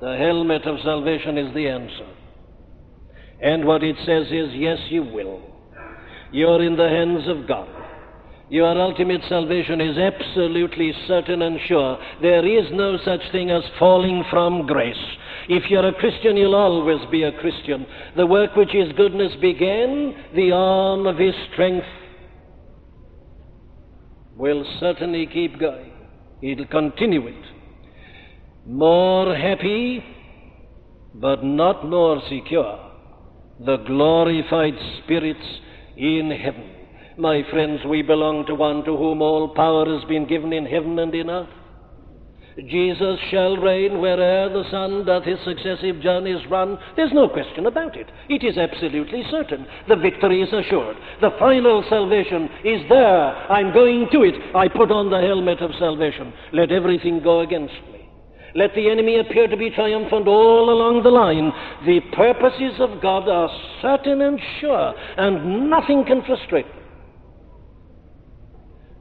The 0.00 0.16
helmet 0.16 0.66
of 0.66 0.78
salvation 0.82 1.36
is 1.36 1.54
the 1.54 1.68
answer. 1.68 2.08
And 3.42 3.66
what 3.66 3.82
it 3.82 3.96
says 4.06 4.26
is, 4.30 4.54
Yes, 4.54 4.78
you 4.88 5.02
will. 5.02 5.42
You're 6.32 6.62
in 6.62 6.76
the 6.76 6.88
hands 6.88 7.28
of 7.28 7.46
God. 7.46 7.68
Your 8.50 8.80
ultimate 8.80 9.20
salvation 9.28 9.80
is 9.80 9.96
absolutely 9.96 10.92
certain 11.06 11.42
and 11.42 11.58
sure. 11.68 11.98
There 12.20 12.44
is 12.44 12.66
no 12.72 12.98
such 13.04 13.20
thing 13.30 13.50
as 13.50 13.62
falling 13.78 14.24
from 14.28 14.66
grace. 14.66 14.96
If 15.48 15.70
you're 15.70 15.86
a 15.86 15.94
Christian, 15.94 16.36
you'll 16.36 16.56
always 16.56 17.00
be 17.10 17.22
a 17.22 17.32
Christian. 17.40 17.86
The 18.16 18.26
work 18.26 18.56
which 18.56 18.70
His 18.72 18.92
goodness 18.96 19.32
began, 19.40 20.14
the 20.34 20.50
arm 20.52 21.06
of 21.06 21.16
His 21.16 21.34
strength 21.52 21.86
will 24.36 24.64
certainly 24.80 25.26
keep 25.26 25.60
going. 25.60 25.92
It'll 26.42 26.66
continue 26.66 27.26
it. 27.28 27.44
More 28.70 29.34
happy, 29.34 30.00
but 31.12 31.42
not 31.42 31.88
more 31.88 32.22
secure. 32.28 32.78
The 33.66 33.78
glorified 33.78 34.74
spirits 35.02 35.44
in 35.96 36.30
heaven. 36.30 36.70
My 37.18 37.42
friends, 37.50 37.80
we 37.84 38.02
belong 38.02 38.46
to 38.46 38.54
one 38.54 38.84
to 38.84 38.96
whom 38.96 39.22
all 39.22 39.48
power 39.56 39.86
has 39.86 40.04
been 40.04 40.24
given 40.24 40.52
in 40.52 40.66
heaven 40.66 41.00
and 41.00 41.12
in 41.12 41.28
earth. 41.28 41.48
Jesus 42.68 43.18
shall 43.32 43.56
reign 43.56 44.00
where'er 44.00 44.48
the 44.50 44.70
sun 44.70 45.04
doth 45.04 45.24
his 45.24 45.40
successive 45.44 46.00
journeys 46.00 46.46
run. 46.48 46.78
There's 46.94 47.12
no 47.12 47.28
question 47.28 47.66
about 47.66 47.96
it. 47.96 48.06
It 48.28 48.44
is 48.44 48.56
absolutely 48.56 49.24
certain. 49.32 49.66
The 49.88 49.96
victory 49.96 50.42
is 50.42 50.52
assured. 50.52 50.96
The 51.20 51.34
final 51.40 51.84
salvation 51.90 52.48
is 52.64 52.88
there. 52.88 53.34
I'm 53.50 53.74
going 53.74 54.06
to 54.12 54.22
it. 54.22 54.54
I 54.54 54.68
put 54.68 54.92
on 54.92 55.10
the 55.10 55.20
helmet 55.20 55.60
of 55.60 55.72
salvation. 55.80 56.32
Let 56.52 56.70
everything 56.70 57.20
go 57.20 57.40
against 57.40 57.74
me. 57.74 57.89
Let 58.54 58.74
the 58.74 58.90
enemy 58.90 59.18
appear 59.18 59.46
to 59.46 59.56
be 59.56 59.70
triumphant 59.70 60.26
all 60.26 60.70
along 60.70 61.02
the 61.02 61.10
line. 61.10 61.52
The 61.86 62.00
purposes 62.14 62.80
of 62.80 63.00
God 63.00 63.28
are 63.28 63.50
certain 63.80 64.20
and 64.22 64.40
sure, 64.60 64.94
and 65.16 65.70
nothing 65.70 66.04
can 66.04 66.22
frustrate 66.24 66.66
them. 66.66 66.76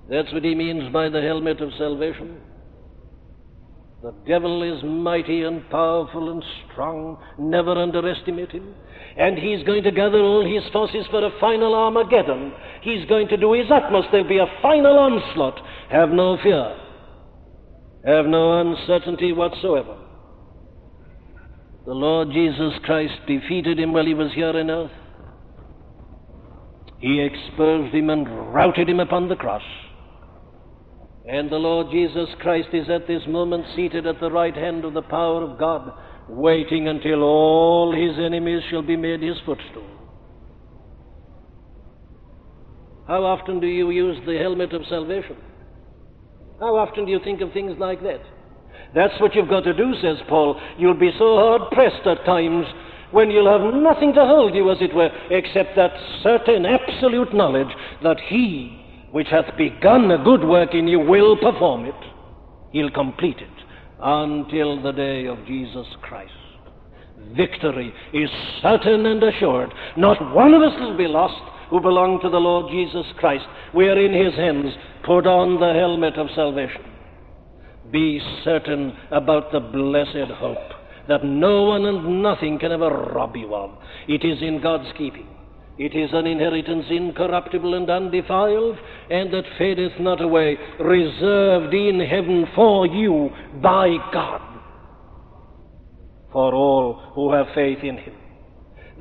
That's 0.09 0.33
what 0.33 0.43
he 0.43 0.55
means 0.55 0.91
by 0.91 1.09
the 1.09 1.21
helmet 1.21 1.61
of 1.61 1.71
salvation. 1.77 2.37
The 4.01 4.13
devil 4.25 4.63
is 4.63 4.81
mighty 4.83 5.43
and 5.43 5.69
powerful 5.69 6.31
and 6.31 6.43
strong. 6.71 7.17
Never 7.37 7.71
underestimate 7.71 8.51
him. 8.51 8.73
And 9.17 9.37
he's 9.37 9.61
going 9.65 9.83
to 9.83 9.91
gather 9.91 10.19
all 10.19 10.45
his 10.45 10.63
forces 10.71 11.05
for 11.11 11.25
a 11.25 11.39
final 11.39 11.75
Armageddon. 11.75 12.53
He's 12.81 13.05
going 13.09 13.27
to 13.27 13.37
do 13.37 13.51
his 13.53 13.69
utmost. 13.69 14.07
There'll 14.11 14.27
be 14.27 14.37
a 14.37 14.47
final 14.61 14.97
onslaught. 14.97 15.59
Have 15.89 16.09
no 16.09 16.37
fear. 16.41 16.77
Have 18.05 18.25
no 18.25 18.61
uncertainty 18.61 19.33
whatsoever. 19.33 19.97
The 21.85 21.93
Lord 21.93 22.29
Jesus 22.31 22.73
Christ 22.83 23.13
defeated 23.27 23.79
him 23.79 23.93
while 23.93 24.05
he 24.05 24.13
was 24.13 24.31
here 24.33 24.49
on 24.49 24.69
earth. 24.69 24.91
He 26.99 27.21
exposed 27.21 27.93
him 27.93 28.09
and 28.09 28.53
routed 28.53 28.89
him 28.89 28.99
upon 28.99 29.27
the 29.27 29.35
cross. 29.35 29.63
And 31.27 31.49
the 31.49 31.57
Lord 31.57 31.87
Jesus 31.91 32.29
Christ 32.39 32.69
is 32.73 32.89
at 32.89 33.07
this 33.07 33.21
moment 33.27 33.65
seated 33.75 34.07
at 34.07 34.19
the 34.19 34.31
right 34.31 34.55
hand 34.55 34.85
of 34.85 34.93
the 34.93 35.01
power 35.01 35.43
of 35.43 35.59
God, 35.59 35.91
waiting 36.27 36.87
until 36.87 37.23
all 37.23 37.93
his 37.93 38.17
enemies 38.23 38.63
shall 38.69 38.81
be 38.81 38.95
made 38.95 39.21
his 39.21 39.37
footstool. 39.45 39.87
How 43.07 43.23
often 43.23 43.59
do 43.59 43.67
you 43.67 43.89
use 43.89 44.17
the 44.25 44.37
helmet 44.37 44.73
of 44.73 44.83
salvation? 44.89 45.37
How 46.59 46.75
often 46.75 47.05
do 47.05 47.11
you 47.11 47.19
think 47.23 47.41
of 47.41 47.53
things 47.53 47.77
like 47.79 48.01
that? 48.03 48.21
That's 48.93 49.19
what 49.21 49.35
you've 49.35 49.49
got 49.49 49.63
to 49.63 49.73
do, 49.73 49.93
says 50.01 50.17
Paul. 50.27 50.59
You'll 50.77 50.93
be 50.93 51.11
so 51.17 51.35
hard 51.35 51.71
pressed 51.71 52.05
at 52.05 52.25
times 52.25 52.65
when 53.11 53.31
you'll 53.31 53.51
have 53.51 53.73
nothing 53.73 54.13
to 54.13 54.25
hold 54.25 54.53
you, 54.53 54.69
as 54.71 54.77
it 54.81 54.93
were, 54.93 55.09
except 55.29 55.75
that 55.75 55.91
certain 56.21 56.65
absolute 56.65 57.33
knowledge 57.33 57.73
that 58.03 58.19
He 58.19 58.79
which 59.11 59.27
hath 59.29 59.57
begun 59.57 60.11
a 60.11 60.23
good 60.23 60.43
work 60.43 60.73
in 60.73 60.87
you 60.87 60.99
will 60.99 61.35
perform 61.37 61.85
it. 61.85 61.95
He'll 62.71 62.91
complete 62.91 63.39
it 63.39 63.49
until 63.99 64.81
the 64.81 64.91
day 64.91 65.25
of 65.25 65.45
Jesus 65.45 65.87
Christ. 66.01 66.31
Victory 67.35 67.93
is 68.13 68.29
certain 68.61 69.05
and 69.05 69.21
assured. 69.23 69.73
Not 69.97 70.33
one 70.33 70.53
of 70.53 70.61
us 70.61 70.79
will 70.79 70.95
be 70.95 71.07
lost 71.07 71.41
who 71.69 71.79
belong 71.79 72.19
to 72.21 72.29
the 72.29 72.37
Lord 72.37 72.71
Jesus 72.71 73.05
Christ. 73.17 73.45
We 73.73 73.87
are 73.87 73.99
in 73.99 74.13
His 74.13 74.35
hands. 74.35 74.73
Put 75.05 75.27
on 75.27 75.59
the 75.59 75.73
helmet 75.79 76.17
of 76.17 76.27
salvation. 76.35 76.81
Be 77.91 78.19
certain 78.43 78.93
about 79.11 79.51
the 79.51 79.59
blessed 79.59 80.31
hope 80.37 80.79
that 81.07 81.25
no 81.25 81.63
one 81.63 81.85
and 81.85 82.21
nothing 82.21 82.59
can 82.59 82.71
ever 82.71 82.89
rob 82.89 83.35
you 83.35 83.53
of. 83.53 83.71
It 84.07 84.23
is 84.23 84.41
in 84.41 84.61
God's 84.61 84.89
keeping. 84.95 85.27
It 85.79 85.95
is 85.95 86.09
an 86.13 86.27
inheritance 86.27 86.85
incorruptible 86.89 87.73
and 87.73 87.89
undefiled, 87.89 88.77
and 89.09 89.33
that 89.33 89.45
fadeth 89.57 89.93
not 89.99 90.21
away, 90.21 90.57
reserved 90.79 91.73
in 91.73 91.99
heaven 92.01 92.45
for 92.53 92.85
you 92.85 93.29
by 93.61 93.95
God, 94.13 94.41
for 96.31 96.53
all 96.53 97.11
who 97.15 97.31
have 97.33 97.47
faith 97.55 97.79
in 97.81 97.97
Him. 97.97 98.18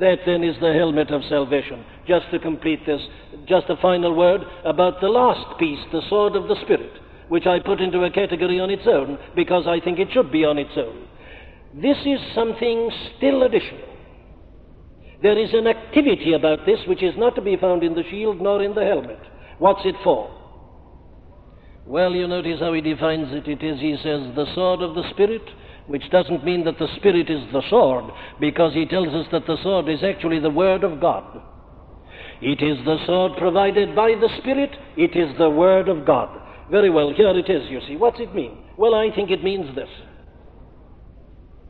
That 0.01 0.19
then 0.27 0.45
is 0.45 0.57
the 0.61 0.73
helmet 0.73 1.11
of 1.11 1.23
salvation. 1.29 1.85
Just 2.07 2.31
to 2.31 2.39
complete 2.39 2.87
this, 2.87 3.01
just 3.47 3.69
a 3.69 3.77
final 3.83 4.15
word 4.15 4.43
about 4.65 5.01
the 5.01 5.09
last 5.09 5.59
piece, 5.59 5.81
the 5.93 6.03
sword 6.09 6.37
of 6.37 6.47
the 6.47 6.61
Spirit, 6.63 6.93
which 7.29 7.47
I 7.47 7.59
put 7.59 7.81
into 7.81 8.05
a 8.05 8.11
category 8.11 8.61
on 8.61 8.71
its 8.71 8.87
own 8.87 9.19
because 9.35 9.67
I 9.67 9.81
think 9.81 9.99
it 9.99 10.09
should 10.13 10.31
be 10.31 10.45
on 10.45 10.59
its 10.59 10.71
own. 10.77 11.09
This 11.75 11.99
is 12.07 12.21
something 12.35 12.91
still 13.17 13.43
additional. 13.43 13.89
There 15.21 15.39
is 15.39 15.53
an 15.53 15.67
activity 15.67 16.33
about 16.33 16.65
this 16.65 16.79
which 16.87 17.03
is 17.03 17.15
not 17.17 17.35
to 17.35 17.43
be 17.43 17.57
found 17.57 17.83
in 17.83 17.95
the 17.95 18.05
shield 18.09 18.41
nor 18.41 18.63
in 18.63 18.75
the 18.75 18.85
helmet. 18.85 19.21
What's 19.59 19.85
it 19.85 19.97
for? 20.05 20.31
Well, 21.87 22.13
you 22.13 22.29
notice 22.29 22.61
how 22.61 22.73
he 22.73 22.81
defines 22.81 23.29
it. 23.33 23.49
It 23.49 23.63
is, 23.63 23.81
he 23.81 23.97
says, 23.97 24.35
the 24.37 24.47
sword 24.55 24.81
of 24.81 24.95
the 24.95 25.09
Spirit, 25.11 25.43
which 25.89 26.09
doesn't 26.11 26.45
mean 26.45 26.65
that 26.65 26.79
the 26.79 26.89
Spirit 26.97 27.29
is 27.29 27.43
the 27.53 27.63
sword, 27.69 28.05
because 28.39 28.73
he 28.75 28.87
tells 28.87 29.09
us 29.09 29.27
that 29.33 29.47
the 29.47 29.57
sword 29.63 29.89
is 29.89 30.05
actually 30.05 30.39
the 30.39 30.51
Word 30.51 30.85
of 30.85 31.01
God. 31.01 31.43
It 32.41 32.63
is 32.63 32.85
the 32.85 32.99
sword 33.07 33.33
provided 33.39 33.97
by 33.97 34.11
the 34.11 34.29
Spirit, 34.41 34.71
it 34.97 35.17
is 35.17 35.37
the 35.39 35.51
Word 35.51 35.89
of 35.89 36.07
God. 36.07 36.29
Very 36.71 36.91
well, 36.91 37.13
here 37.13 37.31
it 37.31 37.49
is, 37.51 37.69
you 37.71 37.81
see. 37.89 37.97
What's 37.97 38.21
it 38.21 38.35
mean? 38.35 38.59
Well, 38.77 38.95
I 38.95 39.11
think 39.15 39.31
it 39.31 39.43
means 39.43 39.75
this. 39.75 39.89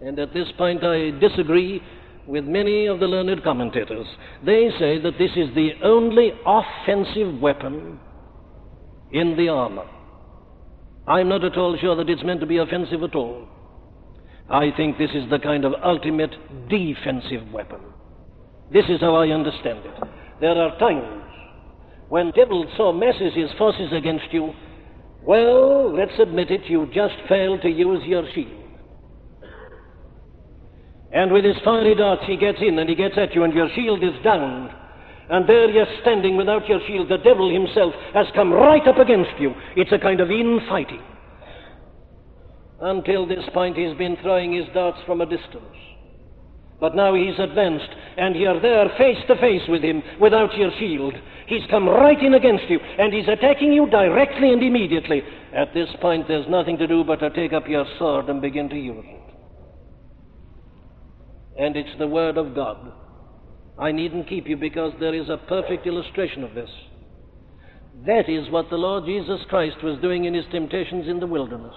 And 0.01 0.19
at 0.19 0.35
this 0.35 0.49
point, 0.59 0.85
I 0.85 1.11
disagree 1.19 1.81
with 2.27 2.45
many 2.45 2.87
of 2.87 3.01
the 3.01 3.07
learned 3.07 3.43
commentators. 3.43 4.07
They 4.45 4.71
say 4.79 5.01
that 5.01 5.17
this 5.19 5.31
is 5.37 5.55
the 5.55 5.71
only 5.83 6.33
offensive 6.45 7.41
weapon 7.41 7.99
in 9.13 9.37
the 9.37 9.49
armor. 9.49 9.87
I'm 11.07 11.29
not 11.29 11.45
at 11.45 11.57
all 11.57 11.77
sure 11.81 11.97
that 11.97 12.11
it's 12.11 12.23
meant 12.23 12.41
to 12.41 12.47
be 12.47 12.59
offensive 12.59 13.03
at 13.03 13.15
all. 13.15 13.49
I 14.51 14.71
think 14.77 14.97
this 14.97 15.11
is 15.15 15.29
the 15.31 15.39
kind 15.39 15.65
of 15.65 15.75
ultimate 15.83 16.35
defensive 16.69 17.53
weapon. 17.53 17.81
This 18.73 18.85
is 18.89 19.01
how 19.01 19.15
I 19.17 19.29
understand 19.29 19.81
it. 19.85 20.09
There 20.41 20.57
are 20.57 20.79
times 20.79 21.25
when 22.09 22.31
devil 22.31 22.67
so 22.77 22.93
masses 22.93 23.35
his 23.35 23.51
forces 23.59 23.93
against 23.93 24.33
you, 24.33 24.53
well, 25.23 25.95
let's 25.95 26.19
admit 26.19 26.51
it, 26.51 26.63
you 26.65 26.87
just 26.95 27.15
fail 27.29 27.59
to 27.59 27.69
use 27.69 28.03
your 28.07 28.25
shield. 28.35 28.65
And 31.13 31.33
with 31.33 31.45
his 31.45 31.57
fiery 31.65 31.95
darts 31.95 32.23
he 32.27 32.37
gets 32.37 32.59
in 32.61 32.79
and 32.79 32.89
he 32.89 32.95
gets 32.95 33.17
at 33.19 33.35
you, 33.35 33.45
and 33.45 33.53
your 33.53 33.69
shield 33.75 34.03
is 34.03 34.23
down. 34.25 34.75
And 35.31 35.47
there 35.47 35.69
you're 35.71 35.87
standing 36.01 36.39
without 36.39 36.67
your 36.67 36.81
shield. 36.87 37.11
The 37.11 37.19
devil 37.19 37.53
himself 37.53 37.93
has 38.15 38.27
come 38.35 38.53
right 38.53 38.87
up 38.87 38.97
against 38.97 39.39
you. 39.39 39.55
It's 39.77 39.93
a 39.93 39.99
kind 39.99 40.21
of 40.21 40.31
infighting. 40.31 41.03
Until 42.81 43.27
this 43.27 43.45
point, 43.53 43.77
he's 43.77 43.97
been 43.97 44.17
throwing 44.23 44.53
his 44.53 44.67
darts 44.73 44.99
from 45.07 45.21
a 45.21 45.27
distance. 45.27 45.77
But 46.81 46.95
now 46.95 47.15
he's 47.15 47.39
advanced, 47.39 47.91
and 48.17 48.37
you're 48.37 48.61
there 48.61 48.89
face 48.97 49.19
to 49.27 49.35
face 49.37 49.69
with 49.69 49.83
him 49.83 50.03
without 50.21 50.57
your 50.57 50.71
shield. 50.79 51.15
He's 51.49 51.67
come 51.71 51.89
right 51.89 52.23
in 52.23 52.35
against 52.35 52.69
you, 52.69 52.79
and 52.79 53.13
he's 53.13 53.27
attacking 53.27 53.73
you 53.73 53.91
directly 53.91 54.53
and 54.53 54.63
immediately. 54.63 55.23
At 55.53 55.75
this 55.75 55.89
point, 56.01 56.29
there's 56.29 56.49
nothing 56.49 56.79
to 56.79 56.87
do 56.87 57.03
but 57.03 57.17
to 57.17 57.31
take 57.31 57.53
up 57.53 57.67
your 57.67 57.87
sword 57.99 58.29
and 58.29 58.41
begin 58.41 58.69
to 58.69 58.77
use 58.77 59.05
it 59.05 59.29
and 61.59 61.77
it's 61.77 61.99
the 61.99 62.07
Word 62.07 62.39
of 62.39 62.55
God. 62.55 62.93
I 63.79 63.93
needn't 63.93 64.29
keep 64.29 64.49
you 64.49 64.57
because 64.57 64.93
there 64.99 65.15
is 65.15 65.29
a 65.29 65.37
perfect 65.49 65.87
illustration 65.87 66.45
of 66.45 66.55
this. 66.55 66.71
That 68.07 68.29
is 68.29 68.51
what 68.51 68.71
the 68.71 68.77
Lord 68.77 69.05
Jesus 69.05 69.41
Christ 69.49 69.83
was 69.83 70.01
doing 70.01 70.25
in 70.25 70.35
his 70.35 70.45
temptations 70.53 71.09
in 71.09 71.19
the 71.19 71.27
wilderness. 71.27 71.75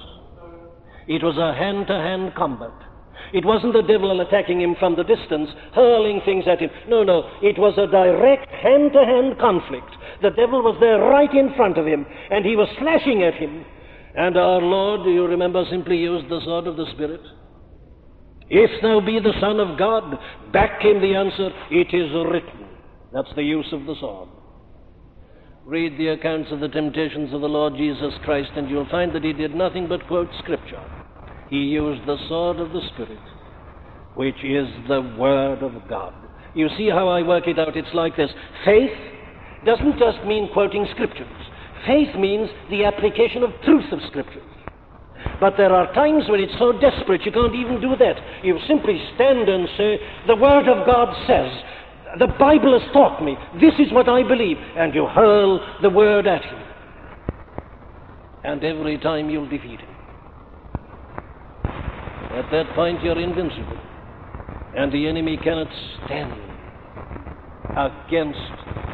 It 1.07 1.23
was 1.23 1.37
a 1.37 1.53
hand 1.53 1.87
to 1.87 1.93
hand 1.93 2.33
combat. 2.35 2.73
It 3.33 3.45
wasn't 3.45 3.73
the 3.73 3.81
devil 3.81 4.19
attacking 4.19 4.61
him 4.61 4.75
from 4.79 4.95
the 4.95 5.03
distance, 5.03 5.49
hurling 5.73 6.21
things 6.25 6.45
at 6.47 6.59
him. 6.59 6.69
No, 6.87 7.03
no. 7.03 7.29
It 7.41 7.57
was 7.57 7.77
a 7.77 7.87
direct 7.87 8.51
hand 8.51 8.91
to 8.93 9.05
hand 9.05 9.39
conflict. 9.39 9.91
The 10.21 10.31
devil 10.31 10.61
was 10.61 10.77
there 10.79 10.99
right 10.99 11.31
in 11.33 11.53
front 11.55 11.77
of 11.77 11.87
him, 11.87 12.05
and 12.29 12.45
he 12.45 12.55
was 12.55 12.67
slashing 12.79 13.23
at 13.23 13.35
him. 13.35 13.65
And 14.15 14.37
our 14.37 14.61
Lord, 14.61 15.03
do 15.03 15.11
you 15.11 15.25
remember, 15.25 15.63
simply 15.69 15.97
used 15.97 16.29
the 16.29 16.41
sword 16.43 16.67
of 16.67 16.75
the 16.75 16.91
Spirit? 16.93 17.21
If 18.49 18.81
thou 18.81 18.99
be 18.99 19.19
the 19.19 19.39
Son 19.39 19.61
of 19.61 19.77
God, 19.77 20.19
back 20.51 20.81
came 20.81 20.99
the 20.99 21.15
answer, 21.15 21.49
It 21.69 21.93
is 21.93 22.11
written. 22.29 22.67
That's 23.13 23.33
the 23.35 23.43
use 23.43 23.67
of 23.71 23.85
the 23.85 23.95
sword. 23.99 24.27
Read 25.71 25.97
the 25.97 26.09
accounts 26.09 26.51
of 26.51 26.59
the 26.59 26.67
temptations 26.67 27.33
of 27.33 27.39
the 27.39 27.47
Lord 27.47 27.75
Jesus 27.77 28.11
Christ, 28.25 28.51
and 28.57 28.69
you'll 28.69 28.89
find 28.89 29.15
that 29.15 29.23
he 29.23 29.31
did 29.31 29.55
nothing 29.55 29.87
but 29.87 30.05
quote 30.05 30.27
Scripture. 30.39 30.83
He 31.49 31.59
used 31.59 32.05
the 32.05 32.17
sword 32.27 32.59
of 32.59 32.73
the 32.73 32.81
Spirit, 32.93 33.21
which 34.15 34.35
is 34.43 34.67
the 34.89 35.15
Word 35.17 35.63
of 35.63 35.71
God. 35.87 36.13
You 36.55 36.67
see 36.77 36.89
how 36.89 37.07
I 37.07 37.21
work 37.21 37.47
it 37.47 37.57
out? 37.57 37.77
It's 37.77 37.87
like 37.93 38.17
this 38.17 38.31
faith 38.65 38.91
doesn't 39.65 39.97
just 39.97 40.27
mean 40.27 40.49
quoting 40.51 40.85
Scriptures, 40.91 41.31
faith 41.87 42.19
means 42.19 42.49
the 42.69 42.83
application 42.83 43.41
of 43.41 43.51
truth 43.63 43.93
of 43.93 43.99
Scriptures. 44.09 44.43
But 45.39 45.53
there 45.55 45.71
are 45.71 45.93
times 45.93 46.25
when 46.27 46.41
it's 46.41 46.59
so 46.59 46.73
desperate 46.81 47.23
you 47.25 47.31
can't 47.31 47.55
even 47.55 47.79
do 47.79 47.95
that. 47.95 48.43
You 48.43 48.59
simply 48.67 49.01
stand 49.15 49.47
and 49.47 49.69
say, 49.77 49.99
The 50.27 50.35
Word 50.35 50.67
of 50.67 50.85
God 50.85 51.15
says, 51.25 51.49
the 52.19 52.27
Bible 52.39 52.77
has 52.77 52.91
taught 52.91 53.23
me, 53.23 53.35
this 53.59 53.73
is 53.79 53.91
what 53.93 54.09
I 54.09 54.23
believe, 54.23 54.57
and 54.75 54.93
you 54.93 55.07
hurl 55.07 55.59
the 55.81 55.89
Word 55.89 56.27
at 56.27 56.43
him. 56.43 56.59
And 58.43 58.63
every 58.63 58.97
time 58.97 59.29
you'll 59.29 59.49
defeat 59.49 59.79
him. 59.79 59.89
At 61.63 62.49
that 62.51 62.73
point 62.75 63.03
you're 63.03 63.19
invincible, 63.19 63.77
and 64.75 64.91
the 64.91 65.07
enemy 65.07 65.37
cannot 65.37 65.67
stand 66.05 66.31
against 67.77 68.39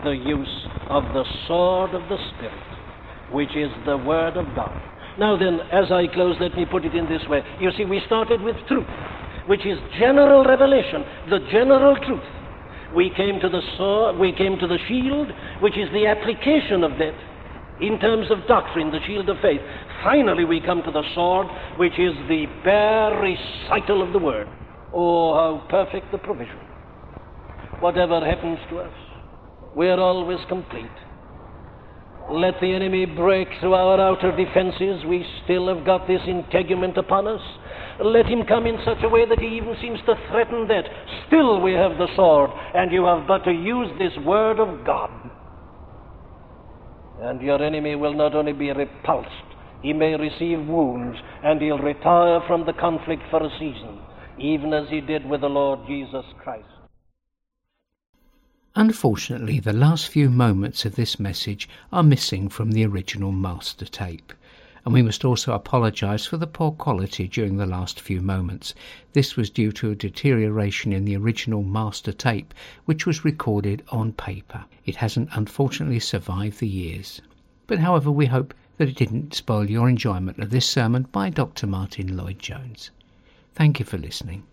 the 0.03 0.11
use 0.11 0.68
of 0.89 1.03
the 1.13 1.24
sword 1.47 1.93
of 1.93 2.01
the 2.09 2.18
Spirit, 2.36 3.32
which 3.32 3.55
is 3.55 3.70
the 3.86 3.97
Word 3.97 4.38
of 4.38 4.45
God. 4.55 4.76
Now 5.20 5.38
then, 5.38 5.59
as 5.72 5.91
I 5.91 6.07
close, 6.13 6.36
let 6.39 6.55
me 6.55 6.65
put 6.70 6.86
it 6.86 6.95
in 6.95 7.07
this 7.09 7.22
way. 7.28 7.41
You 7.59 7.72
see, 7.78 7.86
we 7.86 8.01
started 8.05 8.41
with 8.41 8.55
truth, 8.68 8.88
which 9.47 9.65
is 9.65 9.78
general 9.97 10.43
revelation, 10.43 11.03
the 11.30 11.39
general 11.51 11.95
truth. 11.95 12.24
We 12.96 13.12
came 13.16 13.40
to 13.40 13.50
the 13.50 13.62
sword, 13.78 14.18
we 14.18 14.32
came 14.32 14.58
to 14.60 14.68
the 14.68 14.80
shield, 14.88 15.28
which 15.62 15.78
is 15.78 15.90
the 15.92 16.08
application 16.08 16.84
of 16.84 16.92
that 17.00 17.16
in 17.82 18.00
terms 18.00 18.28
of 18.32 18.48
doctrine, 18.48 18.92
the 18.92 19.00
shield 19.06 19.30
of 19.30 19.38
faith. 19.42 19.62
Finally, 20.04 20.46
we 20.46 20.60
come 20.62 20.82
to 20.84 20.92
the 20.92 21.04
sword, 21.14 21.48
which 21.78 21.94
is 22.00 22.14
the 22.28 22.46
bare 22.64 23.20
recital 23.20 24.02
of 24.02 24.14
the 24.14 24.20
word. 24.20 24.48
Oh, 24.94 25.34
how 25.36 25.68
perfect 25.70 26.12
the 26.12 26.18
provision. 26.18 26.58
Whatever 27.80 28.26
happens 28.26 28.58
to 28.70 28.80
us, 28.80 28.94
we 29.76 29.88
are 29.88 30.00
always 30.00 30.40
complete. 30.50 30.86
Let 32.32 32.56
the 32.60 32.74
enemy 32.74 33.06
break 33.06 33.48
through 33.60 33.74
our 33.74 34.02
outer 34.02 34.36
defenses. 34.36 35.06
We 35.06 35.26
still 35.44 35.74
have 35.74 35.86
got 35.86 36.08
this 36.08 36.22
integument 36.28 36.98
upon 36.98 37.28
us. 37.28 37.42
Let 38.04 38.28
him 38.28 38.45
come 38.48 38.68
in 38.68 38.78
such 38.86 39.04
a 39.04 39.10
way 39.10 39.26
that 39.28 39.39
he 39.39 39.58
even 39.58 39.76
seems 39.82 40.00
to 40.06 40.16
threaten 40.30 40.68
that. 40.68 40.86
Still 41.28 41.62
we 41.62 41.74
have 41.74 41.98
the 41.98 42.08
sword, 42.16 42.52
and 42.76 42.91
you 42.91 43.06
have 43.06 43.28
but 43.28 43.43
to 43.45 43.52
use 43.52 43.89
this 43.98 44.14
word 44.24 44.60
of 44.60 44.86
God. 44.86 45.10
And 47.22 47.41
your 47.41 47.62
enemy 47.62 47.95
will 47.95 48.14
not 48.14 48.36
only 48.36 48.54
be 48.54 48.72
repulsed, 48.72 49.30
he 49.82 49.93
may 49.93 50.16
receive 50.16 50.68
wounds, 50.68 51.18
and 51.43 51.60
he'll 51.60 51.80
retire 51.80 52.41
from 52.48 52.66
the 52.66 52.74
conflict 52.74 53.24
for 53.32 53.43
a 53.43 53.50
season, 53.58 54.00
even 54.38 54.74
as 54.74 54.88
he 54.89 55.02
did 55.02 55.28
with 55.28 55.41
the 55.41 55.50
Lord 55.50 55.80
Jesus 55.88 56.26
Christ. 56.43 56.68
Unfortunately, 58.76 59.60
the 59.60 59.74
last 59.74 60.08
few 60.08 60.30
moments 60.30 60.86
of 60.86 60.95
this 60.95 61.20
message 61.20 61.68
are 61.91 62.04
missing 62.04 62.48
from 62.48 62.74
the 62.74 62.86
original 62.86 63.32
master 63.32 63.86
tape 63.86 64.34
and 64.86 64.93
we 64.93 65.01
must 65.01 65.25
also 65.25 65.53
apologise 65.53 66.25
for 66.25 66.38
the 66.38 66.47
poor 66.47 66.71
quality 66.71 67.28
during 67.28 67.57
the 67.57 67.65
last 67.65 67.99
few 67.99 68.21
moments. 68.21 68.73
This 69.13 69.36
was 69.36 69.49
due 69.49 69.71
to 69.73 69.91
a 69.91 69.95
deterioration 69.95 70.93
in 70.93 71.05
the 71.05 71.17
original 71.17 71.63
master 71.63 72.11
tape, 72.11 72.53
which 72.86 73.05
was 73.05 73.25
recorded 73.25 73.84
on 73.89 74.13
paper. 74.13 74.65
It 74.86 74.97
hasn't 74.97 75.30
unfortunately 75.34 75.99
survived 75.99 76.59
the 76.59 76.67
years. 76.67 77.21
But 77.67 77.80
however, 77.80 78.11
we 78.11 78.28
hope 78.28 78.53
that 78.78 78.89
it 78.89 78.95
didn't 78.95 79.34
spoil 79.34 79.69
your 79.69 79.89
enjoyment 79.89 80.39
of 80.39 80.49
this 80.49 80.65
sermon 80.65 81.07
by 81.11 81.30
Dr. 81.30 81.67
Martyn 81.67 82.15
Lloyd-Jones. 82.15 82.91
Thank 83.55 83.80
you 83.80 83.86
for 83.86 83.97
listening. 83.97 84.43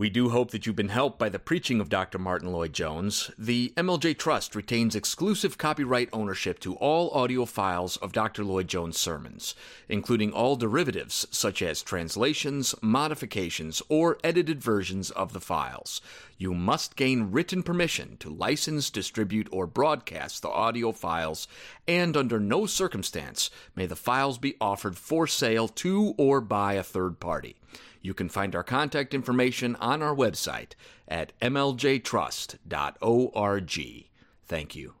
We 0.00 0.08
do 0.08 0.30
hope 0.30 0.50
that 0.52 0.64
you've 0.64 0.76
been 0.76 0.88
helped 0.88 1.18
by 1.18 1.28
the 1.28 1.38
preaching 1.38 1.78
of 1.78 1.90
Dr. 1.90 2.18
Martyn 2.18 2.50
Lloyd-Jones. 2.50 3.32
The 3.36 3.74
MLJ 3.76 4.16
Trust 4.16 4.56
retains 4.56 4.96
exclusive 4.96 5.58
copyright 5.58 6.08
ownership 6.10 6.58
to 6.60 6.74
all 6.76 7.10
audio 7.10 7.44
files 7.44 7.98
of 7.98 8.14
Dr. 8.14 8.42
Lloyd 8.42 8.66
Jones' 8.66 8.98
sermons, 8.98 9.54
including 9.90 10.32
all 10.32 10.56
derivatives 10.56 11.26
such 11.30 11.60
as 11.60 11.82
translations, 11.82 12.74
modifications, 12.80 13.82
or 13.90 14.16
edited 14.24 14.62
versions 14.62 15.10
of 15.10 15.34
the 15.34 15.38
files. 15.38 16.00
You 16.38 16.54
must 16.54 16.96
gain 16.96 17.30
written 17.30 17.62
permission 17.62 18.16
to 18.20 18.30
license, 18.30 18.88
distribute, 18.88 19.50
or 19.52 19.66
broadcast 19.66 20.40
the 20.40 20.48
audio 20.48 20.92
files, 20.92 21.46
and 21.86 22.16
under 22.16 22.40
no 22.40 22.64
circumstance 22.64 23.50
may 23.76 23.84
the 23.84 23.96
files 23.96 24.38
be 24.38 24.56
offered 24.62 24.96
for 24.96 25.26
sale 25.26 25.68
to 25.68 26.14
or 26.16 26.40
by 26.40 26.72
a 26.72 26.82
third 26.82 27.20
party. 27.20 27.56
You 28.02 28.14
can 28.14 28.28
find 28.28 28.54
our 28.54 28.64
contact 28.64 29.14
information 29.14 29.76
on 29.76 30.02
our 30.02 30.14
website 30.14 30.72
at 31.08 31.38
mljtrust.org. 31.40 32.60
Thank 34.46 34.76
you. 34.76 34.99